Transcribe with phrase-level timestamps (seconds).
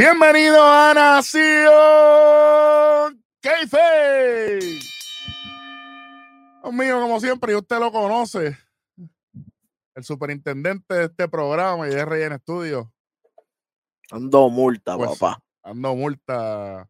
[0.00, 1.52] Bienvenido a Nación
[3.42, 4.58] Keife.
[6.62, 8.56] Dios mío, como siempre, y usted lo conoce.
[9.94, 12.90] El superintendente de este programa y de RN Studio.
[14.10, 15.42] Ando multa, Pues, papá.
[15.62, 16.88] Ando multa.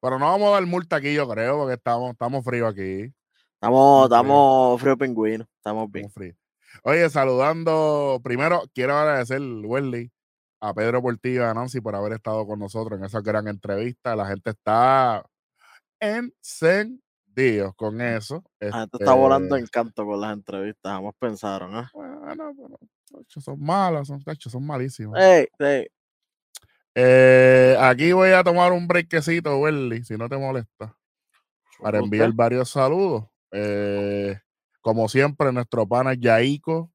[0.00, 3.14] Pero no vamos a dar multa aquí, yo creo, porque estamos, estamos fríos aquí.
[3.54, 5.46] Estamos, estamos frío pingüino.
[5.58, 6.06] Estamos bien.
[6.06, 6.36] Estamos fríos.
[6.82, 8.20] Oye, saludando.
[8.24, 10.10] Primero, quiero agradecer, Welly,
[10.60, 14.16] a Pedro Portillo y a Nancy por haber estado con nosotros en esa gran entrevista.
[14.16, 15.24] La gente está
[16.00, 18.42] encendidos con eso.
[18.60, 20.92] La gente está volando Este, en canto con las entrevistas.
[20.92, 21.88] Jamás pensaron, ¿eh?
[21.92, 22.78] Bueno, bueno,
[23.28, 25.22] son malas, son, son malísimas.
[25.22, 25.86] Ey, ey,
[26.94, 30.96] Eh, aquí voy a tomar un breakcito, Welly, si no te molesta,
[31.80, 33.24] para enviar varios saludos.
[33.52, 34.38] Eh,
[34.80, 36.90] como siempre, nuestro pana Yaico,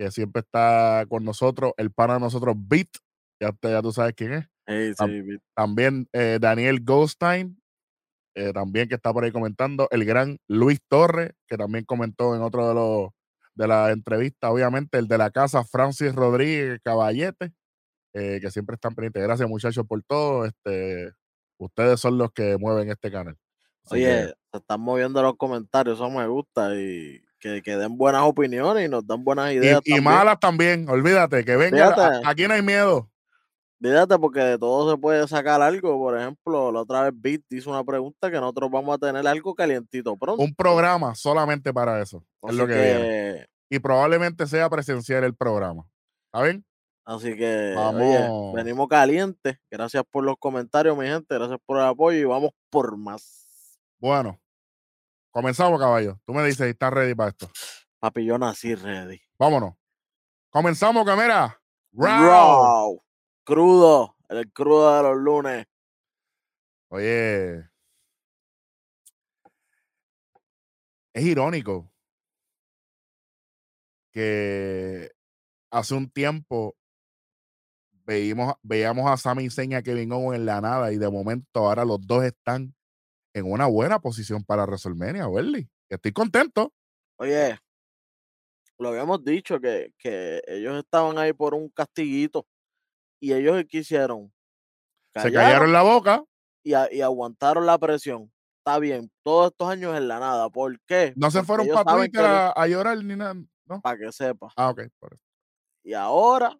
[0.00, 2.88] que siempre está con nosotros, el pana de nosotros, Beat,
[3.38, 4.46] ya, te- ya tú sabes quién es.
[4.96, 7.60] Sí, También eh, Daniel Goldstein,
[8.34, 9.88] eh, también que está por ahí comentando.
[9.90, 13.10] El gran Luis Torres, que también comentó en otro de los
[13.54, 17.52] de la entrevista, obviamente, el de la casa, Francis Rodríguez Caballete,
[18.14, 19.22] eh, que siempre están pendientes.
[19.22, 20.46] Gracias, muchachos, por todo.
[20.46, 21.10] Este,
[21.58, 23.36] ustedes son los que mueven este canal.
[23.84, 25.96] Así que, Oye, se están moviendo los comentarios.
[25.98, 26.74] Eso me gusta.
[26.74, 29.80] Y que, que den buenas opiniones y nos dan buenas ideas.
[29.84, 31.94] y malas también, olvídate, que venga.
[31.94, 32.20] Fíjate.
[32.24, 33.10] aquí no hay miedo.
[33.82, 35.98] Fíjate, porque de todo se puede sacar algo.
[35.98, 39.54] Por ejemplo, la otra vez Beat hizo una pregunta que nosotros vamos a tener algo
[39.54, 40.42] calientito pronto.
[40.42, 42.22] Un programa solamente para eso.
[42.42, 43.00] Es lo que, viene.
[43.00, 45.88] que, Y probablemente sea presencial el programa.
[46.32, 46.64] ¿Saben?
[47.06, 49.56] así que, oye, venimos calientes.
[49.70, 51.34] Gracias por los comentarios, mi gente.
[51.34, 53.78] Gracias por el apoyo y vamos por más.
[53.98, 54.38] Bueno,
[55.30, 56.20] comenzamos, caballo.
[56.24, 57.50] Tú me dices si estás ready para esto.
[57.98, 59.20] Papi, yo nací ready.
[59.38, 59.74] Vámonos.
[60.50, 61.60] Comenzamos, cámara.
[61.92, 62.26] Round.
[62.26, 63.02] Raw.
[63.44, 64.16] Crudo.
[64.28, 65.66] El crudo de los lunes.
[66.88, 67.68] Oye.
[71.12, 71.92] Es irónico
[74.12, 75.10] que
[75.70, 76.76] hace un tiempo
[78.04, 81.60] veíamos, veíamos a Sami Zayn y a Kevin Owens en la nada y de momento
[81.60, 82.74] ahora los dos están
[83.34, 85.68] en una buena posición para WrestleMania, Welly.
[85.88, 86.72] Estoy contento.
[87.18, 87.58] Oye,
[88.78, 92.46] lo habíamos dicho que, que ellos estaban ahí por un castiguito
[93.20, 94.32] y ellos qué hicieron.
[95.14, 96.24] Se callaron la boca.
[96.64, 98.32] y, a- y aguantaron la presión.
[98.58, 100.48] Está bien, todos estos años en la nada.
[100.50, 101.12] ¿Por qué?
[101.16, 103.34] No se fueron para Twitter a, a llorar ni nada.
[103.66, 103.80] ¿no?
[103.80, 104.52] Para que sepa.
[104.56, 104.82] Ah, ok.
[105.82, 106.56] Y ahora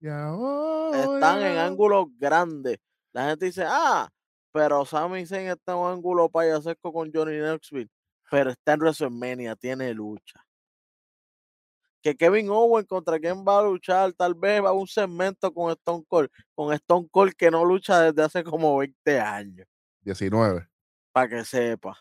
[0.00, 2.78] Y están en ahora- ángulos grandes.
[3.12, 4.08] La gente dice, ah,
[4.54, 7.90] pero Sami Zayn está en un ángulo payasesco con Johnny Knoxville.
[8.30, 10.46] Pero está en WrestleMania, tiene lucha.
[12.00, 15.72] Que Kevin Owens contra quién va a luchar, tal vez va a un segmento con
[15.72, 16.30] Stone Cold.
[16.54, 19.66] Con Stone Cold que no lucha desde hace como 20 años.
[20.02, 20.68] 19.
[21.10, 21.98] Para que sepa.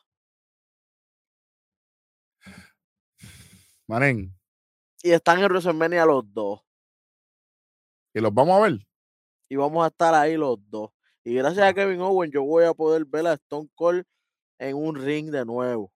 [3.88, 4.32] Manen.
[5.02, 6.62] Y están en WrestleMania los dos.
[8.14, 8.88] Y los vamos a ver.
[9.50, 10.93] y vamos a estar ahí los dos.
[11.26, 14.04] Y gracias a Kevin Owens, yo voy a poder ver a Stone Cold
[14.60, 15.92] en un ring de nuevo.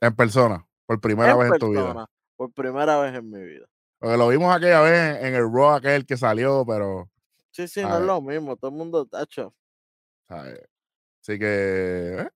[0.00, 0.66] En persona.
[0.86, 2.06] Por primera en vez en tu vida.
[2.36, 3.66] Por primera vez en mi vida.
[3.98, 7.10] Porque lo vimos aquella vez en el Raw aquel que salió, pero.
[7.50, 8.56] Sí, sí, no es lo mismo.
[8.56, 9.54] Todo el mundo está hecho.
[10.28, 10.60] ¿sabes?
[11.22, 12.20] Así que.
[12.20, 12.28] eh,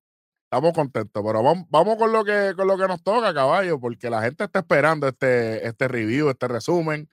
[0.45, 1.23] estamos contentos.
[1.25, 4.45] Pero vamos, vamos con lo que con lo que nos toca, caballo, porque la gente
[4.45, 7.09] está esperando este, este review, este resumen.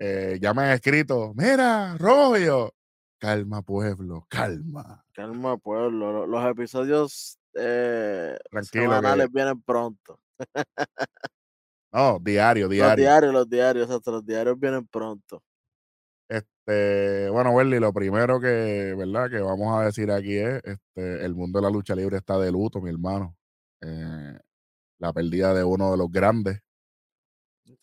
[0.00, 2.72] Eh, ya me han escrito, mira, Rollo.
[3.20, 5.04] Calma, pueblo, calma.
[5.12, 6.12] Calma, pueblo.
[6.12, 8.38] lo- Los episodios eh,
[8.70, 10.20] semanales que- vienen pronto.
[11.92, 13.02] no, diario, Los diario.
[13.04, 15.42] diarios, los diarios, hasta los diarios vienen pronto.
[16.28, 19.30] Este, bueno, Welly, lo primero que, ¿verdad?
[19.30, 22.52] Que vamos a decir aquí es, este, el mundo de la lucha libre está de
[22.52, 23.34] luto, mi hermano.
[23.80, 24.38] Eh,
[25.00, 26.60] la pérdida de uno de los grandes,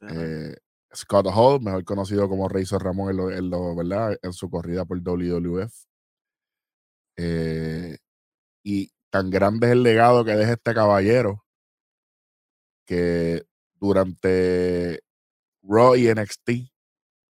[0.01, 0.55] eh,
[0.95, 4.17] Scott Hall, mejor conocido como Razor Ramón en, lo, ¿verdad?
[4.21, 5.73] en su corrida por WWF.
[7.17, 7.97] Eh,
[8.63, 11.43] y tan grande es el legado que deja este caballero
[12.85, 13.43] que
[13.79, 15.01] durante
[15.63, 16.71] Raw y NXT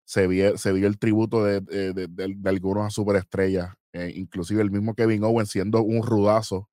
[0.07, 0.55] se vio,
[0.87, 5.51] el tributo de, de, de- de- de algunas superestrellas, eh, inclusive el mismo Kevin Owens
[5.51, 6.69] siendo un rudazo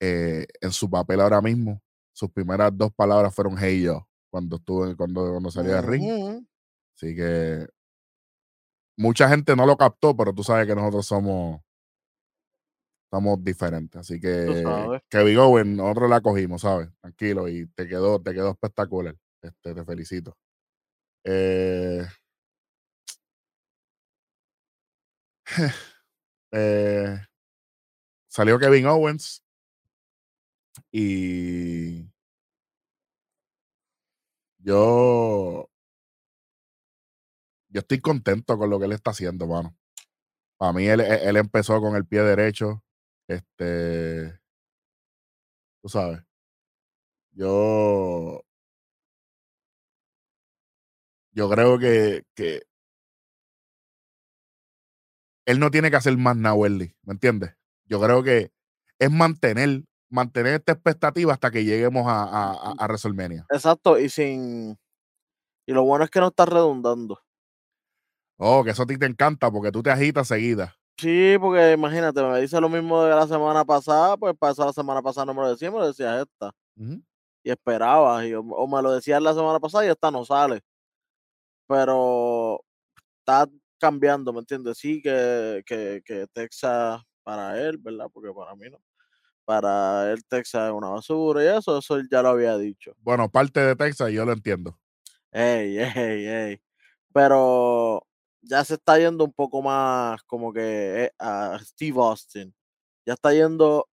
[0.00, 1.80] eh, en su papel ahora mismo.
[2.12, 6.02] Sus primeras dos palabras fueron Hey yo cuando estuvo en- cuando, cuando salió del ring.
[6.96, 7.68] Así que
[8.96, 11.60] mucha gente no lo captó, pero tú sabes que nosotros somos
[13.12, 14.00] somos diferentes.
[14.00, 14.44] Así que.
[15.08, 16.88] Kevin Owen, nosotros la cogimos, ¿sabes?
[17.00, 19.14] Tranquilo, y te quedó, te quedó espectacular.
[19.40, 20.36] Este, te felicito.
[21.22, 22.04] Eh,
[26.56, 27.18] Eh,
[28.28, 29.44] salió Kevin Owens
[30.92, 32.13] y
[34.64, 35.68] yo
[37.74, 39.76] yo estoy contento con lo que él está haciendo, mano.
[40.56, 42.84] Para mí, él, él empezó con el pie derecho.
[43.28, 44.38] Este.
[45.82, 46.20] Tú sabes.
[47.32, 48.44] Yo.
[51.32, 52.62] Yo creo que, que
[55.46, 57.56] él no tiene que hacer más nada, Welly, ¿me entiendes?
[57.86, 58.52] Yo creo que
[59.00, 59.82] es mantener,
[60.14, 63.44] mantener esta expectativa hasta que lleguemos a, a, a WrestleMania.
[63.50, 64.78] Exacto, y sin.
[65.66, 67.18] Y lo bueno es que no está redundando.
[68.38, 70.76] Oh, que eso a ti te encanta porque tú te agitas seguida.
[70.98, 75.02] Sí, porque imagínate, me dice lo mismo de la semana pasada, pues pasó la semana
[75.02, 76.52] pasada no me lo decía, me lo decía esta.
[77.42, 80.60] Y esperaba, y, o, me lo decía la semana pasada y esta no sale.
[81.66, 82.60] Pero
[83.18, 83.48] está
[83.80, 84.78] cambiando, ¿me entiendes?
[84.78, 88.06] Sí, que, que, que Texas para él, ¿verdad?
[88.12, 88.78] Porque para mí no.
[89.44, 92.94] Para él Texas es una basura y eso, eso ya lo había dicho.
[92.98, 94.78] Bueno, parte de Texas yo lo entiendo.
[95.30, 96.62] Ey, ey, ey.
[97.12, 98.06] Pero
[98.40, 102.54] ya se está yendo un poco más como que eh, a Steve Austin.
[103.06, 103.88] Ya está yendo.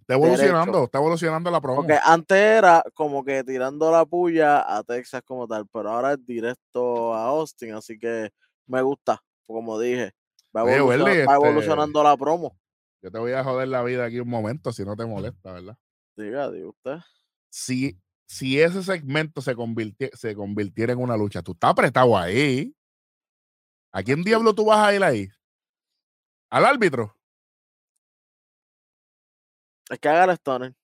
[0.00, 1.76] Está evolucionando, está evolucionando la promo.
[1.82, 6.26] Porque antes era como que tirando la puya a Texas como tal, pero ahora es
[6.26, 8.30] directo a Austin, así que
[8.66, 10.12] me gusta, como dije.
[10.54, 12.56] Va, este evolucionando la promo.
[13.02, 15.76] Yo te voy a joder la vida aquí un momento si no te molesta, ¿verdad?
[16.16, 16.98] Diga, diga usted.
[17.50, 19.56] Si, si ese segmento se,
[20.14, 22.72] se convirtiera en una lucha, tú estás apretado ahí.
[23.90, 25.28] ¿A quién diablo tú vas a ir ahí?
[26.48, 27.16] ¿Al árbitro?
[29.90, 30.74] Es que haga el Stoner.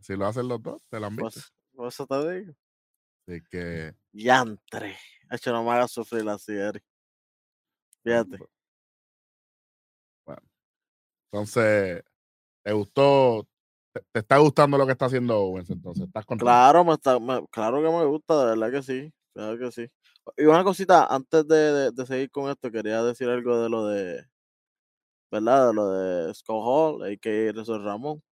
[0.00, 1.30] Si lo hacen los dos, te la han visto.
[1.30, 2.54] Pues, pues eso te digo.
[3.26, 3.94] Así que.
[4.12, 4.98] Yantre.
[5.30, 6.82] Hecho, no me hagas sufrir la serie.
[8.02, 8.38] Fíjate.
[11.32, 12.02] Entonces,
[12.62, 13.48] ¿te gustó?
[13.92, 15.70] Te, está gustando lo que está haciendo Owens?
[15.70, 16.44] Entonces, ¿estás contento?
[16.44, 17.18] Claro, me está,
[17.50, 19.12] claro que me gusta, de verdad que sí.
[19.34, 19.88] Claro que sí.
[20.36, 24.26] Y una cosita, antes de, de, seguir con esto, quería decir algo de lo de,
[25.30, 25.68] ¿verdad?
[25.68, 27.54] De lo de Scott Hall, a.k.a.
[27.54, 28.22] Jesús Ramón.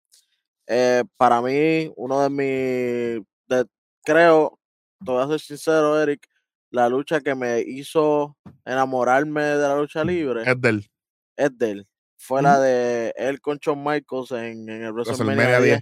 [0.67, 3.67] Eh, para mí, uno de mis, de,
[4.05, 4.59] creo,
[5.05, 6.27] te voy a ser sincero, Eric,
[6.71, 10.43] la lucha que me hizo enamorarme de la lucha libre.
[10.45, 10.91] Es de él.
[11.37, 11.87] Es de
[12.23, 15.81] Fue la de él con Shawn Michaels en, en el WrestleMania 10.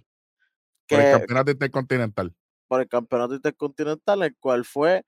[0.88, 2.34] por el campeonato intercontinental.
[2.68, 5.04] Por el campeonato intercontinental, el cual fue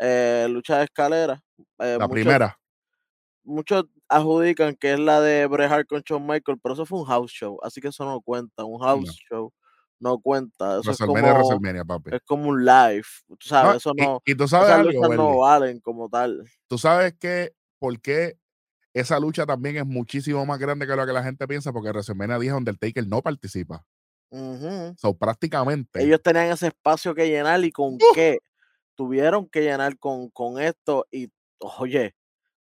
[0.00, 1.40] eh, lucha de escalera.
[1.78, 2.58] Eh, la primera.
[3.44, 7.06] Muchos adjudican que es la de Bret Hart con Shawn Michael, pero eso fue un
[7.06, 8.64] house show, así que eso no cuenta.
[8.64, 9.52] Un house show
[10.00, 10.80] no cuenta.
[10.80, 11.14] Eso es como,
[11.86, 12.10] papi.
[12.12, 13.06] es como un live.
[13.28, 14.20] Tú sabes, eso no.
[14.24, 16.42] Y, tú sabes algo, no valen como tal.
[16.66, 18.36] Tú sabes que, ¿por qué
[19.00, 21.70] esa lucha también es muchísimo más grande que lo que la gente piensa?
[21.70, 23.84] Porque WrestleMania 10 Undertaker no participa.
[24.96, 26.02] So, prácticamente.
[26.02, 28.38] Ellos tenían ese espacio que llenar y con qué
[28.94, 32.14] tuvieron que llenar con, con esto y, oye,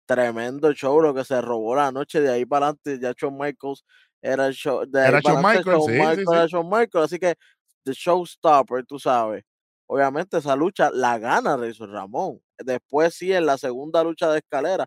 [0.04, 2.98] tremendo show lo que se robó la noche de ahí para adelante.
[3.00, 3.84] Ya Shawn Michaels
[4.20, 4.84] era el show.
[4.84, 7.36] De era Shawn Michaels, sí, Era Shawn Michaels, así que
[7.84, 9.44] The Showstopper, tú sabes.
[9.86, 12.40] Obviamente esa lucha la gana Razor Ramón.
[12.58, 14.86] Después sí, en la segunda lucha de escalera,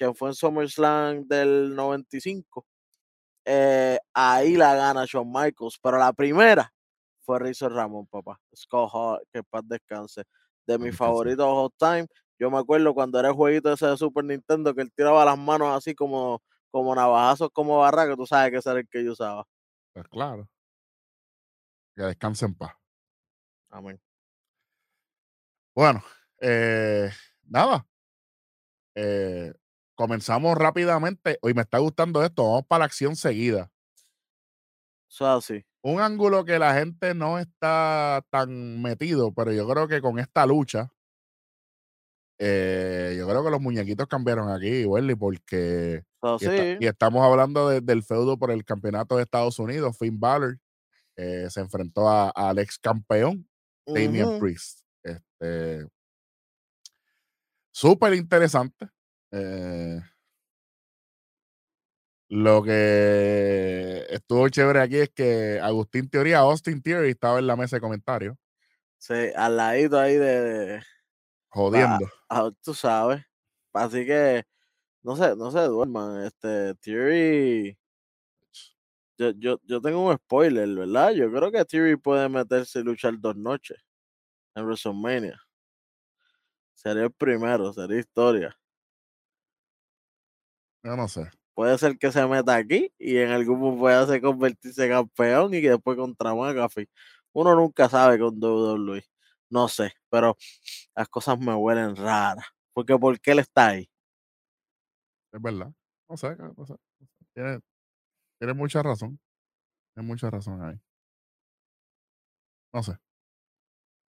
[0.00, 2.66] que fue en SummerSlam del 95,
[3.44, 5.78] eh, ahí la gana Shawn Michaels.
[5.82, 6.72] Pero la primera
[7.20, 8.40] fue Razor Ramón, papá.
[8.56, 10.22] Scott Hall, que paz descanse
[10.66, 12.06] de mis favoritos Hot Time.
[12.38, 15.36] Yo me acuerdo cuando era el jueguito ese de Super Nintendo que él tiraba las
[15.36, 16.40] manos así como,
[16.70, 19.44] como navajazos, como barra, que tú sabes que ese era el que yo usaba.
[19.92, 20.48] Pues claro.
[21.94, 22.72] Que descanse en paz.
[23.68, 24.00] Amén.
[25.74, 26.02] Bueno,
[26.40, 27.10] eh,
[27.42, 27.86] nada.
[28.94, 29.52] Eh,
[30.00, 31.38] comenzamos rápidamente.
[31.42, 32.42] Hoy me está gustando esto.
[32.44, 33.70] Vamos para la acción seguida.
[35.08, 40.00] Eso así un ángulo que la gente no está tan metido, pero yo creo que
[40.00, 40.92] con esta lucha,
[42.38, 48.02] eh, yo creo que los muñequitos cambiaron aquí, Welly, porque oh, y, estamos hablando del
[48.02, 49.96] feudo por el campeonato de Estados Unidos.
[49.98, 50.58] Finn Balor
[51.16, 53.48] eh, se enfrentó al ex campeón,
[53.86, 54.80] Damian Priest.
[55.02, 55.86] Este,
[57.72, 58.88] Súper interesante.
[59.32, 60.00] Eh,
[62.28, 67.76] lo que estuvo chévere aquí es que Agustín Teoría, Austin Theory, estaba en la mesa
[67.76, 68.36] de comentarios.
[68.98, 70.82] Sí, al ladito ahí de.
[71.48, 72.08] Jodiendo.
[72.62, 73.24] tú sabes.
[73.72, 74.44] Así que
[75.02, 76.24] no sé, no se duerman.
[76.24, 77.78] Este, Theory.
[79.18, 81.12] Yo, yo, yo tengo un spoiler, ¿verdad?
[81.12, 83.78] Yo creo que Theory puede meterse y luchar dos noches
[84.54, 85.40] en WrestleMania.
[86.74, 88.59] Sería el primero, sería historia.
[90.82, 91.30] Yo no sé.
[91.54, 95.60] Puede ser que se meta aquí y en el grupo pueda convertirse en campeón y
[95.60, 96.88] que después contra McAfee.
[97.32, 99.04] Uno nunca sabe con WWE.
[99.50, 100.36] No sé, pero
[100.94, 102.46] las cosas me huelen raras.
[102.72, 103.90] Porque ¿por qué él está ahí?
[105.32, 105.72] Es verdad.
[106.08, 106.74] No sé, no sé.
[107.34, 107.60] Tiene,
[108.38, 109.18] tiene mucha razón.
[109.94, 110.80] Tiene mucha razón ahí.
[112.72, 112.96] No sé.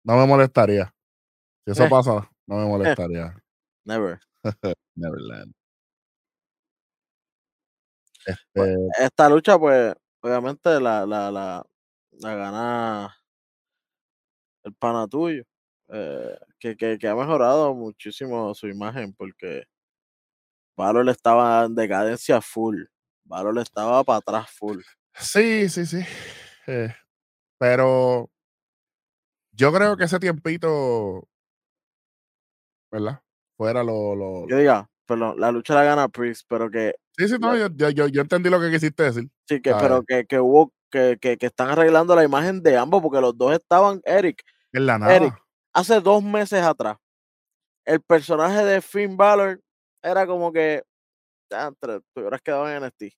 [0.05, 0.93] No me molestaría.
[1.65, 1.89] Si eso Eh.
[1.89, 3.35] pasa, no me molestaría.
[3.85, 4.19] Never.
[4.95, 5.53] Neverland.
[8.53, 11.65] Pues, Este, esta lucha, pues, obviamente la, la, la,
[12.11, 13.15] la gana
[14.63, 15.43] el pana tuyo.
[15.89, 19.63] eh, que, que, que ha mejorado muchísimo su imagen porque
[20.75, 22.83] Valor estaba en decadencia full.
[23.25, 24.79] Valor estaba para atrás full.
[25.13, 26.01] sí, sí, sí.
[26.67, 26.93] Eh,
[27.59, 28.29] pero
[29.51, 31.27] yo creo que ese tiempito,
[32.91, 33.21] ¿verdad?
[33.57, 34.15] Fuera lo.
[34.15, 37.67] lo Yo diga, perdón, la lucha la gana Priest, pero que sí, sí, no, yo,
[37.89, 39.29] yo, yo, entendí lo que quisiste decir.
[39.47, 43.01] sí, que, pero que, que hubo, que, que, que están arreglando la imagen de ambos,
[43.01, 45.15] porque los dos estaban, Eric, En la nada.
[45.15, 45.33] Eric,
[45.73, 46.97] hace dos meses atrás,
[47.85, 49.61] el personaje de Finn Balor
[50.01, 50.83] era como que,
[51.49, 53.15] entre, te hubieras quedado en NXT.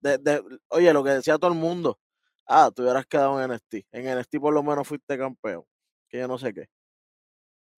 [0.00, 1.98] De, de, oye, lo que decía todo el mundo,
[2.46, 3.86] ah, te hubieras quedado en NXT.
[3.92, 5.64] En NXT por lo menos fuiste campeón,
[6.08, 6.68] que yo no sé qué.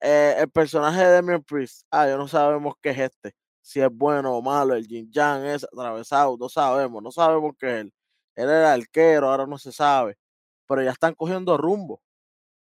[0.00, 3.88] Eh, el personaje de Damian Priest, ah, yo no sabemos qué es este, si es
[3.93, 7.95] bueno o malo, el Jin Yang es atravesado, no sabemos, no sabemos qué él.
[8.37, 10.17] Él era arquero, ahora no se sabe,
[10.69, 12.02] pero ya están cogiendo rumbo.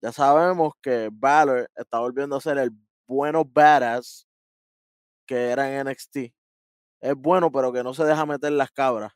[0.02, 2.72] Ya sabemos que Balor está volviendo a ser el
[3.08, 4.28] bueno badass
[5.28, 6.18] que era en NXT.
[7.02, 9.14] Es bueno, pero que no se deja meter las cabras.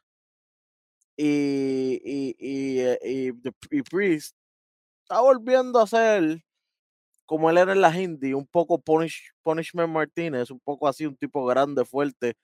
[1.17, 3.27] Y, y, y, eh, y,
[3.77, 4.35] y Priest
[5.03, 6.43] está volviendo a ser
[7.25, 11.17] como él era en las indies, un poco punish, Punishment Martínez, un poco así, un
[11.17, 12.35] tipo grande, fuerte,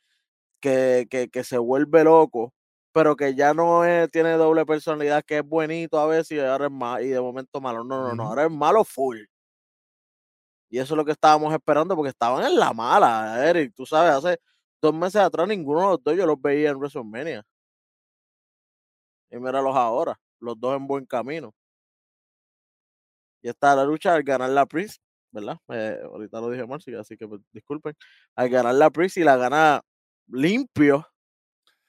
[0.61, 2.53] que, que, que se vuelve loco,
[2.93, 6.67] pero que ya no es, tiene doble personalidad, que es buenito a veces y ahora
[6.67, 7.83] es malo, y de momento malo.
[7.83, 9.19] No, no, no, ahora es malo full.
[10.69, 13.73] Y eso es lo que estábamos esperando, porque estaban en la mala, Eric.
[13.75, 14.39] Tú sabes, hace
[14.81, 17.43] dos meses atrás ninguno de los dos yo los veía en WrestleMania.
[19.29, 21.53] Y míralos ahora, los dos en buen camino.
[23.41, 25.57] Y está la lucha al ganar la Priest, ¿verdad?
[25.69, 27.93] Eh, ahorita lo dije mal, sí, así que pues, disculpen.
[28.35, 29.81] Al ganar la Priest y la gana
[30.27, 31.07] limpio,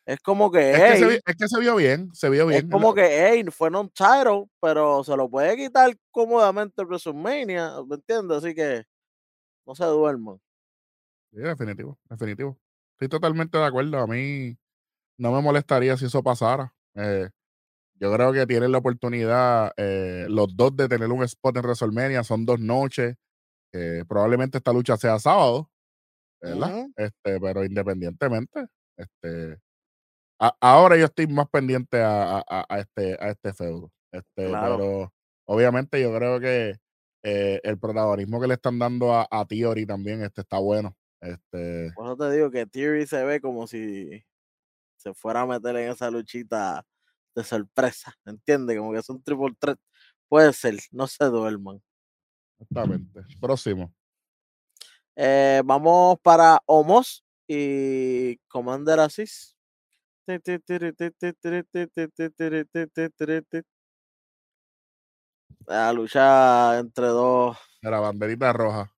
[0.04, 2.71] es como que, Es que, se, es que se vio bien, se vio es bien.
[2.71, 8.38] como que, hey, fue non-title, pero se lo puede quitar cómodamente en WrestleMania, ¿me entiendes?
[8.38, 8.82] Así que
[9.64, 10.40] no se duerman.
[11.32, 12.59] Sí, definitivo, definitivo.
[12.94, 13.99] Estoy totalmente de acuerdo.
[13.99, 14.56] A mí
[15.18, 16.75] no me molestaría si eso pasara.
[16.94, 17.30] Eh,
[18.02, 22.25] yo creo que tienen la oportunidad eh, los dos de tener un spot en WrestleMania.
[22.25, 23.16] Son dos noches.
[23.75, 25.71] eh, probablemente esta lucha sea sábado,
[26.42, 26.87] ¿verdad?
[26.97, 28.66] Este, pero independientemente,
[28.99, 29.59] este,
[30.40, 33.90] a- ahora yo estoy más pendiente a, a- este, a este feudo.
[34.12, 34.76] Este, Claro.
[34.76, 35.12] pero
[35.49, 36.76] obviamente yo creo que
[37.25, 40.97] eh, el protagonismo que le están dando a, a Theory también este, está bueno.
[41.23, 44.25] Este, Por eso te digo que Theory se ve como si
[44.97, 46.85] se fuera a meter en esa luchita
[47.34, 48.78] de sorpresa, ¿entiendes?
[48.78, 49.78] Como que es un triple threat.
[50.28, 51.82] Puede ser, no se duerman.
[52.58, 53.22] exactamente.
[53.40, 53.92] Próximo.
[55.14, 59.56] Eh, vamos para Homos y Commander Asís.
[65.66, 67.56] La lucha entre dos.
[67.82, 68.92] De la banderita roja.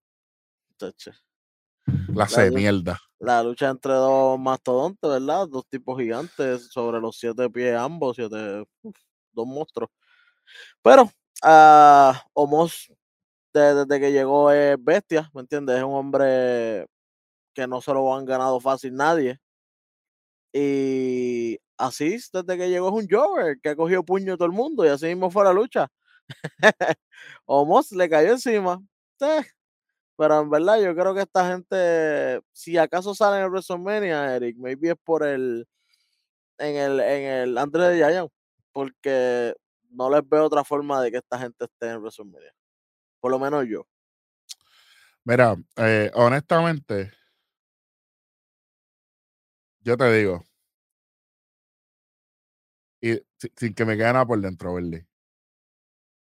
[0.79, 1.13] chacho,
[2.15, 3.01] Clase La de mierda.
[3.21, 5.49] La lucha entre dos mastodontes, ¿verdad?
[5.49, 8.97] Dos tipos gigantes sobre los siete pies ambos, siete, uf,
[9.33, 9.91] dos monstruos.
[10.83, 11.11] Pero
[12.33, 12.93] Homos,
[13.53, 15.77] de- desde que llegó es bestia, ¿me entiendes?
[15.79, 16.87] Es un hombre
[17.55, 19.39] que no se lo han ganado fácil nadie.
[20.53, 24.53] Y así, desde que llegó es un Jover que ha cogido puño a todo el
[24.53, 25.89] mundo y así mismo fue la lucha.
[27.47, 28.81] Omos le cayó encima.
[29.21, 29.43] eh,
[30.17, 34.57] Pero en verdad yo creo que esta gente, si acaso sale en el WrestleMania, Eric,
[34.59, 35.67] maybe es por el,
[36.59, 38.31] en el, en el Andre de Giant,
[38.73, 39.55] porque
[39.91, 42.53] no les veo otra forma de que esta gente esté en WrestleMania.
[43.21, 43.87] Por lo menos yo.
[45.25, 47.13] Mira, eh, honestamente,
[49.81, 50.45] yo te digo,
[53.01, 55.01] y si- sin que me quede nada por dentro, ¿verdad?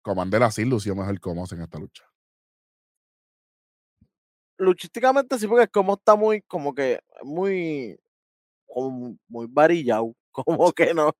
[0.01, 2.10] Comandela sí lució mejor como en esta lucha.
[4.61, 7.99] Luchísticamente sí, porque como está muy, como que, muy,
[8.67, 11.13] como muy varillado, como que no,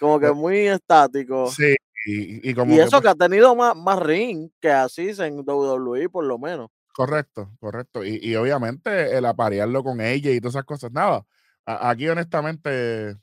[0.00, 1.50] como que Eh, muy estático.
[1.50, 1.74] Sí,
[2.06, 5.10] y, y como Y que, eso pues, que ha tenido más, más ring que así
[5.18, 6.70] en WWE por lo menos.
[6.94, 8.04] correcto, correcto.
[8.04, 11.26] Y, y obviamente el aparearlo con ella y todas esas cosas, nada.
[11.66, 13.16] a- aquí honestamente,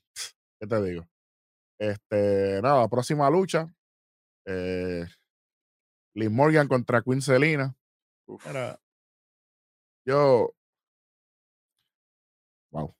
[0.59, 1.07] ¿qué te digo?
[1.79, 3.67] Este, nada, próxima lucha.
[4.45, 5.05] Eh,
[6.15, 7.75] Liz Morgan contra Queen Selina.
[8.27, 8.45] Uf.
[10.05, 10.51] Yo.
[12.71, 12.95] Wow.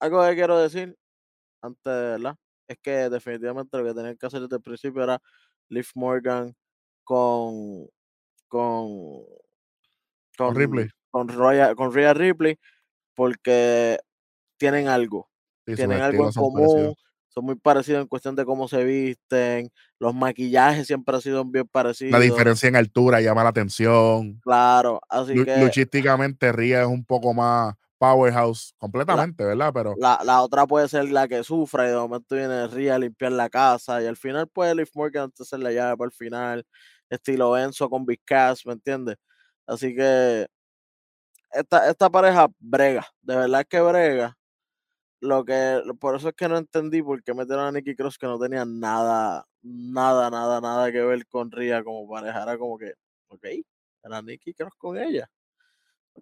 [0.00, 0.96] Algo que quiero decir
[1.62, 2.36] antes, ¿verdad?
[2.68, 5.20] Es que definitivamente lo que tenían que hacer desde el principio era
[5.68, 6.54] Liv Morgan
[7.04, 7.88] con
[8.48, 9.24] con
[10.36, 10.88] Con Ripley.
[11.10, 12.58] con Roya- con Rhea Ripley
[13.14, 13.98] porque
[14.58, 15.28] tienen algo,
[15.66, 17.09] Sí, tienen algo en común, parecidos.
[17.30, 21.66] Son muy parecidos en cuestión de cómo se visten, los maquillajes siempre han sido bien
[21.66, 22.12] parecidos.
[22.12, 24.40] La diferencia en altura llama la atención.
[24.40, 29.72] Claro, así que Luchísticamente, Ria es un poco más powerhouse completamente, ¿verdad?
[29.72, 32.98] Pero la, la otra puede ser la que sufra y de momento viene Rhea a
[32.98, 36.66] limpiar la casa y al final puede Liv Morgan entonces la llave para el final,
[37.10, 39.16] estilo Enzo con Big Cass, ¿me entiendes?
[39.66, 40.46] Así que
[41.52, 44.36] esta, esta pareja brega, de verdad que brega.
[45.20, 48.26] Lo que, por eso es que no entendí por qué metieron a Nikki Cross que
[48.26, 52.42] no tenía nada, nada, nada, nada que ver con Rhea como pareja.
[52.42, 52.94] Era como que,
[53.28, 53.44] ok,
[54.02, 55.30] era Nikki Cross con ella.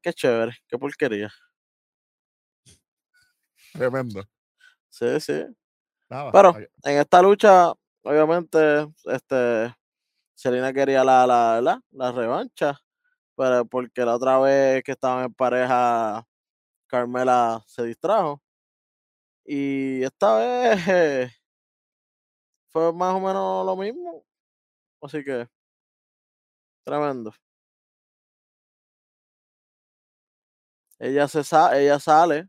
[0.02, 1.31] Qué chévere, qué porquería.
[3.73, 4.25] tremendo.
[4.88, 5.45] Sí, sí.
[6.09, 6.33] Nada.
[6.33, 9.75] Pero en esta lucha, obviamente, este,
[10.35, 12.81] Selena quería la, la, la, la revancha,
[13.37, 16.26] pero porque la otra vez que estaban en pareja,
[16.88, 18.43] Carmela se distrajo.
[19.49, 21.33] Y esta vez
[22.71, 24.25] fue más o menos lo mismo.
[25.02, 25.49] Así que,
[26.85, 27.33] tremendo.
[31.00, 32.49] Ella se sa- ella sale,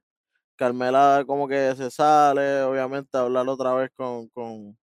[0.57, 4.77] Carmela como que se sale, obviamente, a hablar otra vez con, con,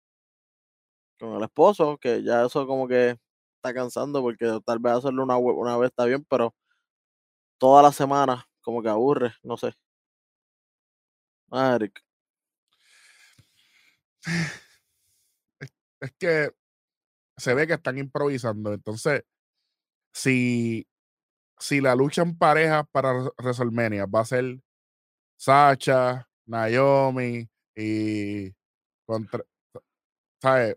[1.19, 3.17] con el esposo, que ya eso como que
[3.57, 6.55] está cansando porque tal vez hacerlo una, una vez está bien, pero
[7.59, 9.73] toda la semana como que aburre, no sé.
[11.51, 11.79] Ah,
[16.01, 16.51] Es que
[17.39, 18.73] se ve que están improvisando.
[18.75, 19.25] Entonces,
[20.15, 20.87] si,
[21.59, 24.61] si la lucha en pareja para Re- WrestleMania va a ser
[25.39, 28.53] Sacha, Naomi y
[29.07, 29.45] contra,
[30.43, 30.77] ¿sabes?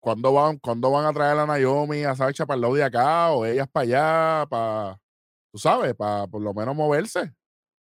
[0.00, 3.30] ¿Cuándo van, ¿Cuándo van a traer a Naomi a Sacha para el lado de acá
[3.32, 4.46] o ellas para allá?
[4.48, 5.00] Para,
[5.52, 7.32] tú sabes, para por lo menos moverse.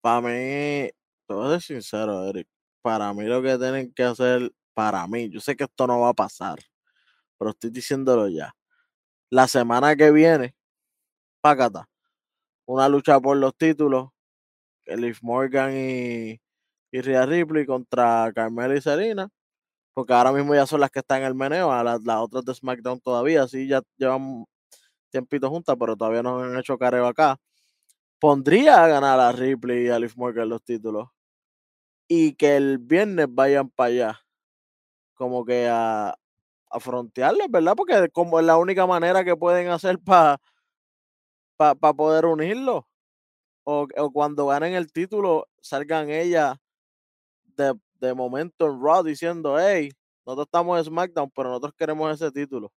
[0.02, 0.90] Para mí,
[1.28, 2.48] te voy sincero, Eric.
[2.84, 6.10] Para mí lo que tienen que hacer, para mí, yo sé que esto no va
[6.10, 6.60] a pasar,
[7.40, 8.54] pero estoy diciéndolo ya.
[9.32, 10.56] La semana que viene,
[11.42, 11.90] pácata,
[12.68, 14.10] una lucha por los títulos,
[14.84, 16.42] que Liv Morgan y,
[16.92, 19.30] y Rhea Ripley contra Carmela y Serena,
[19.94, 22.46] porque ahora mismo ya son las que están en el meneo, a las, las otras
[22.46, 24.46] de SmackDown todavía, sí, ya llevan
[25.12, 27.38] tiempito juntas, pero todavía no han hecho careo acá.
[28.20, 31.10] Pondría a ganar a Ripley y a Liv Morgan los títulos
[32.16, 34.20] y que el viernes vayan para allá,
[35.16, 36.16] como que a,
[36.70, 37.74] a frontearles, ¿verdad?
[37.76, 40.40] Porque como es la única manera que pueden hacer para
[41.58, 42.88] pa, pa poder unirlo.
[43.66, 46.58] O, o cuando ganen el título, salgan ellas
[47.58, 49.92] de, de momento en Raw diciendo, hey,
[50.26, 52.72] nosotros estamos en SmackDown, pero nosotros queremos ese título.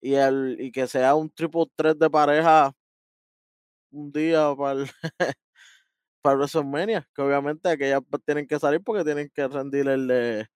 [0.00, 2.74] Y, el, y que sea un triple threat de pareja
[3.90, 4.90] un día para el,
[6.22, 10.46] para WrestleMania, que obviamente aquellas pues tienen que salir porque tienen que rendir el, de-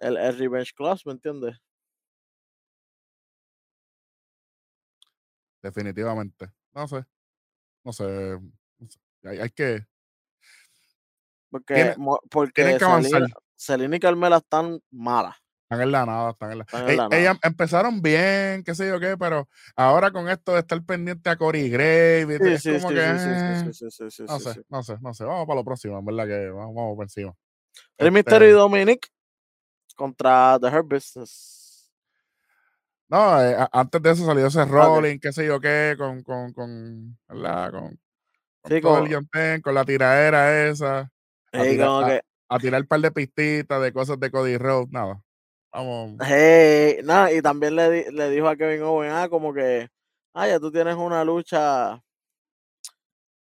[0.00, 1.56] el, el Revenge Class, ¿me entiendes?
[5.62, 6.50] Definitivamente.
[6.74, 7.04] No sé.
[7.84, 8.04] No sé.
[8.78, 8.98] no sé.
[9.24, 9.86] Hay, hay que.
[11.50, 13.10] Porque, Tiene- mo- porque tienen que avanzar.
[13.12, 15.36] Selena, Selena y Carmela están malas.
[15.64, 16.64] Están en la nada, están en la.
[16.64, 17.16] Están en la nada.
[17.20, 21.36] ellas empezaron bien, qué sé yo qué, pero ahora con esto de estar pendiente a
[21.36, 23.18] Corey Grave, Sí, es sí, como sí, que.
[23.18, 25.24] sí, sí, sí, sí, sí, sí, no sé, no sé, no sé.
[25.24, 27.32] Vamos para lo próximo, en verdad que vamos, vamos por encima.
[27.98, 29.08] Rey Este, Mysterio y Dominic
[29.96, 31.90] contra The Hurt Business.
[33.08, 36.52] No, eh, antes de eso salió ese Ah, rolling, qué sé yo qué, con, con,
[36.52, 37.70] con, ¿verdad?
[37.70, 38.00] Con,
[38.60, 41.10] con Sí, todo como- el con la tiradera esa,
[41.52, 44.90] a tirar, a, que, a tirar un par de pistitas de cosas de Cody Rhodes,
[44.90, 45.23] nada.
[45.74, 49.88] Vamos, hey, nada, y también le, le dijo a Kevin Owen, ah, como que,
[50.32, 52.00] ah, ya tú tienes una lucha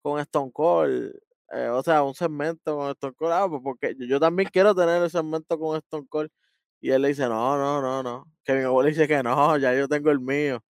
[0.03, 1.15] con Stone Cold,
[1.53, 4.75] eh, o sea, un segmento con Stone Cold, ah, pues porque yo, yo también quiero
[4.75, 6.31] tener el segmento con Stone Cold.
[6.81, 8.27] Y él le dice, no, no, no, no.
[8.45, 10.61] Kevin Owen le dice que no, ya yo tengo el mío.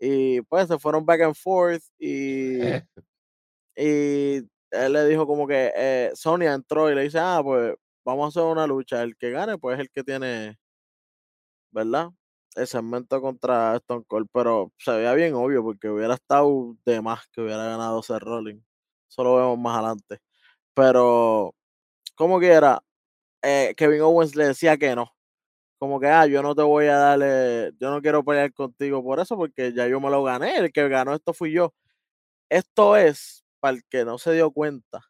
[0.00, 2.58] Y pues se fueron back and forth y,
[3.76, 4.38] y
[4.72, 7.74] él le dijo como que eh, Sonia entró y le dice, ah, pues
[8.06, 9.02] vamos a hacer una lucha.
[9.02, 10.58] El que gane, pues es el que tiene,
[11.70, 12.10] ¿verdad?
[12.54, 17.26] El segmento contra Stone Cold, pero se veía bien obvio porque hubiera estado de más
[17.32, 18.64] que hubiera ganado Seth Rollins.
[19.10, 20.18] Eso lo vemos más adelante.
[20.74, 21.54] Pero,
[22.16, 22.82] como quiera,
[23.42, 25.12] eh, Kevin Owens le decía que no.
[25.78, 29.20] Como que, ah, yo no te voy a darle, yo no quiero pelear contigo por
[29.20, 30.58] eso, porque ya yo me lo gané.
[30.58, 31.74] El que ganó esto fui yo.
[32.50, 35.02] Esto es, para el que no se dio cuenta,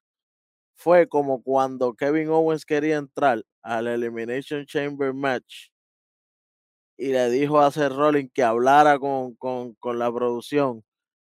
[0.77, 5.71] fue como cuando Kevin Owens quería entrar al Elimination Chamber Match
[6.99, 10.83] y le dijo a Seth Rollins que hablara con, con, con, la producción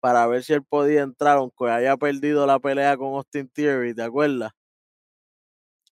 [0.01, 4.03] para ver si él podía entrar, aunque haya perdido la pelea con Austin Theory, ¿te
[4.03, 4.51] acuerdas?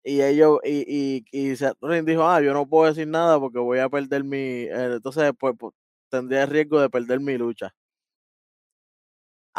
[0.03, 3.59] Y ellos, y, y, y Seth Rollins dijo, ah, yo no puedo decir nada porque
[3.59, 5.73] voy a perder mi, eh, entonces después pues,
[6.09, 7.73] tendría el riesgo de perder mi lucha.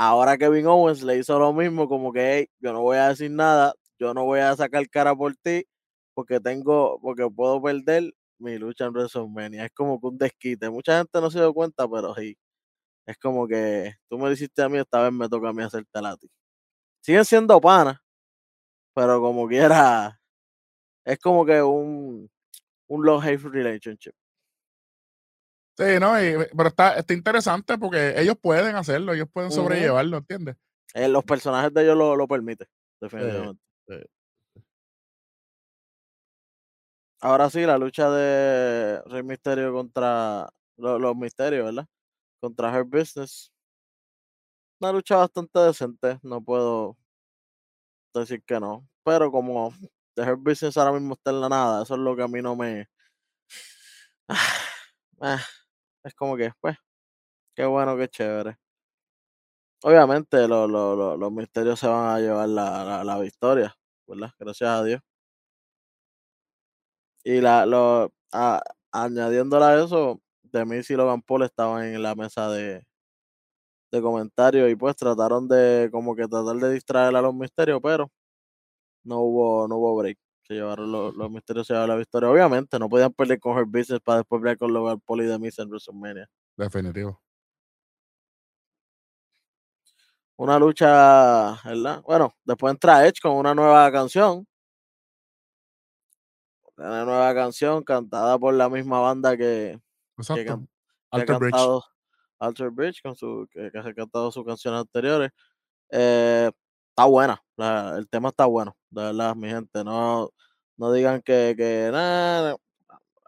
[0.00, 3.32] Ahora Kevin Owens le hizo lo mismo, como que hey, yo no voy a decir
[3.32, 5.64] nada, yo no voy a sacar cara por ti,
[6.14, 9.64] porque tengo, porque puedo perder mi lucha en WrestleMania.
[9.66, 10.70] Es como que un desquite.
[10.70, 12.36] Mucha gente no se dio cuenta, pero sí.
[13.06, 15.62] Es como que tú me lo hiciste a mí, esta vez me toca a mí
[15.64, 16.28] hacerte a ti.
[17.02, 17.98] Siguen siendo panas,
[18.94, 20.20] pero como quiera,
[21.04, 22.30] es como que un,
[22.88, 24.14] un love-hate relationship.
[25.78, 26.14] Sí, no,
[26.56, 30.56] pero está, está interesante porque ellos pueden hacerlo, ellos pueden sobrellevarlo, ¿entiendes?
[30.92, 32.66] Eh, los personajes de ellos lo, lo permiten,
[33.00, 33.62] definitivamente.
[37.20, 41.86] Ahora sí, la lucha de Rey Misterio contra los, Misterios, ¿verdad?
[42.40, 43.52] Contra Her Business.
[44.80, 46.96] Una lucha bastante decente, no puedo
[48.14, 48.84] decir que no.
[49.04, 49.72] Pero como
[50.14, 52.42] The Her Business ahora mismo está en la nada, eso es lo que a mí
[52.42, 52.88] no me.
[55.20, 55.42] Ah,
[56.08, 56.76] es como que, pues,
[57.56, 58.58] qué bueno, qué chévere.
[59.82, 64.30] Obviamente los misterios se van a llevar la, la victoria, ¿verdad?
[64.38, 65.00] Gracias a Dios.
[67.24, 72.48] Y la, lo, a, añadiéndola a eso, Demis y Logan Paul estaban en la mesa
[72.50, 72.84] de,
[73.92, 78.10] de comentarios y pues trataron de como que tratar de distraer a los misterios, pero
[79.04, 80.18] no hubo, no hubo break.
[80.48, 82.30] Se llevaron los, los misterios, llevaron la victoria.
[82.30, 85.58] Obviamente, no podían perder con Her Business para después pelear con Logan Paul y Demis
[85.58, 86.28] en WrestleMania.
[86.56, 87.20] Definitivo.
[90.36, 92.02] Una lucha, ¿verdad?
[92.02, 94.46] Bueno, después entra Edge con una nueva canción
[96.78, 99.80] una nueva canción cantada por la misma banda que,
[100.16, 100.66] Exacto.
[101.10, 101.82] Alter Bridge.
[102.38, 105.30] Alter Bridge con su, que, ha cantado sus canciones anteriores.
[105.90, 106.50] Eh,
[106.90, 109.84] está buena, el tema está bueno, de verdad, mi gente.
[109.84, 110.30] No,
[110.76, 112.56] no digan que, que nada,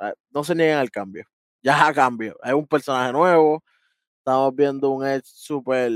[0.00, 1.24] eh, no se nieguen al cambio.
[1.62, 2.38] Ya a cambio.
[2.42, 3.62] Es un personaje nuevo.
[4.18, 5.92] Estamos viendo un Edge super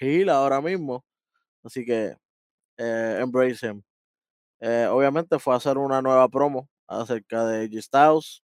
[0.00, 1.04] heel ahora mismo.
[1.62, 2.16] Así que
[2.78, 3.82] eh, embrace him.
[4.90, 8.42] obviamente fue a hacer una nueva promo acerca de G Styles.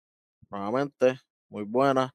[0.50, 1.17] Nuevamente,
[1.50, 2.13] muy buena.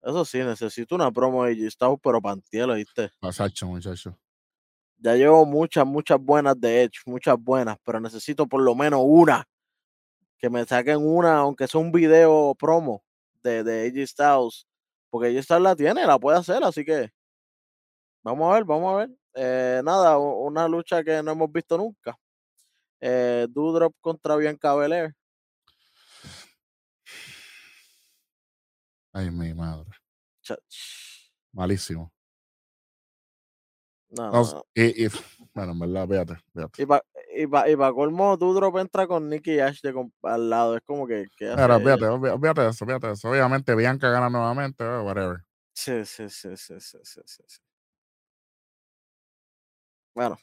[0.00, 3.10] Eso sí, necesito una promo de G Styles, pero pantielo, ¿viste?
[3.22, 4.16] Muchacho, muchacho.
[5.04, 9.46] Ya llevo muchas, muchas buenas de Edge, muchas buenas, pero necesito por lo menos una.
[10.38, 13.04] Que me saquen una, aunque sea un video promo
[13.42, 14.66] de, de AJ Styles.
[15.10, 17.12] Porque AJ Styles la tiene, la puede hacer, así que
[18.22, 19.10] vamos a ver, vamos a ver.
[19.34, 22.18] Eh, nada, una lucha que no hemos visto nunca.
[22.98, 25.14] Eh, Doudrop contra Bianca Belair.
[29.12, 29.90] Ay, mi madre.
[31.52, 32.10] Malísimo.
[34.16, 35.08] No, no, Y, y,
[35.54, 36.82] bueno, en verdad, véate, véate.
[36.82, 37.04] Y para
[37.36, 40.76] y pa, y pa colmo, Dudrop entra con Nicky Ash de, al lado.
[40.76, 41.26] Es como que.
[41.36, 43.28] que Pero eso, véate eso.
[43.28, 45.44] Obviamente, Bianca gana nuevamente, whatever.
[45.74, 47.58] Sí, sí, sí, sí, sí, sí, sí.
[50.14, 50.38] Bueno,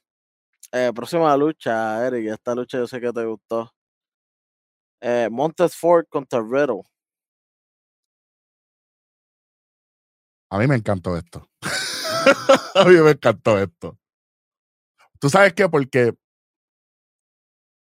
[0.73, 2.27] eh, próxima lucha, Eric.
[2.31, 3.71] Esta lucha yo sé que te gustó.
[4.99, 6.84] Eh, Montes Ford contra Riddle.
[10.49, 11.47] A mí me encantó esto.
[12.76, 13.98] a mí me encantó esto.
[15.20, 15.70] ¿Tú sabes qué?
[15.70, 16.13] Porque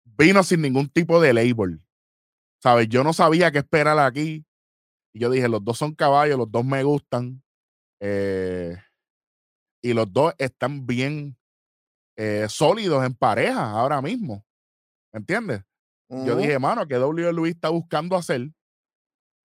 [0.04, 1.80] vino sin ningún tipo de label.
[2.62, 2.88] ¿Sabes?
[2.88, 4.44] Yo no sabía qué esperar aquí.
[5.14, 7.42] Y yo dije, los dos son caballos, los dos me gustan.
[8.00, 8.76] Eh,
[9.82, 11.36] y los dos están bien
[12.16, 14.44] eh, sólidos en pareja ahora mismo.
[15.12, 15.62] ¿Me entiendes?
[16.08, 18.50] Yo dije, mano, que WWE está buscando hacer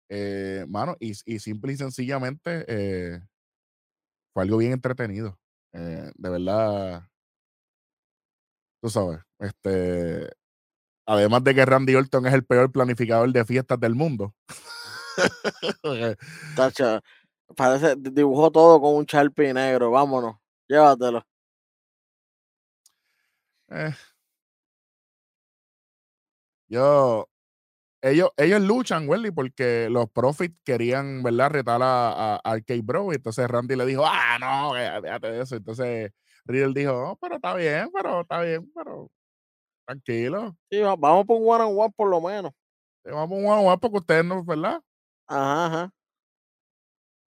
[0.10, 2.65] eh, mano, y, y, simple y sencillamente
[4.36, 5.39] fue algo bien entretenido.
[5.71, 7.04] Eh, de verdad,
[8.82, 10.30] tú sabes, este,
[11.06, 14.36] además de que Randy Orton es el peor planificador de fiestas del mundo.
[16.58, 17.02] Tacha,
[17.56, 20.36] parece, dibujó todo con un Sharpie negro, vámonos,
[20.67, 21.26] llévatelo.
[23.69, 23.93] Eh.
[26.67, 27.30] Yo,
[28.06, 33.12] ellos, ellos luchan, Welly, porque los Profits querían, ¿verdad?, retar a, a Bro.
[33.12, 35.56] Y entonces Randy le dijo, ah, no, déjate de eso.
[35.56, 36.12] Entonces
[36.46, 39.10] Riddle dijo, oh, pero está bien, pero está bien, pero
[39.86, 40.56] tranquilo.
[40.72, 42.52] Sí, va- vamos por un one on one por lo menos.
[43.06, 44.82] Vamos a jugar porque ustedes no, ¿verdad?
[45.28, 45.91] Ajá, ajá.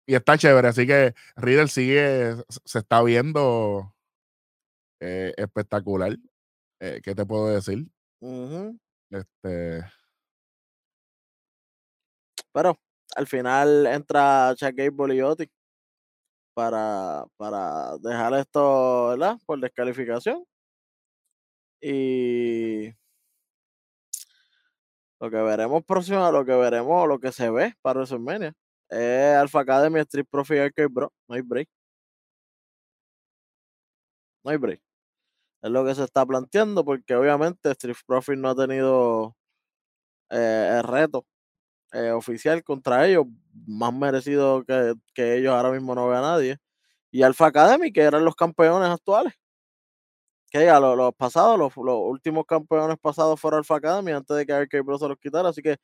[0.08, 3.94] Y está chévere, así que Riddle sigue, se está viendo
[5.00, 6.18] eh, espectacular.
[6.80, 7.88] Eh, ¿Qué te puedo decir?
[9.12, 9.84] Este,
[12.54, 12.78] Pero
[13.16, 15.16] al final entra Chuck Gable
[16.54, 19.38] para, para dejar esto, ¿verdad?
[19.46, 20.44] Por descalificación.
[21.82, 22.94] Y
[25.20, 28.54] lo que veremos próximo, lo que veremos, lo que se ve para WrestleMania
[28.90, 31.12] es Alpha Academy, Street Profit Arcade Bro.
[31.28, 31.70] No hay break.
[34.44, 34.82] No hay break.
[35.62, 39.36] Es lo que se está planteando porque obviamente Street Profit no ha tenido
[40.30, 41.26] eh, el reto
[41.94, 43.26] eh, oficial contra ellos,
[43.68, 46.58] más merecido que, que ellos ahora mismo no ve a nadie.
[47.12, 49.34] Y Alpha Academy, que eran los campeones actuales.
[50.52, 54.82] Que ya los, pasados, los, últimos campeones pasados fueron Alpha Academy antes de que Arcade
[54.82, 55.50] Bro se los quitara.
[55.50, 55.78] Así que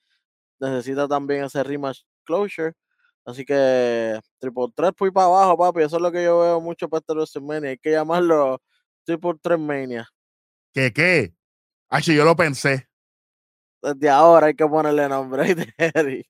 [0.60, 2.74] necesita también ese rematch closure.
[3.26, 5.82] Así que Triple 3 por para abajo, papi.
[5.82, 7.72] Eso es lo que yo veo mucho para este WrestleMania.
[7.72, 8.62] Hay que llamarlo
[9.04, 10.08] Triple 3 Mania.
[10.74, 11.34] ¿qué qué?
[12.04, 12.90] Yo lo pensé.
[13.94, 15.44] Desde ahora hay que ponerle nombre.
[15.56, 16.26] ¿viste?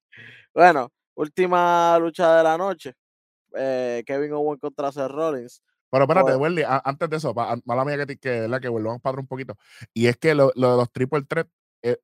[0.53, 2.93] bueno, última lucha de la noche.
[3.57, 5.61] eh, Kevin Owens contra Seth Rollins.
[5.89, 8.59] Pero espérate, Pues- Welly, a- antes de eso, pa- a- mala mía que, te- que,
[8.61, 9.55] que volvamos para un poquito.
[9.93, 11.47] Y es que lo, lo de los triple threat
[11.81, 11.97] es,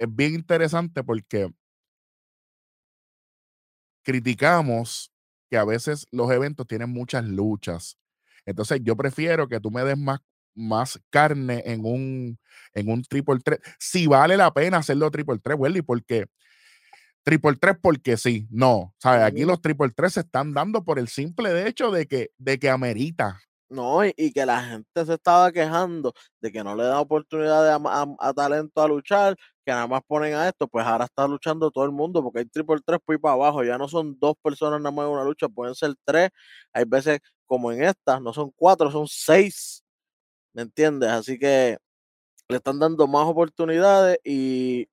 [0.00, 1.48] es bien interesante porque
[4.04, 5.12] criticamos
[5.50, 7.98] que a veces los eventos tienen muchas luchas.
[8.44, 10.20] Entonces, yo prefiero que tú me des más,
[10.56, 12.38] más carne en un,
[12.74, 13.60] en un triple threat.
[13.78, 16.26] Si vale la pena hacerlo triple threat, Welly, porque
[17.22, 18.94] triple threat porque sí, no.
[18.98, 19.22] ¿Sabes?
[19.24, 22.70] Aquí los triple threat se están dando por el simple hecho de que, de que
[22.70, 23.40] amerita.
[23.68, 27.68] No, y, y que la gente se estaba quejando de que no le da oportunidad
[27.68, 31.26] a, a- a talento a luchar, que nada más ponen a esto, pues ahora está
[31.26, 34.16] luchando todo el mundo, porque hay triple tres por ahí para abajo, ya no son
[34.20, 36.30] dos personas nada más en una lucha, pueden ser tres,
[36.72, 39.82] hay veces como en esta, no son cuatro, son seis,
[40.56, 41.10] ¿me entiendes?
[41.10, 41.76] Así que
[42.48, 44.88] le están dando más oportunidades y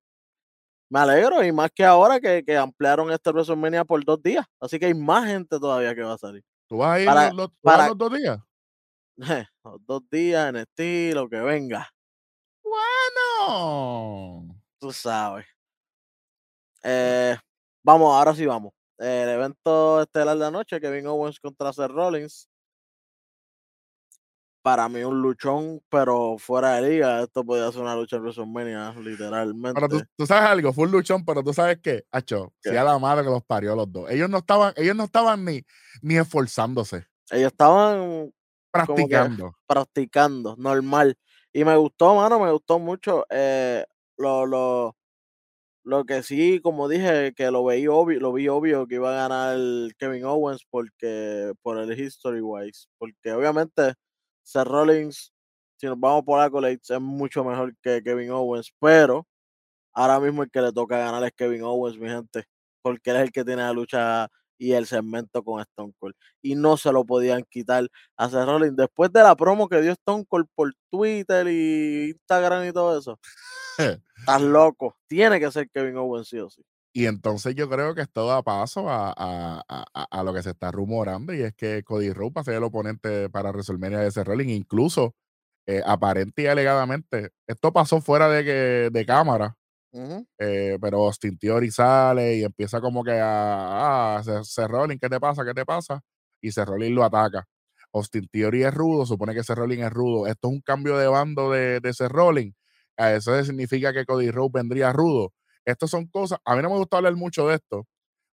[0.90, 4.78] me alegro, y más que ahora que, que ampliaron esta WrestleMania por dos días, así
[4.78, 6.44] que hay más gente todavía que va a salir.
[6.68, 8.38] ¿Tú vas a ir Para- los, para- los dos días?
[9.64, 11.88] Los dos días en estilo, que venga.
[12.62, 14.54] Bueno.
[14.78, 15.46] Tú sabes.
[16.82, 17.36] Eh,
[17.82, 18.72] vamos, ahora sí vamos.
[18.98, 22.48] El evento estelar de la noche, Kevin Owens contra Seth Rollins.
[24.64, 27.22] Para mí un luchón, pero fuera de liga.
[27.22, 29.74] Esto podía ser una lucha en WrestleMania, literalmente.
[29.78, 32.70] Pero tú, tú sabes algo, fue un luchón, pero tú sabes qué, Acho, ¿Qué?
[32.70, 34.10] si a la madre que los parió los dos.
[34.10, 35.60] Ellos no estaban, ellos no estaban ni,
[36.00, 38.32] ni esforzándose, Ellos estaban que-
[38.72, 39.54] practicando.
[39.66, 41.14] practicando, normal.
[41.52, 43.26] Y me gustó, mano, me gustó mucho.
[43.28, 43.84] eh,
[44.16, 44.96] lo, lo,
[45.84, 49.28] lo que sí, como dije, que lo veí obvio, lo vi obvio que iba a
[49.28, 49.58] ganar
[49.98, 52.86] Kevin Owens porque por el history wise.
[52.98, 53.94] Porque obviamente
[54.44, 55.32] Seth Rollins,
[55.76, 58.72] si nos vamos por accolades, es mucho mejor que Kevin Owens.
[58.80, 59.26] Pero
[59.92, 62.44] ahora mismo el que le toca ganar es Kevin Owens, mi gente.
[62.82, 64.28] Porque él es el que tiene la lucha
[64.58, 66.14] y el segmento con Stone Cold.
[66.42, 68.76] Y no se lo podían quitar a Seth Rollins.
[68.76, 73.18] Después de la promo que dio Stone Cold por Twitter y Instagram y todo eso.
[74.18, 74.96] Estás loco.
[75.06, 76.62] Tiene que ser Kevin Owens, sí o sí.
[76.96, 80.50] Y entonces yo creo que esto da paso a, a- a- a- lo que se
[80.50, 84.22] está rumorando y es que Cody Rhodes va a ser el oponente para WrestleMania ese
[84.24, 84.52] Rollins.
[84.52, 85.14] Incluso,
[85.66, 89.56] eh, aparente y alegadamente, esto pasó fuera de, que, de cámara,
[90.38, 94.22] eh, pero Austin Theory sale y empieza como que a, ah,
[94.68, 95.44] Rollins, ¿qué te pasa?
[95.44, 96.00] ¿Qué te pasa?
[96.42, 97.46] Y Seth Rollins lo ataca.
[97.92, 100.26] Austin Theory es rudo, supone que Seth Rollins es rudo.
[100.26, 101.92] Esto es un cambio de bando de, de.
[102.96, 105.32] A eso significa que Cody Rhodes vendría rudo.
[105.66, 107.86] Estas son cosas, a mí no me gusta hablar mucho de esto,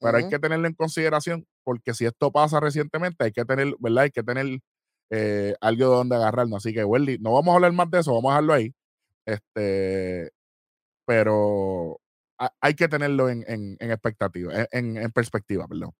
[0.03, 4.05] pero hay que tenerlo en consideración porque si esto pasa recientemente, hay que tener, ¿verdad?
[4.05, 4.61] Hay que tener
[5.11, 6.59] eh, algo de donde agarrarnos.
[6.65, 8.75] Así que, Welly, no vamos a hablar más de eso, vamos a dejarlo ahí.
[9.27, 10.31] Este,
[11.07, 11.99] pero
[12.39, 15.93] ha- hay que tenerlo en, en, en expectativa, en- en, en perspectiva, perdón.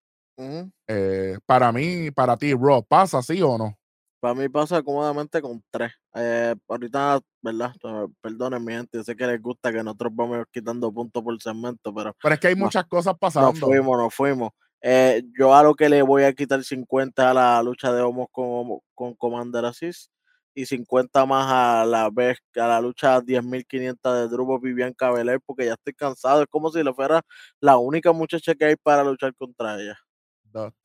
[0.87, 3.77] Eh, para mí, para ti, Raw, ¿pasa sí o no?
[4.19, 5.91] Para mí pasa cómodamente con tres.
[6.15, 7.71] Eh, ahorita, ¿verdad?
[7.83, 8.97] Eh, Perdonen, mi gente.
[8.97, 12.39] yo Sé que les gusta que nosotros vamos quitando puntos por segmento, pero Pero es
[12.39, 13.53] que hay No, muchas cosas nos pasando.
[13.53, 14.51] fuimos, nos fuimos.
[14.81, 18.27] Eh, yo a lo que le voy a quitar 50 a la lucha de Homos
[18.31, 20.09] con, con Commander Asís
[20.53, 25.65] y 50 más a la vez a la lucha 10.500 de Drubo Vivian Belair porque
[25.65, 26.41] ya estoy cansado.
[26.41, 27.21] Es como si le fuera
[27.59, 29.97] la única muchacha que hay para luchar contra ella.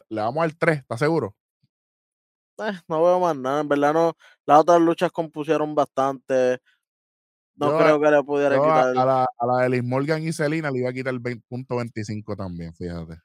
[0.09, 1.35] Le vamos al 3, ¿estás seguro?
[2.59, 3.61] Eh, no veo más nada.
[3.61, 4.17] En verdad, no.
[4.47, 6.59] Las otras luchas compusieron bastante.
[7.55, 8.97] No Yo, creo que le pudiera quitar.
[8.97, 12.37] a la, a la de Liz Morgan y Selena le iba a quitar el 20.25
[12.37, 13.19] también, fíjate.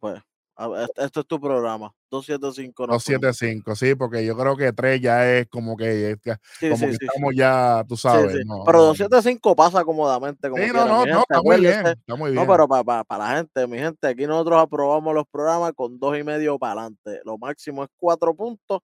[0.00, 0.20] Pues,
[0.56, 1.92] ver, este, este es tu programa.
[2.10, 3.04] 275 no fuimos.
[3.22, 6.16] 275, sí, porque yo creo que 3 ya es como que,
[6.60, 7.06] Sí, como sí, que sí, sí.
[7.06, 8.46] estamos ya, tú sabes.
[8.46, 8.84] no, Pero no.
[8.84, 10.48] 275 pasa cómodamente.
[10.48, 12.46] Como Sí, no, no, no, gente, está muy bien, está muy No, bien.
[12.52, 16.58] pero para la gente, mi gente, aquí nosotros aprobamos los programas con dos y medio
[16.58, 17.20] para adelante.
[17.24, 18.80] Lo máximo es cuatro puntos,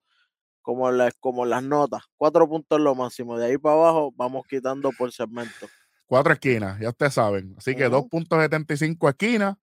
[0.61, 2.01] como en, las- como las notas.
[2.17, 3.37] Cuatro puntos es lo máximo.
[3.37, 5.67] De ahí para abajo vamos quitando por segmento.
[6.05, 7.55] Cuatro esquinas, ya ustedes saben.
[7.57, 8.09] Así que Ujú.
[8.11, 9.55] 2.75 esquinas.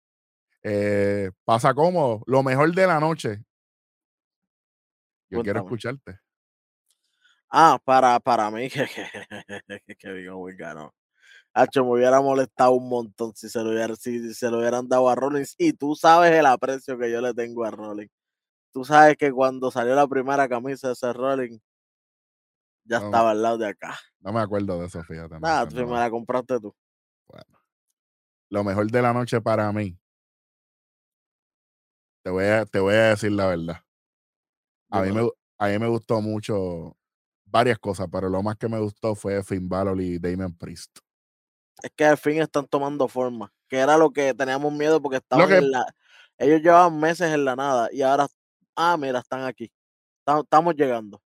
[0.63, 2.23] Eh, pasa cómodo.
[2.27, 3.45] Lo mejor de la noche.
[5.31, 6.21] Yo quiero escucharte.
[7.51, 8.87] Ah, para, para mí, que,
[9.87, 10.95] que, que ganó.
[11.55, 15.09] Hacho, me hubiera molestado un montón si se lo hubiera, si se lo hubieran dado
[15.09, 15.55] a Rollins.
[15.59, 18.11] Y tú sabes el aprecio que yo le tengo a Rollins.
[18.73, 21.61] Tú sabes que cuando salió la primera camisa de ese Rollins,
[22.85, 23.99] ya No, estaba al lado de acá.
[24.21, 25.35] no me acuerdo de eso, fíjate.
[25.35, 25.87] no Nada, no.
[25.87, 26.75] me la compraste tú.
[27.29, 27.59] Bueno.
[28.51, 29.99] Lo mejor de la noche para mí.
[32.29, 33.83] Te voy a, te voy a decir la verdad.
[34.91, 36.95] A mí, me, a mí me gustó mucho
[37.47, 40.99] varias cosas, pero lo más que me gustó fue Finn Balor y Damon Priest.
[41.83, 43.51] Es que al fin están tomando forma.
[43.67, 45.87] Que era lo que teníamos miedo porque estaban que, en la.
[46.37, 48.27] Ellos llevaban meses en la nada y ahora.
[48.77, 49.73] Ah, mira, están aquí.
[50.19, 51.23] Estamos, estamos llegando.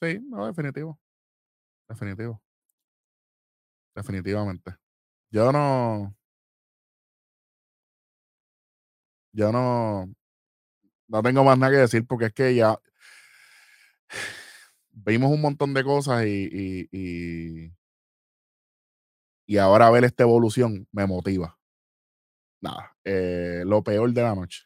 [0.00, 0.96] sí, no, definitivo.
[1.88, 2.40] Definitivo.
[3.96, 4.76] Definitivamente.
[5.30, 6.14] Yo no.
[9.32, 10.12] Yo no.
[11.08, 12.78] No tengo más nada que decir porque es que ya
[14.92, 17.72] vimos un montón de cosas y, y, y,
[19.46, 21.58] y ahora ver esta evolución me motiva.
[22.60, 24.64] Nada, eh, lo peor de la noche.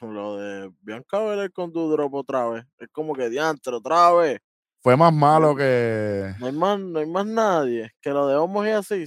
[0.00, 2.64] Lo de Bianca Belair con Dudrop otra vez.
[2.78, 4.40] Es como que diantre otra vez.
[4.86, 6.32] Fue más malo que.
[6.38, 7.90] no hay más, no hay más nadie.
[8.00, 9.04] Que lo de Homos y así.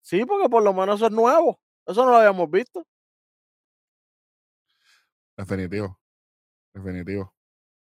[0.00, 1.60] Sí, porque por lo menos eso es nuevo.
[1.86, 2.82] Eso no lo habíamos visto.
[5.36, 6.00] Definitivo.
[6.72, 7.30] Definitivo.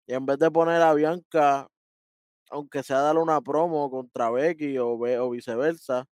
[0.06, 1.68] Y en vez de poner a Bianca,
[2.48, 6.06] aunque sea darle una promo contra Becky o, o viceversa,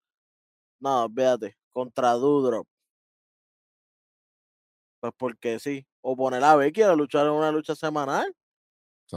[0.80, 2.68] no, véate, contra Dudrop.
[5.00, 5.86] Pues porque sí.
[6.02, 8.36] O poner a Becky a luchar en una lucha semanal.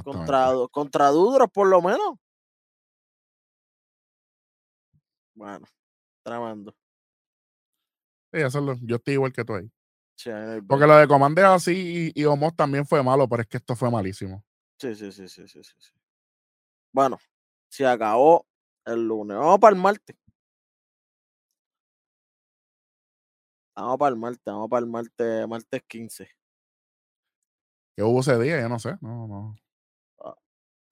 [0.05, 2.19] Contra, contra Dudrop, por lo menos.
[5.35, 5.67] Bueno,
[6.23, 6.75] tremendo.
[8.33, 9.71] Sí, eso es lo- yo estoy igual que tú ahí.
[10.67, 13.77] Porque lo de Commander así y, y Omos también fue malo, pero es que esto
[13.77, 14.45] fue malísimo.
[14.81, 15.93] Sí, sí, sí, sí, sí, sí, sí.
[16.93, 17.19] Bueno,
[17.69, 18.47] se acabó
[18.85, 19.37] el lunes.
[19.37, 20.17] Vamos para el martes.
[23.77, 26.29] Vamos para el martes, vamos para el martes, martes 15.
[27.97, 28.61] ¿Qué hubo ese día?
[28.61, 28.97] Yo no sé.
[29.01, 29.57] No, no.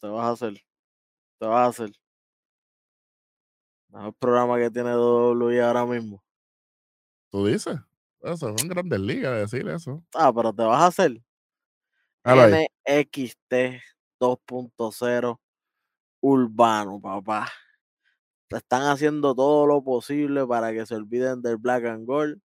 [0.01, 0.55] Te vas a hacer,
[1.39, 1.93] te vas a hacer.
[3.89, 6.23] Mejor programa que tiene WWE ahora mismo.
[7.31, 7.77] Tú dices.
[8.21, 10.03] Eso, son grandes ligas de decir eso.
[10.15, 11.23] Ah, pero te vas a hacer.
[12.25, 12.67] Ahí.
[12.87, 13.53] NXT
[14.21, 15.39] 2.0
[16.21, 17.49] urbano, papá.
[18.51, 22.41] Están haciendo todo lo posible para que se olviden del Black and Gold.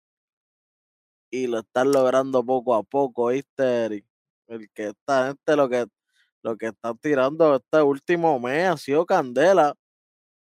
[1.31, 4.07] Y lo están logrando poco a poco, ¿viste, Eric?
[4.47, 5.87] El que esta gente lo que,
[6.49, 9.75] lo que está tirando este último mes ha sido candela.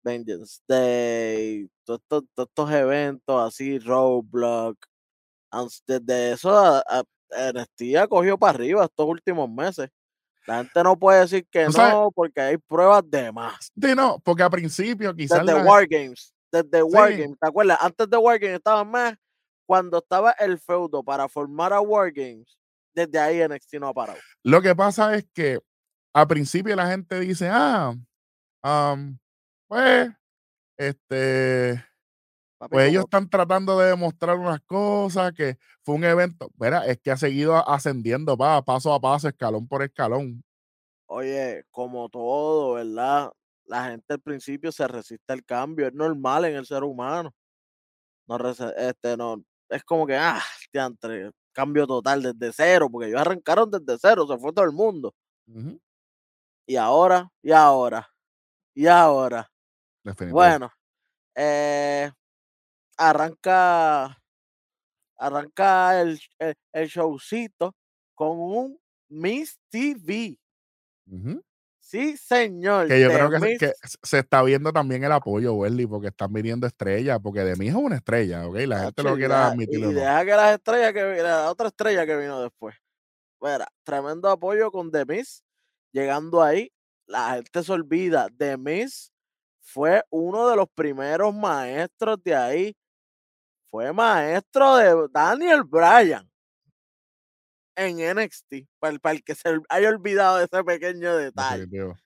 [0.04, 2.02] Vengeance Day, todos
[2.36, 4.76] estos, eventos así, Roadblock.
[5.86, 7.04] Desde eso, a, a-
[7.54, 9.90] NXT ha cogido para arriba estos últimos meses.
[10.48, 13.72] La gente no puede decir que sabes- no, porque hay pruebas de más.
[13.80, 17.36] Sí, no, porque a principio quizás Desde la- Wargames, desde Wargames, Sí.
[17.40, 17.78] ¿te acuerdas?
[17.80, 19.14] Antes de Wargames estaban más
[19.68, 22.58] cuando estaba el feudo para formar a Wargames.
[22.94, 24.20] Desde ahí NXT no ha parado.
[24.44, 25.60] lo que pasa es que
[26.14, 27.94] a principio la gente dice, ah,
[28.64, 29.20] am,
[29.68, 30.12] pues,
[30.78, 31.84] este,
[32.70, 37.12] pues ellos están tratando de demostrar unas cosas, que fue un evento, Mira, es que
[37.12, 40.44] ha seguido ascendiendo pa, paso a paso, escalón por escalón.
[41.08, 43.32] Oye, como todo, ¿verdad?
[43.66, 47.34] La gente al principio se resiste al cambio, es normal en el ser humano.
[48.28, 48.38] No,
[48.78, 50.42] este, no, es como que, ah,
[50.74, 55.14] diantre, cambio total desde cero, porque ellos arrancaron desde cero, se fue todo el mundo.
[56.72, 58.08] Y ahora, y ahora,
[58.74, 59.52] y ahora.
[60.32, 60.72] Bueno,
[61.36, 62.10] eh,
[62.98, 64.18] arranca,
[65.18, 67.76] arranca el, el, el showcito
[68.16, 70.40] con un Miss TV.
[71.12, 71.44] Ujú,
[71.82, 72.88] Sí, señor.
[72.88, 73.60] Que yo creo que, se- Miz.
[73.60, 77.68] que se está viendo también el apoyo, Welly, porque están viniendo estrellas, porque de mí
[77.68, 78.56] es una estrella, ¿ok?
[78.60, 82.16] La gente lo deja- admitirlo Y deja que las estrellas que la otra estrella que
[82.16, 82.78] vino después.
[83.42, 85.44] Mira, tremendo apoyo con The Miz.
[85.94, 86.72] Llegando ahí,
[87.06, 88.30] la gente se olvida.
[88.38, 89.12] The Miz
[89.62, 92.76] fue uno de los primeros maestros de ahí.
[93.70, 96.30] Fue maestro de Daniel Bryan
[97.76, 98.68] en NXT.
[98.80, 101.98] Para el, para el que se haya olvidado de ese pequeño detalle Definitivo,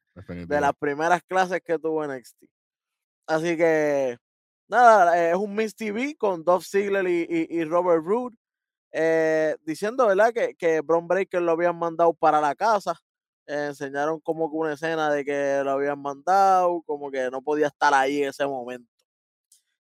[0.56, 2.46] de las primeras clases que tuvo NXT.
[3.28, 4.18] Así que,
[4.68, 8.36] nada, eh, es un Miss TV con Dolph Ziggler y, y- y Robert Roode.
[8.98, 10.34] eh, diciendo, ¿verdad?
[10.34, 12.96] Que, que Bron Breaker lo habían mandado para la casa.
[13.48, 17.94] Enseñaron como que una escena de que lo habían mandado, como que no podía estar
[17.94, 18.90] ahí en ese momento.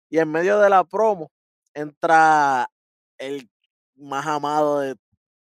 [0.10, 1.32] Y en medio de la promo
[1.74, 2.70] entra
[3.18, 3.50] el
[3.96, 4.96] más amado de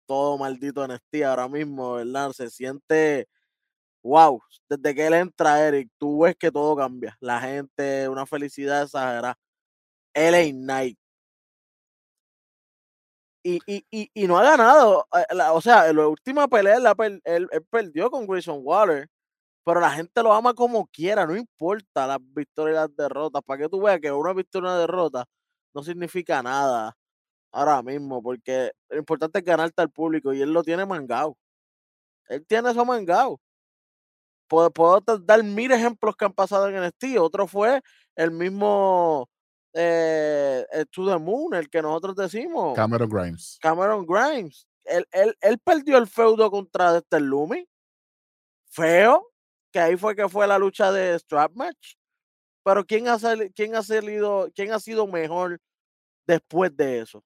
[0.07, 2.33] todo maldito NXT ahora mismo, ¿verdad?
[2.33, 3.29] Se siente
[4.03, 7.17] wow, desde que él entra, Eric, tú ves que todo cambia.
[7.21, 9.39] La gente, una felicidad exagerada.
[10.15, 10.99] LA Knight.
[13.45, 15.07] Y, y, y, y no ha ganado.
[15.15, 19.09] eh, o sea, en la última pelea él, perdió con Grayson Waller.
[19.65, 23.43] Pero la gente lo ama como quiera, no importa las victorias y las derrotas.
[23.45, 25.27] Para que tú veas que una victoria y una derrota
[25.75, 26.95] no significa nada
[27.53, 31.37] ahora mismo, porque lo importante es ganarte al público y él lo tiene mangado.
[32.29, 33.41] Él tiene eso mangado
[34.49, 37.19] puedo, puedo dar mil ejemplos que han pasado en NXT.
[37.21, 37.81] Otro fue
[38.17, 39.29] el mismo
[39.81, 43.59] eh, eh, To the Moon, el que nosotros decimos, Cameron Grimes.
[43.61, 44.67] Cameron Grimes.
[44.85, 47.65] Él, él, él perdió el feudo contra este Lumi.
[48.71, 49.31] Feo,
[49.73, 51.95] que ahí fue que fue la lucha de Strap Match.
[52.65, 55.59] Pero ¿quién ha, sali- quién ha salido, quién ha sido mejor
[56.27, 57.23] después de eso?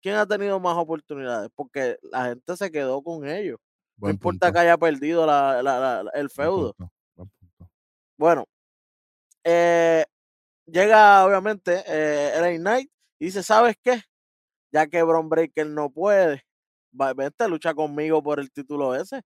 [0.00, 1.50] ¿Quién ha tenido más oportunidades?
[1.54, 3.58] Porque la gente se quedó con ellos.
[3.96, 6.74] No importa punto, que haya perdido la- la- el buen feudo.
[6.74, 7.70] punto, buen punto.
[8.16, 8.44] Bueno,
[9.44, 10.04] eh,
[10.66, 14.02] llega obviamente eh, Knight y dice, ¿sabes qué?
[14.72, 16.42] Ya que Bron Breaker no puede,
[17.00, 19.22] va- vente, lucha conmigo por el título ese.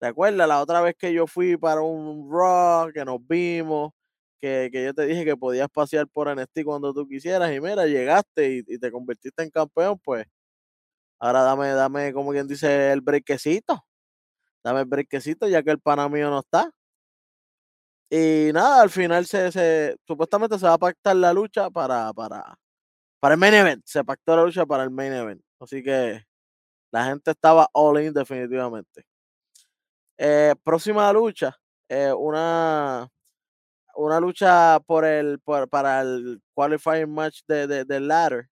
[0.00, 0.08] ¿Te
[0.48, 3.92] la otra vez que yo fui para un Raw, que nos vimos,
[4.40, 7.86] que, que yo te dije que podías pasear por NXT cuando tú quisieras y mira,
[7.86, 10.26] llegaste y, y te convertiste en campeón, pues
[11.18, 13.84] ahora dame, dame, como quien dice, el brequecito.
[14.64, 16.70] Dame el brequecito ya que el pana mío no está.
[18.10, 22.56] Y nada, al final se, se supuestamente se va a pactar la lucha para, para,
[23.20, 23.82] para el main event.
[23.84, 25.42] Se pactó la lucha para el main event.
[25.60, 26.24] Así que
[26.92, 29.04] la gente estaba all in definitivamente.
[30.18, 31.54] Eh, próxima lucha,
[31.88, 33.08] eh, una,
[33.96, 38.48] una lucha por el, para el qualifying match de, de, del ladder,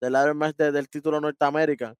[0.00, 1.94] del ladder match de- del título Norteamérica.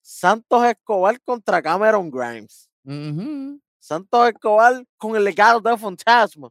[0.00, 2.68] Santos Escobar contra Cameron Grimes.
[3.86, 6.48] Santos Escobar con el legado de Fantasma.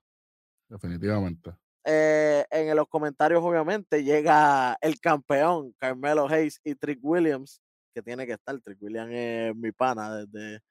[0.70, 1.54] Definitivamente.
[1.84, 7.62] Eh, en los comentarios, obviamente, llega el campeón Carmelo Hayes y Trick Williams,
[7.94, 8.58] que tiene que estar.
[8.62, 10.62] Trick Williams es mi pana desde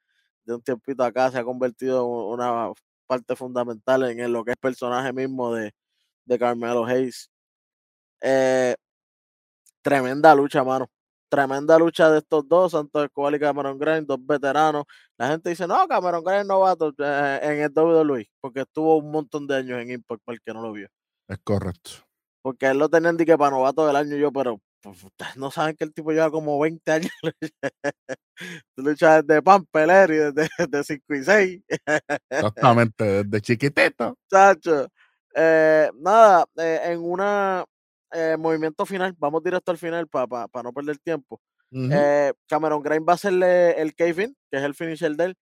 [0.47, 2.73] de un tiempito acá, se ha convertido en una
[3.07, 5.73] parte fundamental en lo que es personaje mismo de,
[6.25, 7.31] de Carmelo Hayes.
[8.23, 8.75] Eh,
[9.83, 10.91] tremenda lucha, mano.
[11.29, 14.85] Tremenda lucha de estos dos, Santos Escobar y Cameron Grimes, dos veteranos.
[15.19, 19.11] La gente dice, no, Cameron Grimes es novato eh, en el WWE, porque estuvo un
[19.11, 20.89] montón de años en Impact, para el que no lo vio.
[21.29, 21.91] Es correcto.
[22.43, 25.51] Porque él lo tenían de que para novato del año yo, pero pues, ustedes no
[25.51, 27.11] saben que el tipo lleva como 20 años.
[28.77, 31.63] Lucha desde Pampeler y desde, desde 5 y 6.
[32.29, 34.19] Exactamente, desde chiquitito.
[34.31, 34.89] Chacho.
[35.35, 37.65] Eh, nada, eh, en una
[38.15, 41.41] eh, movimiento final, vamos directo al final para no perder tiempo.
[41.93, 45.37] Eh, Cameron Grimes va a hacerle el cave-in, que es el finisher de él,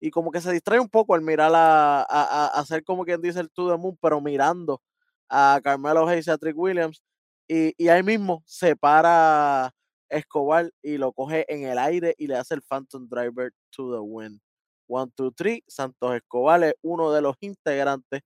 [0.00, 3.04] y como que se distrae un poco al mirar a, a, a- a hacer como
[3.04, 4.82] quien dice el To the Moon, pero mirando
[5.30, 7.02] a Carmelo Hayes y a Trick Williams,
[7.48, 9.72] y, y ahí mismo se para
[10.10, 14.00] Escobar y lo coge en el aire y le hace el Phantom Driver to the
[14.00, 14.40] win.
[14.86, 15.64] One, two, three.
[15.66, 18.20] Santos Escobar es uno de los integrantes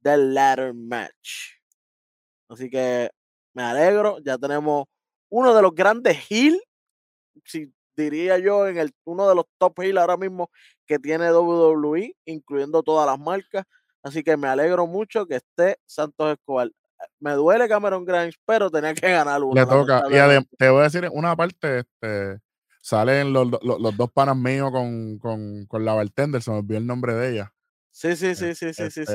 [0.00, 1.54] del ladder match.
[2.48, 3.10] Así que
[3.54, 4.86] me alegro, ya tenemos
[5.28, 6.60] uno de los grandes heel,
[7.44, 10.50] si diría yo, en el uno de los top heel ahora mismo
[10.86, 13.64] que tiene WWE, incluyendo todas las marcas.
[14.02, 16.70] Así que me alegro mucho que esté Santos Escobar.
[17.18, 19.54] Me duele Cameron Grimes, pero tenía que ganar uno.
[19.54, 20.02] Le toca.
[20.08, 22.40] Y te voy a decir, una parte, este,
[22.82, 26.78] salen los, los, los dos panas míos con, con, con la bartender, se me olvidó
[26.78, 27.54] el nombre de ella.
[27.90, 29.12] Sí, sí, sí, sí, sí, sí, sí.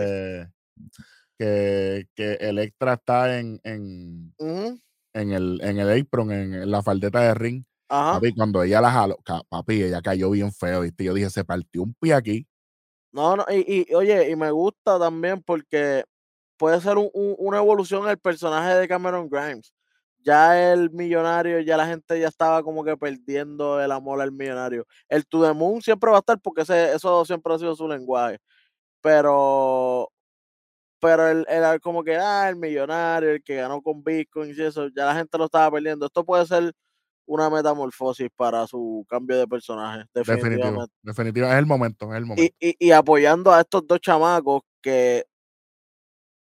[1.37, 7.33] Que, que Electra está en, en, en, el, en el apron, en, la faldeta de
[7.33, 7.63] ring.
[7.89, 8.13] Ajá.
[8.13, 9.17] Papi, cuando ella la jaló,
[9.49, 11.03] papi, ella cayó bien feo, ¿viste?
[11.03, 12.47] Yo dije, se partió un pie aquí.
[13.11, 16.03] No, no, y, y oye, y me gusta también porque
[16.57, 19.73] puede ser un, un, una evolución el personaje de Cameron Grimes.
[20.25, 24.87] Ya el millonario, ya la gente ya estaba como que perdiendo el amor al millonario.
[25.07, 27.87] El To The Moon siempre va a estar porque ese, eso siempre ha sido su
[27.87, 28.39] lenguaje.
[29.01, 30.11] Pero,
[30.99, 34.87] pero el, el como que, ah, el millonario, el que ganó con Bitcoin y eso,
[34.95, 36.05] ya la gente lo estaba perdiendo.
[36.05, 36.73] Esto puede ser
[37.25, 40.05] una metamorfosis para su cambio de personaje.
[40.13, 42.55] Definitivo, definitivo, es el momento, es el momento.
[42.59, 45.25] Y, y, y, apoyando a estos dos chamacos que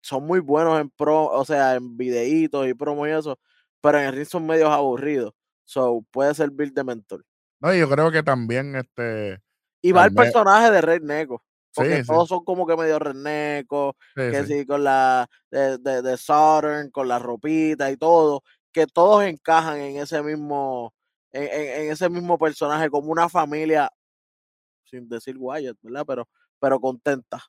[0.03, 3.39] son muy buenos en pro, o sea, en videitos y promo y eso,
[3.81, 5.33] pero en el ring son medios aburridos.
[5.65, 7.25] So, puede servir de mentor.
[7.61, 9.41] No, yo creo que también este.
[9.81, 11.43] Y va el, personaje de Rey Neko.
[11.75, 16.91] Porque todos son como que medio renecos, que sí, con la de, de, de Southern,
[16.91, 18.43] con la ropita y todo
[18.73, 20.95] que todos encajan en ese mismo,
[21.31, 23.91] en, en, ese mismo personaje, como una familia,
[24.85, 26.05] sin decir Wyatt, ¿verdad?
[26.07, 27.45] Pero, pero contenta.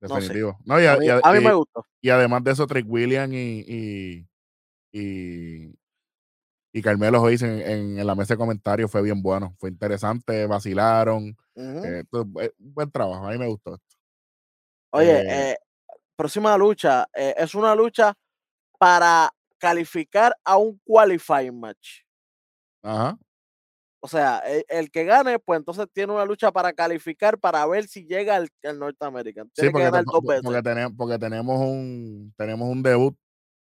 [0.00, 0.58] Definitivo.
[0.64, 0.80] No, sé.
[0.80, 1.84] no y, a, mí, y, a, mí, me gustó.
[2.00, 4.28] Y además de eso, Trick William y, y,
[4.92, 5.74] y,
[6.72, 9.54] y Carmelo Hayes en, en, en, la mesa de comentarios fue bien bueno.
[9.58, 11.36] Fue interesante, vacilaron.
[11.54, 12.40] Uh -huh.
[12.40, 13.26] eh, buen trabajo.
[13.26, 13.96] A mí me gustó esto.
[14.92, 15.56] Oye, eh, eh,
[16.16, 17.06] próxima lucha.
[17.12, 18.14] Es una lucha
[18.78, 22.02] para calificar a un qualifying match.
[22.82, 23.18] Ajá.
[24.02, 27.86] O sea, el, el, que gane, pues entonces tiene una lucha para calificar para ver
[27.86, 29.44] si llega al, al Norteamérica.
[29.54, 30.42] Sí, porque, que ganar te, dos veces.
[30.42, 33.14] porque, tenemos, porque tenemos un tenemos un debut.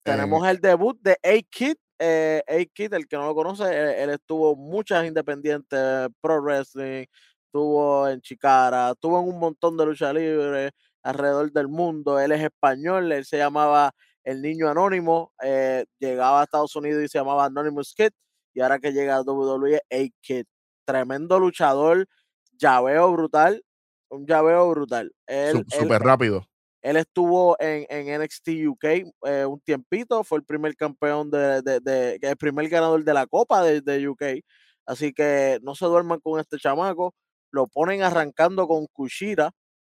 [0.02, 1.76] Tenemos el debut de A-Kid.
[1.99, 7.07] Eh, A-Kid, el que no lo conoce, él, él, estuvo muchas independientes, Pro Wrestling,
[7.47, 10.72] estuvo en Chicara, estuvo en un montón de lucha libre
[11.05, 12.18] alrededor del mundo.
[12.18, 17.09] Él es español, él se llamaba el niño anónimo, eh, llegaba a Estados Unidos y
[17.09, 18.11] se llamaba Anonymous Kid,
[18.55, 20.47] y ahora que llega a WWE, A-Kid.
[20.84, 22.07] Tremendo luchador,
[22.59, 23.64] llaveo brutal,
[24.09, 25.14] un llaveo brutal.
[25.68, 26.47] Súper rápido.
[26.85, 28.85] Él estuvo en, en NXT UK
[29.24, 33.26] eh, un tiempito, fue el primer campeón de, de, de, el primer ganador de la
[33.26, 34.22] Copa de, de, UK.
[34.85, 37.14] Así que no se duerman con este chamaco.
[37.51, 39.51] Lo ponen arrancando con Kushira,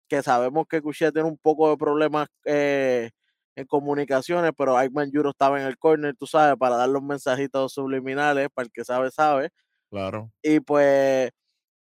[0.07, 3.09] que sabemos que Kushira tiene un poco de problemas eh,
[3.55, 7.73] en comunicaciones, pero Aikman Juro estaba en el corner, tú sabes, para dar los mensajitos
[7.73, 9.49] subliminales, para el que sabe, sabe.
[9.89, 10.31] Claro.
[10.43, 11.31] Y pues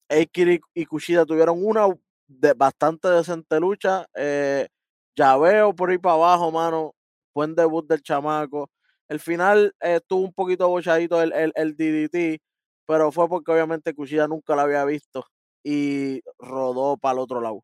[0.08, 1.88] Eikiri y Kushida tuvieron una
[2.26, 4.06] de bastante decente lucha.
[4.16, 4.70] Eh,
[5.16, 6.95] ya veo por ahí para abajo, mano.
[7.34, 8.70] Buen debut del chamaco.
[9.07, 12.41] El final eh, estuvo un poquito bochadito el, el, el, DDT,
[12.86, 15.26] pero fue porque obviamente Kushida nunca lo había visto
[15.64, 17.64] y rodó para el otro lado.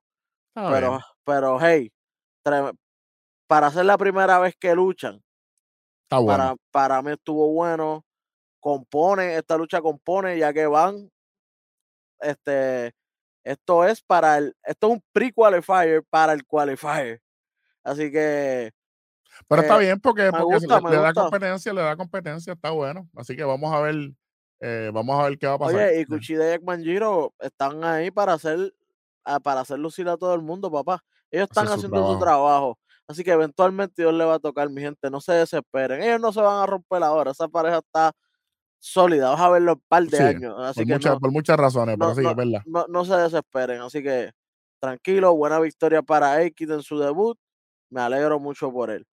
[0.54, 1.02] Pero, bien.
[1.24, 1.92] pero hey,
[3.48, 5.22] para ser la primera vez que luchan,
[6.04, 6.38] Está bueno.
[6.38, 8.06] para, para mí estuvo bueno.
[8.60, 11.10] Compone, esta lucha compone, ya que van.
[12.20, 12.94] Este,
[13.44, 17.22] esto es para el, esto es un pre-qualifier para el qualifier.
[17.90, 18.72] Así que.
[19.48, 22.72] Pero eh, está bien porque, porque gusta, le, le da competencia, le da competencia, está
[22.72, 23.10] bueno.
[23.16, 24.12] Así que vamos a ver,
[24.60, 25.76] eh, vamos a ver qué va a pasar.
[25.76, 28.74] Oye, y Kuchida y Manjiro están ahí para hacer,
[29.24, 31.04] ah, para hacer lucir a todo el mundo, papá.
[31.32, 32.14] Ellos están Hace haciendo su trabajo.
[32.14, 32.80] su trabajo.
[33.08, 35.10] Así que eventualmente Dios le va a tocar, mi gente.
[35.10, 36.04] No se desesperen.
[36.04, 37.32] Ellos no se van a romper ahora.
[37.32, 38.12] Esa pareja está
[38.78, 39.32] sólida.
[39.32, 40.56] Vas a verlo un par de sí, años.
[40.60, 42.62] Así por, que muchas, no, por muchas razones, no, pero sí, no, es verdad.
[42.66, 43.82] No, no, se desesperen.
[43.82, 44.32] Así que
[44.80, 45.36] tranquilo.
[45.36, 47.38] Buena victoria para Aikid en su debut.
[47.90, 49.06] Me alegro mucho por él.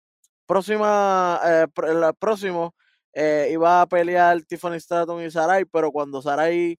[0.46, 2.74] Próxima, eh, el próximo
[3.12, 6.78] eh, iba a pelear Tiffany Stratton y Sarai, pero cuando Sarai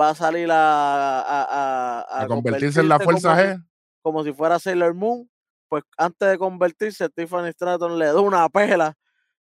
[0.00, 3.64] va a salir a, a, a, a convertirse, en la fuerza como, G.
[4.02, 5.30] Como si fuera Sailor Moon,
[5.68, 8.94] pues antes de convertirse, Tiffany Stratton le da una pela,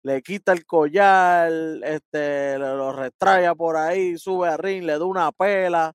[0.03, 1.51] le quita el collar,
[1.85, 5.93] este, lo retrae por ahí, sube a ring, le da una pela.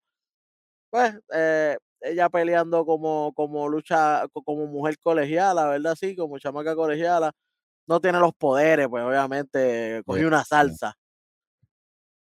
[0.90, 5.96] Pues eh, ella peleando como, como lucha, como mujer colegiala, ¿verdad?
[5.96, 7.32] Sí, como chamaca colegiala.
[7.88, 10.98] No tiene los poderes, pues obviamente cogió una salsa.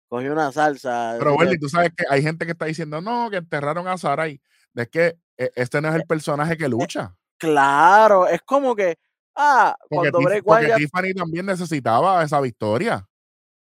[0.10, 1.16] Cogió una salsa.
[1.18, 4.42] Pero, Wendy, tú sabes que hay gente que está diciendo, no, que enterraron a Sarai.
[4.76, 7.16] Es que este no es el personaje que lucha.
[7.38, 8.98] Claro, es como que,
[9.36, 13.08] ah, porque, cuando Bray porque Wyatt, Tiffany también necesitaba esa victoria.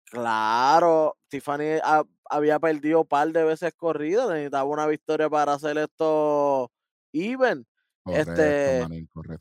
[0.04, 5.76] Claro, Tiffany ha, había perdido un par de veces corridas, necesitaba una victoria para hacer
[5.78, 6.70] esto
[7.12, 7.66] even.
[8.02, 8.86] Correcto, este.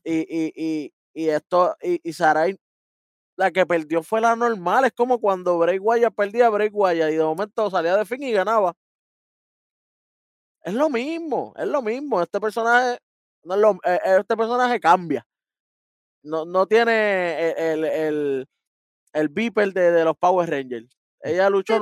[0.03, 2.57] Y, y, y, y, esto, y, y Sarai,
[3.37, 7.15] la que perdió fue la normal, es como cuando Bray Wyatt perdía Bray Wyatt y
[7.15, 8.75] de momento salía de fin y ganaba.
[10.63, 12.21] Es lo mismo, es lo mismo.
[12.21, 12.99] Este personaje
[13.43, 15.25] no lo, eh, este personaje cambia.
[16.21, 18.47] No, no tiene el, el,
[19.13, 20.98] el beeper de, de, los Power Rangers.
[21.21, 21.79] Ella luchó,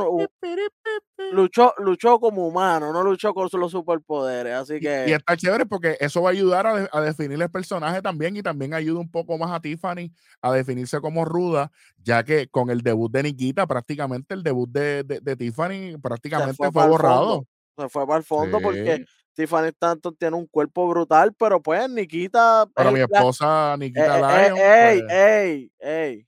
[1.32, 5.66] luchó, luchó como humano, no luchó con los superpoderes, así Y, y que está chévere
[5.66, 9.00] porque eso va a ayudar a, de- a definir el personaje también y también ayuda
[9.00, 10.12] un poco más a Tiffany
[10.42, 11.72] a definirse como ruda,
[12.04, 16.72] ya que con el debut de Nikita, prácticamente el debut de, de- de Tiffany prácticamente
[16.72, 17.46] fue borrado.
[17.78, 19.06] se fue para el fondo porque.
[19.38, 24.20] Tiffany Stanton tiene un cuerpo brutal, pero pues Nikita Pero mi esposa eh, Nikita eh,
[24.20, 26.28] eh, Lyon, ey, pues, ey, ey.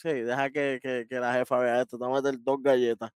[0.00, 3.10] Sí, deja que, que, que la jefa vea esto, te vamos a meter dos galletas.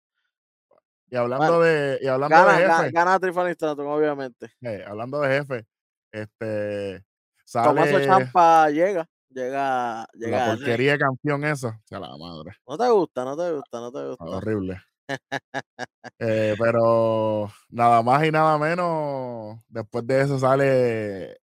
[1.11, 4.51] y hablando Bueno, de y hablando gana, de jefe, gana Stanton, obviamente.
[4.63, 5.67] eh, hablando de jefe,
[6.11, 7.05] este
[7.53, 10.59] Tomaso sale Champa llega, llega, la llega ring.
[10.59, 13.93] porquería de canción esa, o sea, la madre, No te gusta, no te gusta, no
[13.93, 14.25] te gusta.
[14.25, 14.81] horrible.
[16.23, 21.39] Eh, pero nada más y nada menos, después de eso sale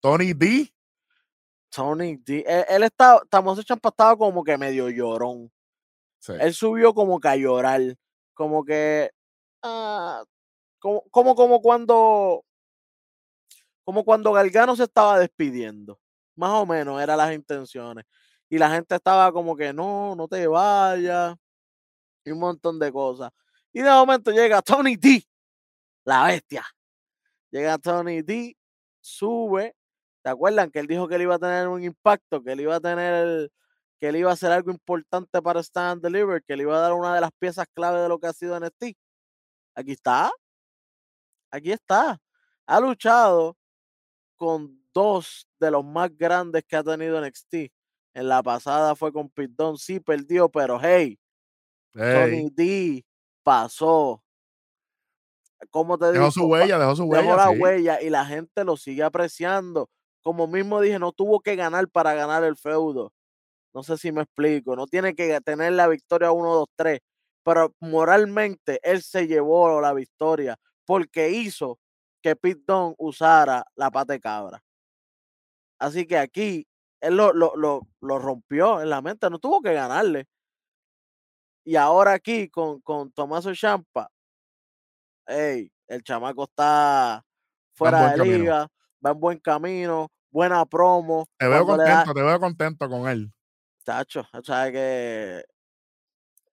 [0.00, 0.72] Tony D.
[1.72, 2.44] Tony D.
[2.46, 5.50] Él, él estaba, Tomaso Champa estaba como que medio llorón.
[6.18, 6.34] Sí.
[6.38, 7.80] Él subió como que a llorar.
[8.34, 9.10] Como que.
[9.62, 10.22] ah,
[10.78, 12.44] como, como, como cuando.
[13.84, 15.98] Como cuando Galgano se estaba despidiendo.
[16.36, 18.04] Más o menos eran las intenciones.
[18.48, 21.34] Y la gente estaba como que no, no te vayas.
[22.24, 23.30] Y un montón de cosas.
[23.72, 25.24] Y de momento llega Tony D.
[26.04, 26.64] La bestia.
[27.50, 28.56] Llega Tony D.
[29.00, 29.74] Sube.
[30.22, 32.42] ¿Te acuerdan que él dijo que él iba a tener un impacto?
[32.42, 33.50] Que él iba a tener.
[34.00, 36.42] Que él iba a hacer algo importante para Stand and Deliver.
[36.44, 38.58] Que le iba a dar una de las piezas clave de lo que ha sido
[38.58, 38.96] NXT.
[39.74, 40.30] Aquí está.
[41.50, 42.18] Aquí está.
[42.66, 43.56] Ha luchado
[44.36, 47.54] con dos de los más grandes que ha tenido NXT.
[48.14, 51.18] En la pasada fue con Dunne, sí perdió, pero hey,
[51.94, 53.04] Ey, Tony D
[53.42, 54.22] pasó.
[55.70, 56.18] ¿Cómo te digo?
[56.24, 57.58] dejó su huella, dejó su Dejó huella, la sí.
[57.58, 59.88] huella y la gente lo sigue apreciando.
[60.22, 63.12] Como mismo dije, no tuvo que ganar para ganar el feudo.
[63.74, 64.76] No sé si me explico.
[64.76, 67.00] No tiene que tener la victoria 1, 2, 3.
[67.44, 70.56] Pero moralmente él se llevó la victoria
[70.86, 71.78] porque hizo
[72.22, 74.62] que Pete Dunne usara la pata de cabra.
[75.78, 76.66] Así que aquí
[77.00, 79.28] él lo, lo, lo, lo rompió en la mente.
[79.28, 80.26] No tuvo que ganarle.
[81.64, 84.08] Y ahora aquí con, con Tomaso Champa,
[85.26, 87.24] ey, el chamaco está
[87.74, 88.68] fuera de liga,
[89.04, 91.26] va en buen camino, buena promo.
[91.38, 93.32] Te veo da- contento, te veo contento con él.
[93.84, 95.44] Chacho, o sea que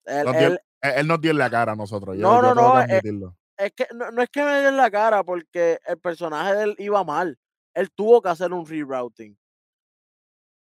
[0.06, 2.16] él, Nos dio- él- nos dio en la cara a nosotros.
[2.18, 3.36] No, yo no, no, eh, admitirlo.
[3.58, 6.76] es que no, no es que me den la cara porque el personaje de él
[6.80, 7.38] iba mal.
[7.76, 9.38] Él tuvo que hacer un rerouting.